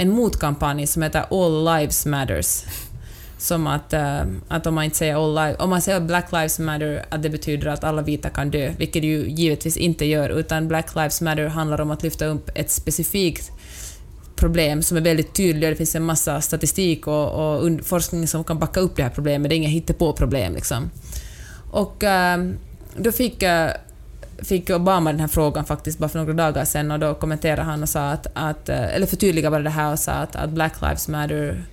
en 0.00 0.10
motkampanj 0.10 0.86
som 0.86 1.02
heter 1.02 1.24
All 1.30 1.64
Lives 1.64 2.06
Matters. 2.06 2.64
Som 3.38 3.66
att, 3.66 3.92
äh, 3.92 4.22
att 4.48 4.66
om 4.66 4.74
man 4.74 4.84
inte 4.84 4.96
säger 4.96 5.14
all 5.14 5.34
lives, 5.34 5.60
om 5.60 5.70
man 5.70 5.82
säger 5.82 6.00
Black 6.00 6.32
Lives 6.32 6.58
Matter, 6.58 7.04
att 7.08 7.22
det 7.22 7.30
betyder 7.30 7.66
att 7.66 7.84
alla 7.84 8.02
vita 8.02 8.30
kan 8.30 8.50
dö, 8.50 8.72
vilket 8.78 9.02
det 9.02 9.08
ju 9.08 9.30
givetvis 9.30 9.76
inte 9.76 10.04
gör, 10.04 10.28
utan 10.30 10.68
Black 10.68 10.94
Lives 10.94 11.20
Matter 11.20 11.46
handlar 11.46 11.80
om 11.80 11.90
att 11.90 12.02
lyfta 12.02 12.26
upp 12.26 12.50
ett 12.54 12.70
specifikt 12.70 13.50
problem 14.36 14.82
som 14.82 14.96
är 14.96 15.00
väldigt 15.00 15.34
tydligt. 15.34 15.70
Det 15.70 15.76
finns 15.76 15.94
en 15.94 16.04
massa 16.04 16.40
statistik 16.40 17.06
och, 17.06 17.56
och 17.56 17.70
forskning 17.84 18.28
som 18.28 18.44
kan 18.44 18.58
backa 18.58 18.80
upp 18.80 18.96
det 18.96 19.02
här 19.02 19.10
problemet. 19.10 19.48
Det 19.48 19.54
är 19.54 19.56
inga 19.56 19.68
hittepå-problem. 19.68 20.54
Liksom. 20.54 20.90
Och 21.70 22.04
äh, 22.04 22.50
då 22.96 23.12
fick 23.12 23.42
äh, 23.42 23.70
fick 24.42 24.70
Obama 24.70 25.12
den 25.12 25.20
här 25.20 25.28
frågan 25.28 25.64
faktiskt 25.64 25.98
bara 25.98 26.08
för 26.08 26.18
några 26.18 26.32
dagar 26.32 26.64
sedan 26.64 26.90
och 26.90 26.98
då 26.98 27.14
kommenterade 27.14 27.62
han 27.62 27.82
och 27.82 27.88
sa 27.88 28.10
att, 28.10 28.26
att 28.34 28.68
eh, 28.68 28.94
eller 28.94 29.06
förtydligade 29.06 29.50
bara 29.50 29.62
det 29.62 29.70
här 29.70 29.92
och 29.92 29.98
sa 29.98 30.12
att, 30.12 30.36
att 30.36 30.50
Black 30.50 30.80
Lives 30.82 31.08
Matter 31.08 31.64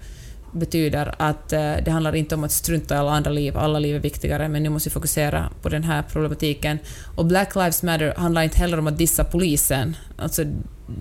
betyder 0.51 1.15
att 1.17 1.53
eh, 1.53 1.73
det 1.85 1.91
handlar 1.91 2.15
inte 2.15 2.35
om 2.35 2.43
att 2.43 2.51
strunta 2.51 2.95
i 2.95 2.97
alla 2.97 3.11
andra 3.11 3.31
liv, 3.31 3.57
alla 3.57 3.79
liv 3.79 3.95
är 3.95 3.99
viktigare, 3.99 4.49
men 4.49 4.63
nu 4.63 4.69
måste 4.69 4.89
vi 4.89 4.93
fokusera 4.93 5.49
på 5.61 5.69
den 5.69 5.83
här 5.83 6.03
problematiken. 6.11 6.79
Och 7.15 7.25
Black 7.25 7.55
Lives 7.55 7.83
Matter 7.83 8.13
handlar 8.17 8.41
inte 8.41 8.57
heller 8.57 8.79
om 8.79 8.87
att 8.87 8.97
dissa 8.97 9.23
polisen. 9.23 9.95
Alltså, 10.17 10.43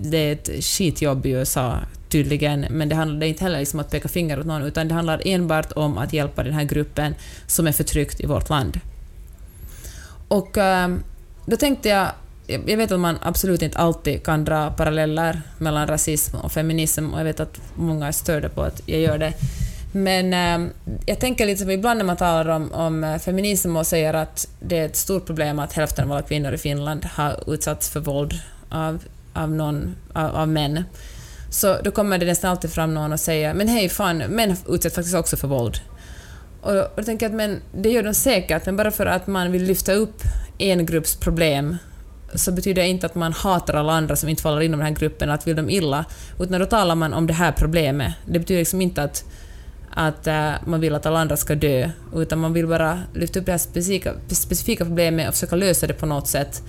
det 0.01 0.17
är 0.17 0.33
ett 0.33 0.63
skitjobb 0.63 1.25
i 1.25 1.29
USA 1.29 1.77
tydligen, 2.09 2.65
men 2.69 2.89
det 2.89 2.95
handlar 2.95 3.27
inte 3.27 3.43
heller 3.43 3.59
liksom 3.59 3.79
om 3.79 3.85
att 3.85 3.91
peka 3.91 4.07
finger 4.07 4.39
åt 4.39 4.45
någon, 4.45 4.61
utan 4.61 4.87
det 4.87 4.93
handlar 4.93 5.21
enbart 5.25 5.71
om 5.71 5.97
att 5.97 6.13
hjälpa 6.13 6.43
den 6.43 6.53
här 6.53 6.63
gruppen 6.63 7.15
som 7.47 7.67
är 7.67 7.71
förtryckt 7.71 8.19
i 8.19 8.25
vårt 8.25 8.49
land. 8.49 8.79
Och 10.27 10.57
ehm, 10.57 11.03
då 11.49 11.57
tänkte 11.57 11.89
jag, 11.89 12.07
jag 12.47 12.77
vet 12.77 12.91
att 12.91 12.99
man 12.99 13.17
absolut 13.21 13.61
inte 13.61 13.77
alltid 13.77 14.23
kan 14.23 14.45
dra 14.45 14.71
paralleller 14.71 15.41
mellan 15.57 15.87
rasism 15.87 16.35
och 16.35 16.51
feminism 16.51 17.13
och 17.13 17.19
jag 17.19 17.23
vet 17.23 17.39
att 17.39 17.57
många 17.75 18.07
är 18.07 18.11
störda 18.11 18.49
på 18.49 18.61
att 18.61 18.81
jag 18.85 18.99
gör 18.99 19.17
det. 19.17 19.33
Men 19.91 20.33
eh, 20.33 20.71
jag 21.05 21.19
tänker 21.19 21.45
lite 21.45 21.61
som 21.61 21.69
ibland 21.69 21.97
när 21.97 22.05
man 22.05 22.17
talar 22.17 22.55
om, 22.55 22.71
om 22.71 23.19
feminism 23.23 23.77
och 23.77 23.87
säger 23.87 24.13
att 24.13 24.47
det 24.59 24.77
är 24.77 24.85
ett 24.85 24.95
stort 24.95 25.25
problem 25.25 25.59
att 25.59 25.73
hälften 25.73 26.05
av 26.05 26.11
alla 26.11 26.21
kvinnor 26.21 26.53
i 26.53 26.57
Finland 26.57 27.05
har 27.05 27.53
utsatts 27.53 27.89
för 27.89 27.99
våld 27.99 28.33
av, 28.69 29.03
av, 29.33 29.51
någon, 29.51 29.95
av, 30.13 30.35
av 30.35 30.47
män. 30.47 30.83
Så 31.49 31.77
då 31.83 31.91
kommer 31.91 32.17
det 32.17 32.25
nästan 32.25 32.51
alltid 32.51 32.71
fram 32.71 32.93
någon 32.93 33.13
och 33.13 33.19
säger 33.19 33.53
men 33.53 33.67
hej 33.67 33.89
fan, 33.89 34.17
män 34.17 34.55
utsätts 34.67 34.95
faktiskt 34.95 35.15
också 35.15 35.37
för 35.37 35.47
våld. 35.47 35.79
Och, 36.61 36.75
och 36.75 36.89
då 36.95 37.03
tänker 37.03 37.25
jag 37.25 37.31
att 37.31 37.37
men, 37.37 37.61
det 37.71 37.89
gör 37.89 38.03
de 38.03 38.13
säkert, 38.13 38.65
men 38.65 38.77
bara 38.77 38.91
för 38.91 39.05
att 39.05 39.27
man 39.27 39.51
vill 39.51 39.63
lyfta 39.63 39.93
upp 39.93 40.21
en 40.57 40.85
grupps 40.85 41.15
problem 41.15 41.77
så 42.35 42.51
betyder 42.51 42.81
det 42.81 42.87
inte 42.87 43.05
att 43.05 43.15
man 43.15 43.33
hatar 43.33 43.73
alla 43.73 43.93
andra 43.93 44.15
som 44.15 44.29
inte 44.29 44.41
faller 44.41 44.61
inom 44.61 44.79
den 44.79 44.87
här 44.87 44.95
gruppen, 44.95 45.29
att 45.29 45.47
vill 45.47 45.55
dem 45.55 45.69
illa, 45.69 46.05
utan 46.39 46.59
då 46.59 46.65
talar 46.65 46.95
man 46.95 47.13
om 47.13 47.27
det 47.27 47.33
här 47.33 47.51
problemet. 47.51 48.13
Det 48.25 48.39
betyder 48.39 48.61
liksom 48.61 48.81
inte 48.81 49.03
att, 49.03 49.25
att 49.93 50.27
eh, 50.27 50.51
man 50.65 50.79
vill 50.79 50.95
att 50.95 51.05
alla 51.05 51.19
andra 51.19 51.37
ska 51.37 51.55
dö, 51.55 51.89
utan 52.15 52.39
man 52.39 52.53
vill 52.53 52.67
bara 52.67 52.99
lyfta 53.13 53.39
upp 53.39 53.45
det 53.45 53.51
här 53.51 53.59
specifika, 53.59 54.13
specifika 54.27 54.85
problemet 54.85 55.27
och 55.27 55.33
försöka 55.33 55.55
lösa 55.55 55.87
det 55.87 55.93
på 55.93 56.05
något 56.05 56.27
sätt. 56.27 56.63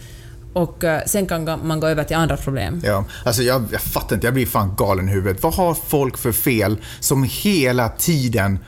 och 0.52 0.85
eh, 0.85 1.02
sen 1.06 1.27
kan 1.27 1.67
man 1.67 1.81
gå 1.81 1.87
över 1.87 2.04
till 2.04 2.17
andra 2.17 2.37
problem. 2.37 2.81
Ja, 2.85 3.04
alltså 3.25 3.42
jag, 3.42 3.65
jag 3.73 3.81
fattar 3.81 4.17
inte, 4.17 4.27
jag 4.27 4.35
blir 4.35 4.46
fan 4.46 4.75
galen 4.77 5.08
i 5.08 5.13
huvudet. 5.13 5.42
Vad 5.42 5.54
har 5.54 5.75
folk 5.75 6.19
för 6.19 6.33
fel 6.33 6.77
som 7.00 7.23
hela 7.31 7.88
tiden 7.88 8.58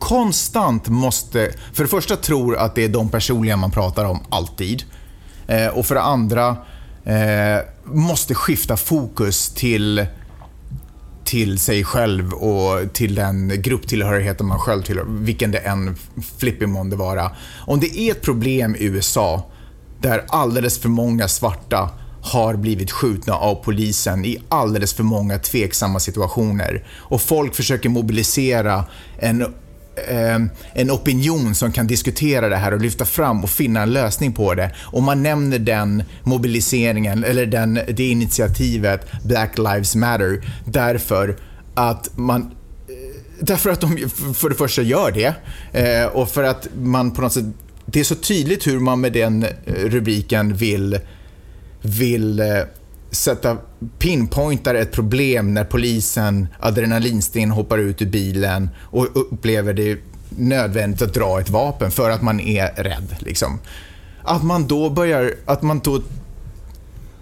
konstant 0.00 0.88
måste, 0.88 1.52
för 1.72 1.82
det 1.84 1.88
första 1.88 2.16
tror 2.16 2.56
att 2.56 2.74
det 2.74 2.84
är 2.84 2.88
de 2.88 3.08
personliga 3.08 3.56
man 3.56 3.70
pratar 3.70 4.04
om 4.04 4.20
alltid. 4.28 4.82
Eh, 5.46 5.66
och 5.66 5.86
för 5.86 5.94
det 5.94 6.02
andra 6.02 6.56
eh, 7.04 7.58
måste 7.84 8.34
skifta 8.34 8.76
fokus 8.76 9.48
till 9.48 10.06
till 11.24 11.58
sig 11.58 11.84
själv 11.84 12.32
och 12.32 12.92
till 12.92 13.14
den 13.14 13.62
grupptillhörigheten 13.62 14.46
man 14.46 14.58
själv 14.58 14.82
tillhör, 14.82 15.04
vilken 15.08 15.50
det 15.50 15.58
än 15.58 15.96
flipping 16.38 16.70
månde 16.70 16.96
vara. 16.96 17.30
Om 17.66 17.80
det 17.80 17.98
är 17.98 18.10
ett 18.10 18.22
problem 18.22 18.76
i 18.76 18.84
USA 18.84 19.50
där 20.00 20.24
alldeles 20.28 20.78
för 20.78 20.88
många 20.88 21.28
svarta 21.28 21.90
har 22.22 22.56
blivit 22.56 22.90
skjutna 22.90 23.34
av 23.34 23.54
polisen 23.54 24.24
i 24.24 24.38
alldeles 24.48 24.94
för 24.94 25.02
många 25.02 25.38
tveksamma 25.38 26.00
situationer 26.00 26.84
och 26.96 27.22
folk 27.22 27.54
försöker 27.54 27.88
mobilisera 27.88 28.84
en 29.18 29.54
Ehm, 30.08 30.50
en 30.74 30.90
opinion 30.90 31.54
som 31.54 31.72
kan 31.72 31.86
diskutera 31.86 32.48
det 32.48 32.56
här 32.56 32.74
och 32.74 32.80
lyfta 32.80 33.04
fram 33.04 33.44
och 33.44 33.50
finna 33.50 33.82
en 33.82 33.92
lösning 33.92 34.32
på 34.32 34.54
det. 34.54 34.70
Och 34.78 35.02
man 35.02 35.22
nämner 35.22 35.58
den 35.58 36.02
mobiliseringen, 36.22 37.24
eller 37.24 37.46
den, 37.46 37.80
det 37.88 38.08
initiativet 38.10 39.06
Black 39.24 39.58
Lives 39.58 39.94
Matter 39.94 40.40
därför 40.64 41.36
att 41.74 42.10
man 42.16 42.42
eh, 42.42 42.46
Därför 43.42 43.70
att 43.70 43.80
de 43.80 44.08
för 44.34 44.48
det 44.48 44.54
första 44.54 44.82
gör 44.82 45.10
det 45.10 45.34
eh, 45.72 46.06
och 46.06 46.28
för 46.28 46.42
att 46.42 46.68
man 46.82 47.10
på 47.10 47.22
något 47.22 47.32
sätt 47.32 47.44
det 47.86 48.00
är 48.00 48.04
så 48.04 48.14
tydligt 48.14 48.66
hur 48.66 48.80
man 48.80 49.00
med 49.00 49.12
den 49.12 49.42
eh, 49.42 49.48
rubriken 49.74 50.56
vill, 50.56 50.98
vill 51.82 52.42
sätta 53.10 53.56
pinpointar 53.98 54.74
ett 54.74 54.92
problem 54.92 55.54
när 55.54 55.64
polisen 55.64 56.48
adrenalinsten 56.60 57.50
hoppar 57.50 57.78
ut 57.78 58.02
ur 58.02 58.06
bilen 58.06 58.70
och 58.80 59.08
upplever 59.14 59.72
det 59.74 59.98
nödvändigt 60.28 61.02
att 61.02 61.14
dra 61.14 61.40
ett 61.40 61.50
vapen 61.50 61.90
för 61.90 62.10
att 62.10 62.22
man 62.22 62.40
är 62.40 62.82
rädd. 62.82 63.16
Liksom. 63.18 63.58
Att 64.22 64.44
man 64.44 64.66
då 64.66 64.90
börjar, 64.90 65.34
att 65.46 65.62
man 65.62 65.78
då 65.78 66.02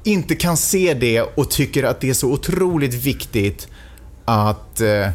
inte 0.04 0.34
kan 0.34 0.56
se 0.56 0.94
det 0.94 1.22
och 1.22 1.50
tycker 1.50 1.84
att 1.84 2.00
det 2.00 2.10
är 2.10 2.14
så 2.14 2.32
otroligt 2.32 2.94
viktigt 2.94 3.68
att 4.24 4.80
eh, 4.80 5.08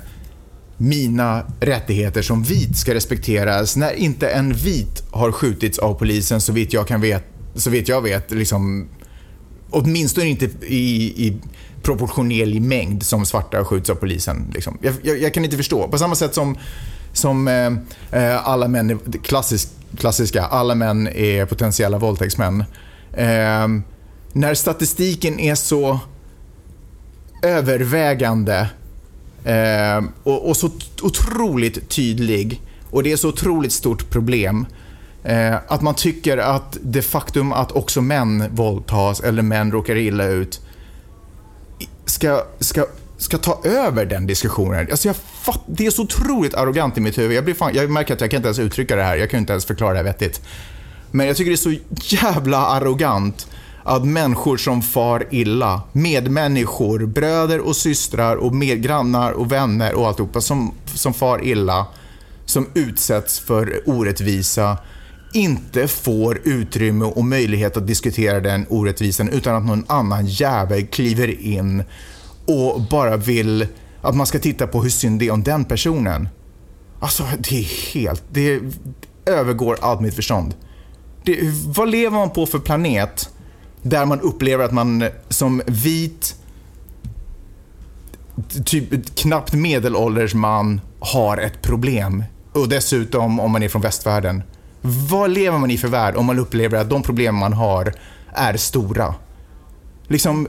mina 0.78 1.44
rättigheter 1.60 2.22
som 2.22 2.44
vit 2.44 2.78
ska 2.78 2.94
respekteras 2.94 3.76
när 3.76 3.94
inte 3.94 4.30
en 4.30 4.54
vit 4.54 5.04
har 5.12 5.32
skjutits 5.32 5.80
av 5.80 5.94
polisen 5.94 6.42
så 6.42 6.54
vitt 6.54 6.74
jag 6.74 6.88
kan 6.88 7.02
vet, 7.02 7.24
så 7.56 7.70
vitt 7.70 7.88
jag 7.88 8.02
vet 8.02 8.32
liksom 8.32 8.90
åtminstone 9.74 10.28
inte 10.28 10.46
i, 10.66 11.28
i 11.28 11.38
proportionerlig 11.82 12.62
mängd 12.62 13.04
som 13.04 13.26
svarta 13.26 13.66
skjuts 13.66 13.90
av 13.90 13.96
polisen. 13.96 14.52
Liksom. 14.54 14.78
Jag, 14.82 14.96
jag, 15.02 15.22
jag, 15.22 15.34
kan 15.34 15.46
inte 15.46 15.58
förstå. 15.58 15.88
På 15.88 15.98
samma 15.98 16.16
sätt 16.16 16.36
som, 16.36 16.58
som 17.14 17.48
eh, 17.48 17.72
eh 18.12 18.48
alla 18.48 18.68
män, 18.68 19.00
klassisk, 19.24 19.70
klassiska, 19.98 20.44
alla 20.44 20.76
män 20.76 21.08
är 21.08 21.46
potentiella 21.46 21.98
våldtäktsmän. 21.98 22.64
Eh, 23.14 23.68
när 24.34 24.54
statistiken 24.54 25.40
är 25.40 25.56
så 25.56 26.00
övervägande 27.42 28.70
eh, 29.44 30.04
och, 30.24 30.50
och, 30.50 30.58
så 30.58 30.70
otroligt 31.02 31.90
tydlig 31.90 32.62
och 32.90 33.04
det 33.04 33.12
är 33.12 33.18
så 33.18 33.30
otroligt 33.30 33.72
stort 33.74 34.10
problem 34.10 34.66
Eh, 35.24 35.56
att 35.68 35.82
man 35.82 35.96
tycker 35.96 36.38
att 36.38 36.78
det 36.82 37.02
faktum 37.02 37.54
att 37.54 37.72
också 37.72 38.02
män 38.02 38.44
våldtas 38.52 39.20
eller 39.20 39.42
män 39.42 39.72
råkar 39.72 39.96
illa 39.96 40.26
ut 40.26 40.62
ska, 42.06 42.44
ska, 42.60 42.86
ska 43.18 43.38
ta 43.38 43.62
över 43.64 44.06
den 44.06 44.28
diskussionen. 44.28 44.88
Alltså 44.92 45.08
jag 45.08 45.16
fatt, 45.16 45.62
det 45.68 45.86
är 45.86 45.92
så 45.92 46.02
otroligt 46.02 46.54
arrogant 46.54 46.98
i 46.98 47.02
mitt 47.02 47.18
huvud. 47.18 47.38
Jag, 47.38 47.44
blir 47.44 47.54
fan, 47.54 47.72
jag 47.74 47.90
märker 47.90 48.14
att 48.14 48.22
jag 48.22 48.32
kan 48.32 48.38
inte 48.38 48.48
ens 48.48 48.60
uttrycka 48.60 48.96
det 48.96 49.04
här. 49.04 49.16
Jag 49.16 49.30
kan 49.30 49.40
inte 49.40 49.54
ens 49.54 49.66
förklara 49.66 49.92
det 49.92 49.98
här 49.98 50.04
vettigt. 50.04 50.42
Men 51.12 51.28
jag 51.28 51.38
tycker 51.38 51.52
det 51.52 51.56
är 51.56 51.76
så 51.76 51.76
jävla 52.16 52.58
arrogant 52.58 53.48
att 53.84 54.06
människor 54.06 54.58
som 54.58 54.82
far 54.82 55.28
illa, 55.32 55.82
medmänniskor, 55.92 57.06
bröder 57.06 57.60
och 57.60 57.76
systrar 57.76 58.36
och 58.36 58.56
medgrannar 58.56 59.32
och 59.32 59.52
vänner 59.52 59.94
och 59.94 60.08
alltihopa 60.08 60.42
som, 60.42 60.74
som 60.86 61.14
far 61.14 61.46
illa, 61.46 61.86
som 62.46 62.68
utsätts 62.74 63.40
för 63.40 63.82
orättvisa, 63.86 64.78
inte 65.34 65.88
får 65.88 66.42
utrymme 66.44 67.06
och 67.06 67.26
möjlighet 67.26 67.78
att 67.78 67.88
diskutera 67.88 68.40
den 68.40 68.66
orättvisan 68.70 69.30
utan 69.30 69.56
att 69.56 69.66
någon 69.66 69.86
annan 69.88 70.26
jävel 70.26 70.88
kliver 70.88 71.42
in 71.42 71.84
och 72.46 72.82
bara 72.82 73.18
vill 73.18 73.68
att 74.02 74.16
man 74.16 74.26
ska 74.26 74.40
titta 74.40 74.68
på 74.68 74.84
hur 74.84 74.90
synd 74.90 75.20
det 75.20 75.28
är 75.28 75.32
om 75.32 75.44
den 75.44 75.66
personen. 75.66 76.30
Alltså, 77.00 77.24
det 77.50 77.60
är 77.60 77.94
helt... 77.94 78.24
Det 78.30 78.60
övergår 79.26 79.78
allt 79.82 80.02
mitt 80.02 80.16
förstånd. 80.16 80.56
Det, 81.24 81.40
vad 81.66 81.90
lever 81.90 82.18
man 82.18 82.30
på 82.30 82.46
för 82.46 82.60
planet 82.60 83.30
där 83.82 84.06
man 84.06 84.22
upplever 84.22 84.66
att 84.66 84.72
man 84.72 85.04
som 85.30 85.62
vit, 85.68 86.36
typ 88.66 89.16
knappt 89.16 89.54
medelålders 89.54 90.34
man 90.34 90.82
har 91.00 91.38
ett 91.38 91.62
problem? 91.62 92.24
Och 92.54 92.70
dessutom 92.70 93.40
om 93.40 93.52
man 93.52 93.64
är 93.64 93.70
från 93.70 93.82
västvärlden. 93.82 94.44
Vad 94.86 95.32
lever 95.32 95.58
man 95.58 95.72
i 95.72 95.78
för 95.78 95.88
värld 95.88 96.16
om 96.16 96.26
man 96.26 96.40
upplever 96.40 96.78
att 96.78 96.90
de 96.90 97.04
problem 97.04 97.36
man 97.36 97.54
har 97.54 97.94
är 98.34 98.58
stora? 98.58 99.16
Liksom, 100.08 100.48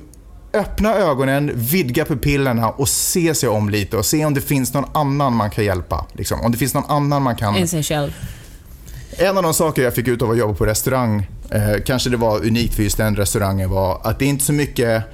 öppna 0.52 0.94
ögonen, 0.94 1.50
vidga 1.54 2.04
pupillerna 2.04 2.70
och 2.70 2.88
se 2.88 3.34
sig 3.34 3.48
om 3.48 3.70
lite 3.70 3.96
och 3.96 4.06
se 4.06 4.24
om 4.24 4.34
det 4.34 4.40
finns 4.40 4.74
någon 4.74 4.90
annan 4.94 5.36
man 5.36 5.50
kan 5.50 5.64
hjälpa. 5.64 6.06
Liksom. 6.12 6.40
Om 6.40 6.52
det 6.52 6.58
finns 6.58 6.74
någon 6.74 6.90
annan 6.90 7.22
man 7.22 7.36
kan... 7.36 7.56
Än 7.56 7.68
sig 7.68 7.82
själv. 7.82 8.12
En 9.16 9.36
av 9.36 9.42
de 9.42 9.54
saker 9.54 9.82
jag 9.82 9.94
fick 9.94 10.08
ut 10.08 10.22
av 10.22 10.30
att 10.30 10.38
jobba 10.38 10.54
på 10.54 10.66
restaurang, 10.66 11.26
eh, 11.50 11.82
kanske 11.86 12.10
det 12.10 12.16
var 12.16 12.38
unikt 12.38 12.74
för 12.74 12.82
just 12.82 12.96
den 12.96 13.16
restaurangen, 13.16 13.70
var 13.70 14.00
att 14.04 14.18
det 14.18 14.24
är 14.24 14.28
inte 14.28 14.44
så 14.44 14.52
mycket... 14.52 15.04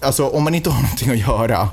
Alltså 0.00 0.28
om 0.28 0.44
man 0.44 0.54
inte 0.54 0.70
har 0.70 0.82
någonting 0.82 1.10
att 1.10 1.18
göra 1.18 1.68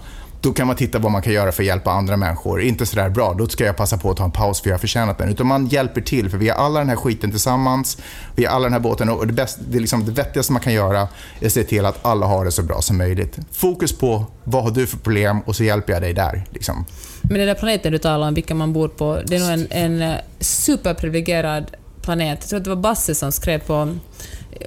då 0.46 0.54
kan 0.54 0.68
man 0.68 0.76
titta 0.76 1.00
vad 1.00 1.12
man 1.12 1.22
kan 1.22 1.34
göra 1.34 1.52
för 1.52 1.64
att 1.64 1.68
hjälpa 1.68 1.92
andra 1.92 2.18
människor. 2.18 2.62
Inte 2.62 2.86
sådär 2.86 3.10
bra, 3.10 3.34
då 3.34 3.48
ska 3.48 3.66
jag 3.66 3.78
passa 3.78 3.98
på 3.98 4.12
att 4.12 4.18
ta 4.18 4.24
en 4.24 4.32
paus 4.32 4.62
för 4.62 4.70
jag 4.70 4.74
har 4.74 4.80
förtjänat 4.80 5.18
den. 5.18 5.30
Utan 5.30 5.48
man 5.48 5.68
hjälper 5.68 6.02
till 6.02 6.30
för 6.30 6.38
vi 6.38 6.50
har 6.50 6.56
alla 6.56 6.80
den 6.80 6.90
här 6.90 6.96
skiten 6.96 7.32
tillsammans. 7.32 7.98
Vi 8.36 8.46
har 8.46 8.56
alla 8.56 8.64
den 8.64 8.74
här 8.74 8.80
båten 8.80 9.10
och 9.10 9.28
det, 9.28 9.34
bästa, 9.34 9.62
det, 9.70 9.78
är 9.78 9.82
liksom 9.82 10.06
det 10.06 10.12
vettigaste 10.12 10.54
man 10.54 10.62
kan 10.62 10.74
göra 10.74 11.08
är 11.40 11.46
att 11.46 11.54
se 11.54 11.64
till 11.64 11.86
att 11.86 12.06
alla 12.06 12.26
har 12.26 12.46
det 12.46 12.52
så 12.52 12.64
bra 12.64 12.82
som 12.82 12.98
möjligt. 12.98 13.38
Fokus 13.52 13.98
på 13.98 14.26
vad 14.44 14.64
har 14.64 14.72
du 14.72 14.88
för 14.88 14.98
problem 14.98 15.40
och 15.40 15.56
så 15.56 15.64
hjälper 15.64 15.94
jag 15.94 16.02
dig 16.02 16.14
där. 16.14 16.46
Liksom. 16.50 16.86
Men 17.22 17.38
den 17.38 17.48
där 17.48 17.56
planeten 17.56 17.92
du 17.92 17.98
talar 17.98 18.28
om, 18.28 18.34
vilken 18.34 18.58
man 18.58 18.74
bor 18.74 18.88
på, 18.88 19.22
det 19.28 19.36
är 19.36 19.40
nog 19.40 19.50
en, 19.50 19.68
en 19.70 20.02
eh, 20.02 20.20
superprivilegierad 20.40 21.76
planet. 22.02 22.38
Jag 22.42 22.50
tror 22.50 22.58
att 22.58 22.64
det 22.64 22.70
var 22.70 22.82
Basse 22.82 23.16
som 23.16 23.32
skrev 23.32 23.60
på, 23.60 23.96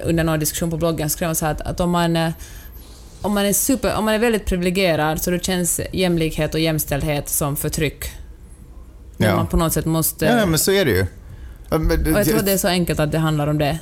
under 0.03 0.23
någon 0.23 0.39
diskussion 0.39 0.69
på 0.69 0.77
bloggen, 0.77 1.09
skrev 1.09 1.33
så 1.33 1.45
att, 1.45 1.61
att 1.61 1.79
om 1.79 1.91
man 1.91 2.15
eh, 2.15 2.31
om 3.21 3.33
man, 3.33 3.45
är 3.45 3.53
super, 3.53 3.95
om 3.95 4.05
man 4.05 4.13
är 4.13 4.19
väldigt 4.19 4.45
privilegierad 4.45 5.21
så 5.21 5.31
då 5.31 5.39
känns 5.39 5.81
jämlikhet 5.91 6.53
och 6.53 6.59
jämställdhet 6.59 7.29
som 7.29 7.55
förtryck. 7.55 8.11
Ja. 9.17 9.35
man 9.35 9.47
på 9.47 9.57
något 9.57 9.73
sätt 9.73 9.85
måste... 9.85 10.25
Ja, 10.25 10.45
men 10.45 10.59
så 10.59 10.71
är 10.71 10.85
det 10.85 10.91
ju. 10.91 11.05
Och 11.69 12.17
jag 12.17 12.25
tror 12.25 12.37
att 12.37 12.45
det 12.45 12.51
är 12.51 12.57
så 12.57 12.67
enkelt 12.67 12.99
att 12.99 13.11
det 13.11 13.17
handlar 13.17 13.47
om 13.47 13.57
det. 13.57 13.79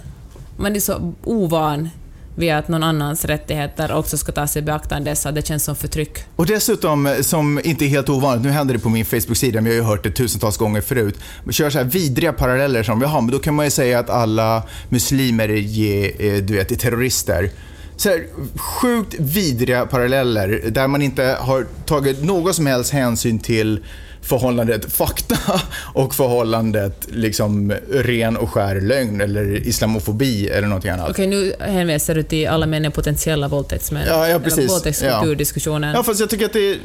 Man 0.58 0.76
är 0.76 0.80
så 0.80 1.14
ovan 1.24 1.90
vid 2.36 2.54
att 2.54 2.68
någon 2.68 2.84
annans 2.84 3.26
rättigheter 3.26 3.92
också 3.92 4.18
ska 4.18 4.32
tas 4.32 4.58
i 4.58 4.62
beaktande 4.62 5.16
så 5.16 5.32
det 5.32 5.48
känns 5.48 5.64
som 5.64 5.76
förtryck. 5.76 6.20
Och 6.36 6.46
dessutom, 6.46 7.06
eh, 7.06 7.22
som 7.22 7.62
inte 7.64 7.86
är 7.86 7.88
helt 7.88 8.10
ovanligt, 8.10 8.46
nu 8.46 8.52
händer 8.52 8.74
det 8.74 8.80
på 8.80 8.90
min 8.90 9.06
Facebook-sida, 9.06 9.62
men 9.62 9.72
jag 9.72 9.84
har 9.84 9.84
ju 9.84 9.96
hört 9.96 10.04
det 10.04 10.12
tusentals 10.12 10.58
gånger 10.58 10.82
förut, 10.82 11.16
kör 11.50 11.70
så 11.70 11.78
här 11.78 11.86
vidriga 11.86 12.34
paralleller 12.34 12.84
som, 12.84 13.02
jaha, 13.02 13.22
men 13.22 13.32
då 13.32 13.40
kan 13.40 13.56
man 13.56 13.66
ju 13.66 13.72
säga 13.72 14.00
att 14.00 14.10
alla 14.10 14.64
muslimer 14.90 15.50
är, 15.50 16.22
eh, 16.26 16.44
du 16.44 16.54
vet, 16.54 16.72
är 16.72 16.76
terrorister 16.76 17.50
så 17.98 18.10
här, 18.10 18.26
sjukt 18.56 19.16
vidriga 19.20 19.86
paralleller 19.86 20.62
där 20.72 20.88
man 20.88 21.02
inte 21.02 21.38
har 21.40 21.66
tagit 21.86 22.24
någon 22.24 22.54
som 22.54 22.66
helst 22.66 22.94
hänsyn 22.94 23.40
till 23.40 23.80
förhållandet 24.22 24.94
fakta 24.94 25.38
och 25.94 26.16
förhållandet 26.16 27.08
liksom 27.12 27.74
ren 27.92 28.38
och 28.38 28.50
skär 28.50 28.82
lögn 28.82 29.22
eller 29.22 29.68
islamofobi 29.68 30.48
eller 30.48 30.68
någonting 30.68 30.92
annat. 30.92 31.10
Okej, 31.10 31.28
nu 31.28 31.54
hänvisar 31.60 32.16
du 32.16 32.24
till 32.24 32.48
alla 32.48 32.66
män 32.66 32.86
är 32.86 32.90
potentiella 32.90 33.48
våldtäktsmän. 33.48 34.04
Ja, 34.08 34.28
ja 34.28 34.40
precis. 34.40 34.72
Våldtäktskulturdiskussionen. 34.72 35.90
Ja. 35.90 35.96
ja, 35.96 36.04
fast 36.04 36.20
jag 36.20 36.30
tycker 36.30 36.46
att 36.46 36.54
det 36.54 36.72
är... 36.72 36.78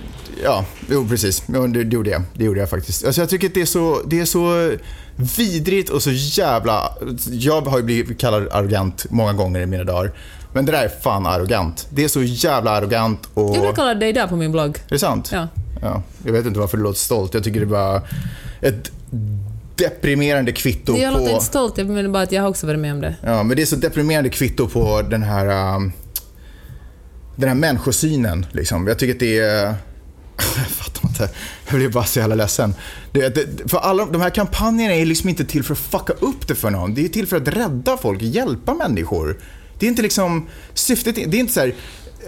Ja, 0.44 0.64
jo 0.90 1.08
precis. 1.08 1.42
Ja, 1.46 1.60
det, 1.60 1.84
det, 1.84 1.94
gjorde 1.94 2.10
jag. 2.10 2.22
Det 2.34 2.44
gjorde 2.44 2.60
jag 2.60 2.70
faktiskt. 2.70 3.04
Alltså 3.04 3.20
jag 3.20 3.30
tycker 3.30 3.46
att 3.46 3.54
det 3.54 3.62
är 3.62 3.66
så, 3.66 4.02
det 4.06 4.20
är 4.20 4.24
så 4.24 4.72
vidrigt 5.36 5.90
och 5.90 6.02
så 6.02 6.10
jävla... 6.12 6.90
Jag 7.30 7.60
har 7.60 7.78
ju 7.78 7.84
blivit 7.84 8.18
kallad 8.18 8.48
arrogant 8.50 9.06
många 9.10 9.32
gånger 9.32 9.60
i 9.60 9.66
mina 9.66 9.84
dagar. 9.84 10.12
Men 10.52 10.66
det 10.66 10.72
där 10.72 10.84
är 10.84 10.88
fan 10.88 11.26
arrogant. 11.26 11.86
Det 11.90 12.04
är 12.04 12.08
så 12.08 12.22
jävla 12.22 12.70
arrogant 12.70 13.28
och... 13.34 13.56
Jag 13.56 13.76
kalla 13.76 13.94
dig 13.94 14.12
där 14.12 14.26
på 14.26 14.36
min 14.36 14.52
blogg. 14.52 14.76
Är 14.76 14.82
det 14.88 14.98
sant? 14.98 15.30
Ja. 15.32 15.48
ja. 15.82 16.02
Jag 16.24 16.32
vet 16.32 16.46
inte 16.46 16.60
varför 16.60 16.76
du 16.76 16.82
låter 16.82 16.98
stolt. 16.98 17.34
Jag 17.34 17.44
tycker 17.44 17.60
det 17.60 17.66
är 17.66 17.68
bara 17.68 18.02
ett 18.60 18.92
deprimerande 19.76 20.52
kvitto 20.52 20.96
Jag 20.96 21.12
låter 21.12 21.26
på... 21.26 21.32
inte 21.32 21.44
stolt, 21.44 21.78
jag 21.78 21.88
menar 21.88 22.08
bara 22.08 22.22
att 22.22 22.32
jag 22.32 22.42
har 22.42 22.48
också 22.48 22.66
varit 22.66 22.80
med 22.80 22.92
om 22.92 23.00
det. 23.00 23.14
Ja, 23.22 23.42
men 23.42 23.56
det 23.56 23.62
är 23.62 23.66
så 23.66 23.76
deprimerande 23.76 24.30
kvitto 24.30 24.68
på 24.68 25.02
den 25.02 25.22
här... 25.22 25.74
um, 25.76 25.92
den 27.36 27.48
här 27.48 27.56
människosynen. 27.56 28.46
Liksom. 28.52 28.86
Jag 28.86 28.98
tycker 28.98 29.14
att 29.14 29.20
det 29.20 29.38
är... 29.38 29.64
Jag 30.56 30.66
fattar 30.66 31.08
inte. 31.08 31.28
Jag 31.66 31.74
blir 31.76 31.88
bara 31.88 32.04
så 32.04 32.18
jävla 32.18 32.34
ledsen. 32.34 32.74
Det, 33.12 33.34
det, 33.34 33.70
för 33.70 33.78
alla 33.78 34.06
de 34.06 34.20
här 34.20 34.30
kampanjerna 34.30 34.94
är 34.94 35.04
liksom 35.04 35.28
inte 35.28 35.44
till 35.44 35.62
för 35.62 35.72
att 35.72 35.78
fucka 35.78 36.12
upp 36.12 36.48
det 36.48 36.54
för 36.54 36.70
någon. 36.70 36.94
Det 36.94 37.04
är 37.04 37.08
till 37.08 37.26
för 37.26 37.36
att 37.36 37.48
rädda 37.48 37.96
folk, 37.96 38.22
hjälpa 38.22 38.74
människor. 38.74 39.36
Det 39.78 39.86
är 39.86 39.90
inte 39.90 40.02
liksom... 40.02 40.48
Syftet 40.74 41.14
det 41.14 41.36
är 41.36 41.40
inte 41.40 41.52
så 41.52 41.60
här 41.60 41.74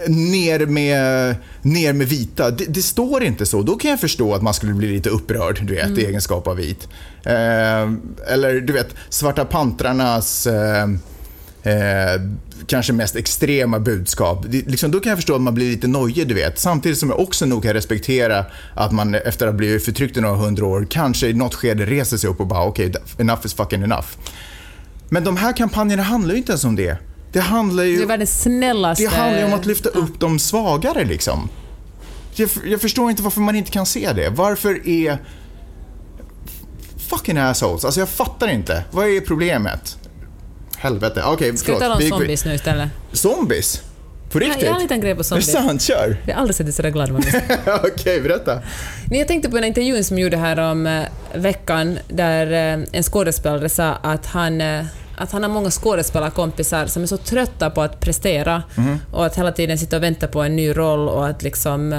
ner 0.07 0.65
med, 0.65 1.35
ner 1.61 1.93
med 1.93 2.07
vita. 2.07 2.51
Det, 2.51 2.65
det, 2.65 2.81
står 2.81 3.23
inte 3.23 3.45
så. 3.45 3.61
Då 3.61 3.75
kan 3.75 3.91
jag 3.91 3.99
förstå 3.99 4.33
att 4.33 4.41
man 4.41 4.53
skulle 4.53 4.73
bli 4.73 4.87
lite 4.87 5.09
upprörd, 5.09 5.59
du 5.63 5.75
vet, 5.75 5.97
i 5.97 6.05
egenskap 6.05 6.47
av 6.47 6.55
vit. 6.55 6.87
Eh, 7.23 7.91
eller 8.27 8.61
du 8.61 8.73
vet, 8.73 8.95
Svarta 9.09 9.45
pantrarnas 9.45 10.47
eh, 10.47 10.83
eh, 11.63 12.21
kanske 12.67 12.93
mest 12.93 13.15
extrema 13.15 13.79
budskap. 13.79 14.45
Det, 14.49 14.67
liksom, 14.67 14.91
då 14.91 14.99
kan 14.99 15.09
jag 15.09 15.17
förstå 15.17 15.35
att 15.35 15.41
man 15.41 15.53
blir 15.53 15.71
lite 15.71 15.87
nojig, 15.87 16.27
du 16.27 16.33
vet. 16.33 16.59
Samtidigt 16.59 16.97
som 16.97 17.09
jag 17.09 17.19
också 17.19 17.45
nog 17.45 17.63
kan 17.63 17.73
respektera 17.73 18.45
att 18.73 18.91
man 18.91 19.15
efter 19.15 19.47
att 19.47 19.53
ha 19.53 19.57
blivit 19.57 19.85
förtryckt 19.85 20.17
i 20.17 20.21
några 20.21 20.35
hundra 20.35 20.65
år 20.65 20.87
kanske 20.89 21.27
i 21.27 21.33
något 21.33 21.55
skede 21.55 21.85
reser 21.85 22.17
sig 22.17 22.29
upp 22.29 22.39
och 22.39 22.47
bara 22.47 22.63
okej, 22.63 22.89
okay, 22.89 23.01
enough 23.17 23.45
is 23.45 23.53
fucking 23.53 23.83
enough. 23.83 24.07
Men 25.09 25.23
de 25.23 25.37
här 25.37 25.53
kampanjerna 25.53 26.03
handlar 26.03 26.31
ju 26.31 26.37
inte 26.37 26.51
ens 26.51 26.63
om 26.63 26.75
det. 26.75 26.97
Det 27.35 27.41
handlar 27.41 27.83
ju... 27.83 27.97
Det 27.97 28.03
är 28.03 28.07
världens 28.07 28.41
snällaste... 28.41 29.03
Det 29.03 29.09
handlar 29.09 29.39
ju 29.39 29.45
om 29.45 29.53
att 29.53 29.65
lyfta 29.65 29.89
upp 29.89 30.19
de 30.19 30.39
svagare 30.39 31.05
liksom. 31.05 31.49
Jag, 32.35 32.49
jag, 32.65 32.81
förstår 32.81 33.09
inte 33.09 33.23
varför 33.23 33.41
man 33.41 33.55
inte 33.55 33.71
kan 33.71 33.85
se 33.85 34.13
det. 34.13 34.29
Varför 34.29 34.87
är... 34.87 35.17
Fucking 37.09 37.37
assholes. 37.37 37.85
Alltså 37.85 37.99
jag 37.99 38.09
fattar 38.09 38.47
inte. 38.47 38.83
Vad 38.91 39.07
är 39.07 39.21
problemet? 39.21 39.97
Helvete. 40.77 41.21
Okej, 41.25 41.33
okay, 41.33 41.57
Ska 41.57 41.73
vi 41.73 41.79
tala 41.79 41.93
om 41.93 41.99
vi, 41.99 42.09
zombies 42.09 42.45
nu 42.45 42.53
istället? 42.53 42.89
Zombies? 43.11 43.81
På 44.31 44.39
riktigt? 44.39 44.61
Jag 44.63 44.69
har 44.69 44.75
en 44.75 44.81
liten 44.81 45.01
grej 45.01 45.15
på 45.15 45.23
zombies. 45.23 45.51
Det 45.51 45.57
är 45.57 45.63
sant, 45.63 45.81
kör. 45.81 46.17
Jag 46.25 46.33
har 46.33 46.39
aldrig 46.41 46.55
sett 46.55 46.65
dig 46.65 46.73
sådär 46.73 46.89
glad 46.89 47.11
Magnus. 47.11 47.35
Okej, 47.65 47.91
okay, 47.91 48.21
berätta. 48.21 48.61
Jag 49.09 49.27
tänkte 49.27 49.49
på 49.49 49.57
en 49.57 49.63
intervju 49.63 50.03
som 50.03 50.19
gjorde 50.19 50.37
här 50.37 50.59
om 50.59 50.87
eh, 50.87 51.03
veckan 51.33 51.99
där 52.07 52.77
eh, 52.77 52.85
en 52.91 53.03
skådespelare 53.03 53.69
sa 53.69 53.93
att 53.93 54.25
han 54.25 54.61
eh, 54.61 54.85
att 55.17 55.31
han 55.31 55.43
har 55.43 55.49
många 55.49 55.71
skådespelarkompisar 55.71 56.85
som 56.85 57.03
är 57.03 57.07
så 57.07 57.17
trötta 57.17 57.69
på 57.69 57.81
att 57.81 57.99
prestera 57.99 58.63
mm. 58.77 58.97
och 59.11 59.25
att 59.25 59.37
hela 59.37 59.51
tiden 59.51 59.77
sitta 59.77 59.97
och 59.97 60.03
vänta 60.03 60.27
på 60.27 60.41
en 60.41 60.55
ny 60.55 60.77
roll 60.77 61.09
och 61.09 61.27
att 61.27 61.43
liksom 61.43 61.93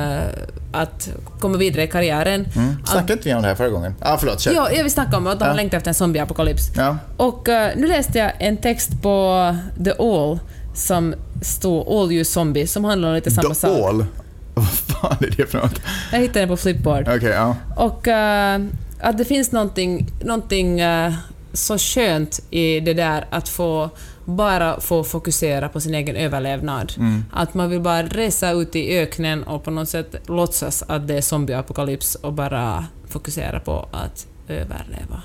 att 0.73 1.09
komma 1.39 1.59
vidare 1.59 1.83
i 1.83 1.87
karriären. 1.87 2.49
Mm. 2.57 2.77
Snackade 2.87 3.13
inte 3.13 3.29
vi 3.29 3.35
om 3.35 3.43
det 3.43 3.49
här 3.49 3.55
förra 3.55 3.69
gången? 3.69 3.95
Ah, 4.01 4.17
förlåt, 4.19 4.41
kör. 4.41 4.53
Ja, 4.53 4.69
vi 4.85 4.91
snackade 4.91 5.17
om 5.17 5.27
att 5.27 5.39
de 5.39 5.49
ja. 5.49 5.55
längtar 5.55 5.79
efter 5.79 5.91
en 5.91 5.95
zombieapokalyps. 5.95 6.71
Ja. 6.77 6.99
Och 7.17 7.49
uh, 7.49 7.55
nu 7.77 7.87
läste 7.87 8.19
jag 8.19 8.33
en 8.39 8.57
text 8.57 9.03
på 9.03 9.57
The 9.85 9.91
All 9.91 10.39
som 10.75 11.15
stod 11.43 11.89
All 11.89 12.13
You 12.13 12.25
Zombies 12.25 12.73
som 12.73 12.85
handlar 12.85 13.09
om 13.09 13.15
lite 13.15 13.31
samma 13.31 13.49
The 13.49 13.55
sak. 13.55 13.77
The 13.77 13.85
All? 13.85 14.05
Vad 14.55 14.69
fan 14.69 15.17
är 15.21 15.35
det 15.37 15.47
för 15.47 15.59
något? 15.59 15.81
Jag 16.13 16.19
hittade 16.19 16.41
den 16.41 16.49
på 16.49 16.57
Flipboard. 16.57 17.09
Okay, 17.09 17.31
ja. 17.31 17.57
Och 17.77 18.07
uh, 18.07 18.67
att 19.01 19.19
det 19.19 19.25
finns 19.25 19.53
någonting, 19.53 20.11
någonting 20.25 20.83
uh, 20.83 21.13
så 21.57 21.79
skönt 21.79 22.41
i 22.51 22.81
det 22.81 22.95
där 22.95 23.27
att 23.31 23.49
få 23.49 23.91
bara 24.25 24.81
få 24.81 25.05
fokusera 25.05 25.69
på 25.69 25.81
sin 25.81 25.95
egen 25.95 26.17
överlevnad. 26.17 26.93
Mm. 26.97 27.25
Att 27.33 27.55
man 27.55 27.71
vill 27.71 27.81
bara 27.81 28.03
resa 28.03 28.51
ut 28.51 28.77
i 28.77 28.99
öknen 28.99 29.43
och 29.43 29.65
på 29.65 29.71
något 29.71 29.89
sätt 29.89 30.29
låtsas 30.29 30.85
att 30.89 31.09
det 31.09 31.15
är 31.15 31.21
zombieapokalyps 31.21 32.15
och 32.15 32.33
bara 32.33 32.87
fokusera 33.09 33.61
på 33.61 33.89
att 33.93 34.27
överleva. 34.49 35.23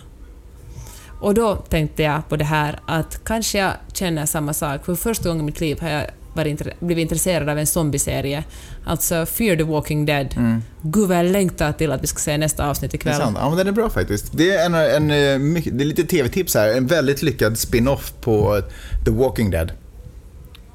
Och 1.21 1.33
då 1.33 1.55
tänkte 1.55 2.03
jag 2.03 2.29
på 2.29 2.35
det 2.35 2.43
här 2.45 2.79
att 2.85 3.23
kanske 3.23 3.57
jag 3.57 3.71
känner 3.93 4.25
samma 4.25 4.53
sak. 4.53 4.85
För 4.85 4.95
första 4.95 5.29
gången 5.29 5.41
i 5.41 5.45
mitt 5.45 5.59
liv 5.59 5.81
har 5.81 5.89
jag 5.89 6.05
varit, 6.33 6.79
blivit 6.79 7.01
intresserad 7.01 7.49
av 7.49 7.57
en 7.57 7.67
zombieserie. 7.67 8.43
Alltså 8.85 9.25
Fear 9.25 9.55
the 9.55 9.63
Walking 9.63 10.05
Dead. 10.05 10.33
Mm. 10.37 10.61
Gud 10.81 11.07
vad 11.07 11.17
jag 11.17 11.25
längtar 11.25 11.73
till 11.73 11.91
att 11.91 12.03
vi 12.03 12.07
ska 12.07 12.19
se 12.19 12.37
nästa 12.37 12.69
avsnitt 12.69 12.93
ikväll. 12.93 13.13
Det 13.13 13.21
är 13.21 13.25
sant. 13.25 13.37
Ja, 13.39 13.49
men 13.49 13.57
den 13.57 13.67
är 13.67 13.71
bra 13.71 13.89
faktiskt. 13.89 14.31
Det 14.31 14.51
är, 14.51 14.65
en, 14.65 14.73
en, 14.73 15.11
en 15.11 15.53
det 15.53 15.83
är 15.83 15.85
lite 15.85 16.03
tv-tips 16.03 16.55
här. 16.55 16.69
En 16.69 16.87
väldigt 16.87 17.21
lyckad 17.21 17.57
spin-off 17.57 18.13
på 18.21 18.61
The 19.05 19.11
Walking 19.11 19.51
Dead. 19.51 19.71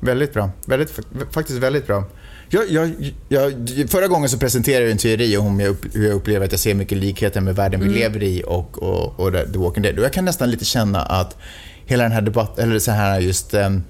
Väldigt 0.00 0.32
bra. 0.32 0.50
Väldigt, 0.66 1.00
faktiskt 1.30 1.58
väldigt 1.58 1.86
bra. 1.86 2.04
Jag, 2.48 2.70
jag, 2.70 3.12
jag, 3.28 3.52
förra 3.88 4.06
gången 4.06 4.28
så 4.28 4.38
presenterade 4.38 4.82
jag 4.82 4.90
en 4.90 4.98
teori 4.98 5.36
om 5.36 5.60
hur 5.92 6.06
jag 6.06 6.14
upplever 6.14 6.46
att 6.46 6.52
jag 6.52 6.60
ser 6.60 6.74
mycket 6.74 6.98
likheter 6.98 7.40
med 7.40 7.56
världen 7.56 7.80
vi 7.80 7.86
mm. 7.86 7.98
lever 7.98 8.22
i 8.22 8.42
och, 8.46 8.82
och, 8.82 9.20
och 9.20 9.32
The 9.32 9.58
Walking 9.58 9.82
Dead. 9.82 9.98
Och 9.98 10.04
jag 10.04 10.12
kan 10.12 10.24
nästan 10.24 10.50
lite 10.50 10.64
känna 10.64 11.02
att 11.02 11.36
hela 11.86 12.02
den 12.02 12.12
här 12.12 12.20
debatten, 12.20 12.68
eller 12.68 12.78
så 12.78 12.90
här 12.90 13.20
just 13.20 13.54
um, 13.54 13.84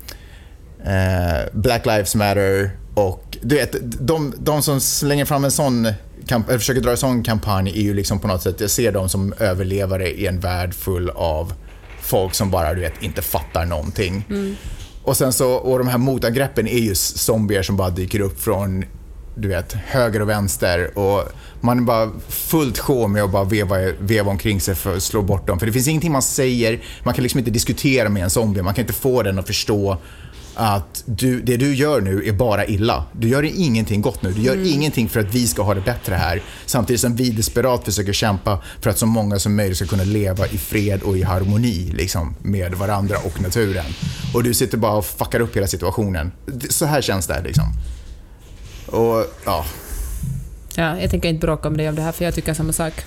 Black 1.52 1.86
Lives 1.86 2.14
Matter 2.14 2.70
och 2.94 3.38
du 3.40 3.54
vet, 3.54 3.76
de, 3.80 4.34
de 4.38 4.62
som 4.62 4.80
slänger 4.80 5.24
fram 5.24 5.44
en 5.44 5.50
sån 5.50 5.88
kamp, 6.26 6.46
försöker 6.46 6.80
dra 6.80 6.90
en 6.90 6.96
sån 6.96 7.22
kampanj 7.22 7.70
är 7.70 7.82
ju 7.82 7.94
liksom 7.94 8.18
på 8.18 8.28
något 8.28 8.42
sätt, 8.42 8.60
jag 8.60 8.70
ser 8.70 8.92
dem 8.92 9.08
som 9.08 9.32
överlevare 9.38 10.10
i 10.10 10.26
en 10.26 10.40
värld 10.40 10.74
full 10.74 11.10
av 11.10 11.52
folk 12.00 12.34
som 12.34 12.50
bara 12.50 12.74
du 12.74 12.80
vet, 12.80 13.02
inte 13.02 13.22
fattar 13.22 13.64
någonting. 13.64 14.26
Mm. 14.30 14.56
Och 15.02 15.16
sen 15.16 15.32
så, 15.32 15.52
och 15.52 15.78
de 15.78 15.88
här 15.88 15.98
motangreppen 15.98 16.66
är 16.66 16.78
ju 16.78 16.94
zombier 16.94 17.62
som 17.62 17.76
bara 17.76 17.90
dyker 17.90 18.20
upp 18.20 18.40
från 18.40 18.84
du 19.36 19.48
vet, 19.48 19.72
höger 19.72 20.22
och 20.22 20.28
vänster 20.28 20.98
och 20.98 21.22
man 21.60 21.78
är 21.78 21.82
bara 21.82 22.10
fullt 22.28 22.78
sjå 22.78 23.08
med 23.08 23.22
att 23.22 23.32
bara 23.32 23.44
veva, 23.44 23.76
veva 23.98 24.30
omkring 24.30 24.60
sig 24.60 24.74
för 24.74 24.96
att 24.96 25.02
slå 25.02 25.22
bort 25.22 25.46
dem. 25.46 25.58
För 25.58 25.66
det 25.66 25.72
finns 25.72 25.88
ingenting 25.88 26.12
man 26.12 26.22
säger, 26.22 26.82
man 27.02 27.14
kan 27.14 27.22
liksom 27.22 27.38
inte 27.38 27.50
diskutera 27.50 28.08
med 28.08 28.22
en 28.22 28.30
zombie, 28.30 28.62
man 28.62 28.74
kan 28.74 28.82
inte 28.82 28.92
få 28.92 29.22
den 29.22 29.38
att 29.38 29.46
förstå 29.46 29.98
att 30.56 31.02
du, 31.06 31.40
det 31.40 31.56
du 31.56 31.74
gör 31.74 32.00
nu 32.00 32.28
är 32.28 32.32
bara 32.32 32.66
illa. 32.66 33.04
Du 33.12 33.28
gör 33.28 33.42
ingenting 33.42 34.02
gott 34.02 34.22
nu. 34.22 34.32
Du 34.32 34.42
gör 34.42 34.54
mm. 34.54 34.66
ingenting 34.66 35.08
för 35.08 35.20
att 35.20 35.34
vi 35.34 35.46
ska 35.46 35.62
ha 35.62 35.74
det 35.74 35.80
bättre 35.80 36.14
här. 36.14 36.42
Samtidigt 36.66 37.00
som 37.00 37.16
vi 37.16 37.30
desperat 37.30 37.84
försöker 37.84 38.12
kämpa 38.12 38.62
för 38.80 38.90
att 38.90 38.98
så 38.98 39.06
många 39.06 39.38
som 39.38 39.56
möjligt 39.56 39.76
ska 39.76 39.86
kunna 39.86 40.04
leva 40.04 40.46
i 40.46 40.58
fred 40.58 41.02
och 41.02 41.18
i 41.18 41.22
harmoni 41.22 41.92
liksom, 41.94 42.34
med 42.42 42.74
varandra 42.74 43.16
och 43.24 43.42
naturen. 43.42 43.86
Och 44.34 44.42
du 44.42 44.54
sitter 44.54 44.78
bara 44.78 44.92
och 44.92 45.06
fuckar 45.06 45.40
upp 45.40 45.56
hela 45.56 45.66
situationen. 45.66 46.32
Så 46.70 46.86
här 46.86 47.02
känns 47.02 47.26
det. 47.26 47.42
Liksom. 47.42 47.64
Och, 48.86 49.24
ja. 49.44 49.64
Ja, 50.74 51.00
jag 51.00 51.10
tänker 51.10 51.28
inte 51.28 51.46
bråka 51.46 51.70
med 51.70 51.78
dig 51.78 51.88
om 51.88 51.94
det 51.94 52.02
här, 52.02 52.12
för 52.12 52.24
jag 52.24 52.34
tycker 52.34 52.54
samma 52.54 52.72
sak. 52.72 53.04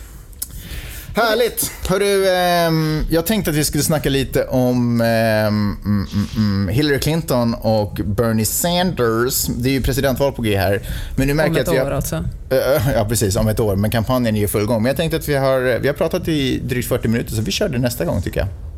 Härligt! 1.19 1.71
Hörru, 1.87 2.25
eh, 2.25 3.05
jag 3.09 3.25
tänkte 3.25 3.51
att 3.51 3.57
vi 3.57 3.63
skulle 3.63 3.83
snacka 3.83 4.09
lite 4.09 4.45
om 4.45 5.01
eh, 5.01 5.07
mm, 5.07 6.07
mm, 6.35 6.67
Hillary 6.67 6.99
Clinton 6.99 7.53
och 7.53 8.01
Bernie 8.05 8.45
Sanders. 8.45 9.45
Det 9.47 9.69
är 9.69 9.73
ju 9.73 9.81
presidentval 9.81 10.31
på 10.31 10.41
G 10.41 10.57
här. 10.57 10.81
Men 11.15 11.27
nu 11.27 11.33
märker 11.33 11.51
om 11.51 11.57
ett 11.57 11.67
att 11.67 11.73
vi 11.73 11.77
har, 11.77 11.85
år 11.85 11.91
alltså? 11.91 12.15
Äh, 12.49 12.91
ja, 12.95 13.05
precis. 13.09 13.35
Om 13.35 13.47
ett 13.47 13.59
år. 13.59 13.75
Men 13.75 13.91
kampanjen 13.91 14.35
är 14.35 14.39
ju 14.39 14.47
full 14.47 14.65
gång. 14.65 14.83
Men 14.83 14.89
jag 14.89 14.97
tänkte 14.97 15.17
att 15.17 15.29
vi 15.29 15.35
har, 15.35 15.79
vi 15.79 15.87
har 15.87 15.95
pratat 15.95 16.27
i 16.27 16.59
drygt 16.59 16.87
40 16.87 17.07
minuter, 17.07 17.33
så 17.33 17.41
vi 17.41 17.51
kör 17.51 17.69
det 17.69 17.77
nästa 17.77 18.05
gång 18.05 18.21
tycker 18.21 18.39
jag. 18.39 18.68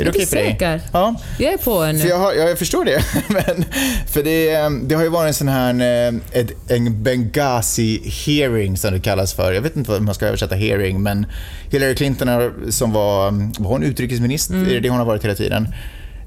Är 0.00 0.04
det 0.04 0.10
okej 0.10 0.26
för 0.26 0.36
dig? 0.36 0.80
Ja. 0.92 1.14
Jag 1.38 1.52
är 1.52 1.56
på 1.56 1.86
nu. 1.86 1.98
För 1.98 2.08
jag, 2.08 2.18
har, 2.18 2.32
jag 2.32 2.58
förstår 2.58 2.84
det. 2.84 3.04
Men, 3.28 3.64
för 4.06 4.22
det, 4.22 4.68
det 4.88 4.94
har 4.94 5.02
ju 5.02 5.08
varit 5.08 5.28
en 5.28 5.34
sån 5.34 5.48
här 5.48 5.74
eh, 5.74 6.46
en 6.68 7.04
Benghazi-hearing 7.04 8.76
som 8.76 8.92
det 8.92 9.00
kallas 9.00 9.32
för. 9.32 9.52
Jag 9.52 9.62
vet 9.62 9.76
inte 9.76 9.90
vad 9.90 10.02
man 10.02 10.14
ska 10.14 10.26
översätta 10.26 10.54
hearing, 10.54 11.02
men 11.02 11.26
Hillary 11.70 11.94
Clinton 11.94 12.52
som 12.70 12.92
var, 12.92 13.30
var 13.62 13.70
hon 13.70 13.82
utrikesminister? 13.82 14.54
Mm. 14.54 14.68
Är 14.68 14.74
det 14.74 14.80
det 14.80 14.88
hon 14.88 14.98
har 14.98 15.06
varit 15.06 15.24
hela 15.24 15.34
tiden? 15.34 15.68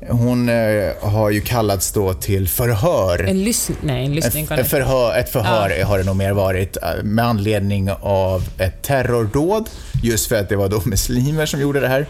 Hon 0.10 0.50
eh, 0.50 0.56
har 1.02 1.30
ju 1.30 1.42
kallats 1.42 1.92
då 1.92 2.14
till 2.14 2.48
förhör. 2.48 3.24
En 3.24 3.44
lyssning? 3.44 3.78
Nej, 3.82 4.06
en 4.06 4.14
lyssning 4.14 4.48
kan 4.48 4.60
ett 4.60 4.68
förhör, 4.68 5.18
ett 5.18 5.30
förhör 5.30 5.70
ja. 5.70 5.86
har 5.86 5.98
det 5.98 6.04
nog 6.04 6.16
mer 6.16 6.32
varit 6.32 6.78
eh, 6.78 7.04
med 7.04 7.26
anledning 7.26 7.92
av 8.02 8.44
ett 8.58 8.82
terrordåd. 8.82 9.70
Just 10.04 10.28
för 10.28 10.36
att 10.36 10.50
det 10.50 10.56
var 10.56 10.70
då 10.70 10.82
muslimer 10.86 11.46
som 11.46 11.62
gjorde 11.62 11.80
det 11.80 11.88
här. 11.88 12.08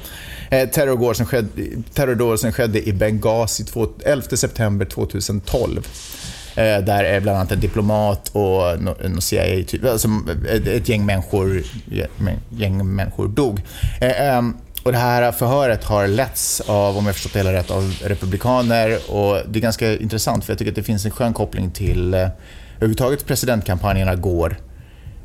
Eh, 0.50 0.70
terrordåd 0.70 1.18
som 1.18 1.26
skedde, 1.26 1.50
terrordåd 1.94 2.40
som 2.40 2.52
skedde 2.52 2.88
i 2.88 2.94
Benghazi 2.94 3.66
11 4.06 4.28
september 4.38 4.86
2012. 4.86 5.88
Eh, 6.56 6.64
där 6.64 7.20
bland 7.20 7.38
annat 7.38 7.52
en 7.52 7.60
diplomat 7.60 8.30
och 8.34 8.72
en 9.06 9.22
CIA, 9.22 9.64
typ, 9.64 9.86
alltså 9.86 10.08
ett 10.68 10.90
gäng 10.90 11.06
människor, 11.06 11.64
gäng 12.50 12.96
människor 12.96 13.28
dog. 13.28 13.62
Eh, 14.02 14.22
ehm, 14.22 14.58
och 14.84 14.92
det 14.92 14.98
här 14.98 15.32
förhöret 15.32 15.84
har 15.84 16.08
letts 16.08 16.62
av, 16.62 16.98
om 16.98 17.06
jag 17.06 17.16
förstått 17.16 17.34
det 17.34 17.40
hela 17.40 17.54
rätt, 17.54 17.72
av 17.72 17.94
republikaner 18.04 19.12
och 19.12 19.38
det 19.48 19.60
är 19.60 19.62
ganska 19.62 19.98
intressant 19.98 20.46
för 20.46 20.54
jag 20.54 20.58
tycker 20.58 20.72
att 20.72 20.76
det 20.76 20.84
finns 20.84 21.06
en 21.06 21.12
skön 21.12 21.34
koppling 21.34 21.72
till 21.72 22.14
överhuvudtaget 22.14 23.26
presidentkampanjerna 23.26 24.16
går 24.16 24.58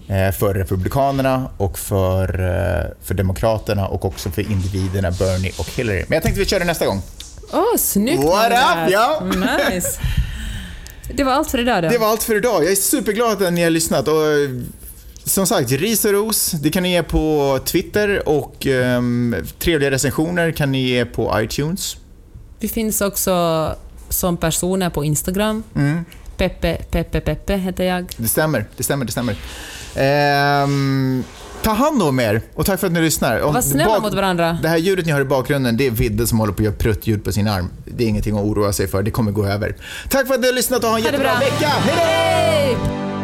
Eh, 0.09 0.33
för 0.33 0.55
Republikanerna 0.55 1.51
och 1.57 1.79
för, 1.79 2.41
eh, 2.41 3.07
för 3.07 3.15
Demokraterna 3.15 3.87
och 3.89 4.05
också 4.05 4.31
för 4.31 4.43
individerna 4.43 5.11
Bernie 5.11 5.53
och 5.59 5.71
Hillary. 5.71 6.05
Men 6.09 6.17
jag 6.17 6.23
tänkte 6.23 6.41
vi 6.41 6.47
kör 6.47 6.59
det 6.59 6.65
nästa 6.65 6.87
gång. 6.87 7.03
Åh, 7.53 7.61
oh, 7.61 7.77
snyggt 7.77 8.25
What 8.25 8.53
up, 8.53 8.93
ja! 8.93 9.23
Nice. 9.71 10.01
Det 11.15 11.25
var 11.25 11.33
allt 11.33 11.51
för 11.51 11.59
idag 11.59 11.83
då. 11.83 11.89
Det 11.89 11.99
var 11.99 12.07
allt 12.07 12.23
för 12.23 12.37
idag. 12.37 12.65
Jag 12.65 12.73
är 12.73 12.77
superglad 12.77 13.43
att 13.43 13.53
ni 13.53 13.63
har 13.63 13.71
lyssnat. 13.71 14.09
Och 14.09 14.15
som 15.27 15.47
sagt, 15.47 15.71
ris 15.73 16.05
och 16.05 16.13
ros, 16.13 16.51
det 16.51 16.71
kan 16.71 16.83
ni 16.83 16.93
ge 16.93 17.03
på 17.03 17.59
Twitter 17.65 18.29
och 18.29 18.67
um, 18.67 19.37
trevliga 19.59 19.91
recensioner 19.91 20.51
kan 20.51 20.73
ni 20.73 20.89
ge 20.89 21.05
på 21.05 21.41
iTunes. 21.41 21.97
Vi 22.61 22.69
finns 22.69 23.01
också 23.01 23.75
som 24.09 24.37
personer 24.37 24.91
på 24.91 25.05
Instagram. 25.05 25.63
Mm. 25.75 26.05
Peppe, 26.37 26.77
Peppe, 26.91 27.21
Peppe 27.21 27.57
heter 27.57 27.85
jag. 27.85 28.13
Det 28.17 28.29
stämmer, 28.29 28.65
det 28.77 28.83
stämmer, 28.83 29.05
det 29.05 29.13
stämmer. 29.13 29.37
Ehm, 29.95 31.25
ta 31.63 31.71
hand 31.71 32.03
om 32.03 32.21
er 32.21 32.43
och 32.55 32.67
tack 32.67 32.81
för 32.81 32.87
att 32.87 32.93
ni 32.93 33.01
lyssnar. 33.01 33.41
Var 33.41 33.61
snälla 33.61 34.01
mot 34.01 34.15
varandra. 34.15 34.59
Det 34.63 34.69
här 34.69 34.77
ljudet 34.77 35.07
ni 35.07 35.13
hör 35.13 35.21
i 35.21 35.25
bakgrunden, 35.25 35.77
det 35.77 35.87
är 35.87 35.91
Vidde 35.91 36.27
som 36.27 36.39
håller 36.39 36.53
på 36.53 36.63
att 36.63 36.65
göra 36.65 36.75
pruttljud 36.75 37.25
på 37.25 37.33
sin 37.33 37.49
arm. 37.49 37.71
Det 37.85 38.05
är 38.05 38.09
ingenting 38.09 38.39
att 38.39 38.45
oroa 38.45 38.73
sig 38.73 38.89
för, 38.89 39.03
det 39.03 39.11
kommer 39.11 39.33
gå 39.33 39.47
över. 39.47 39.77
Tack 40.09 40.27
för 40.27 40.35
att 40.35 40.41
ni 40.41 40.47
har 40.47 40.55
lyssnat 40.55 40.85
och 40.85 40.91
ha 40.91 40.99
en 40.99 41.05
jättebra 41.05 41.31
bra. 41.31 41.41
vecka. 41.41 41.69
Hej 41.69 41.95
då! 41.97 42.03
Hej! 42.03 43.16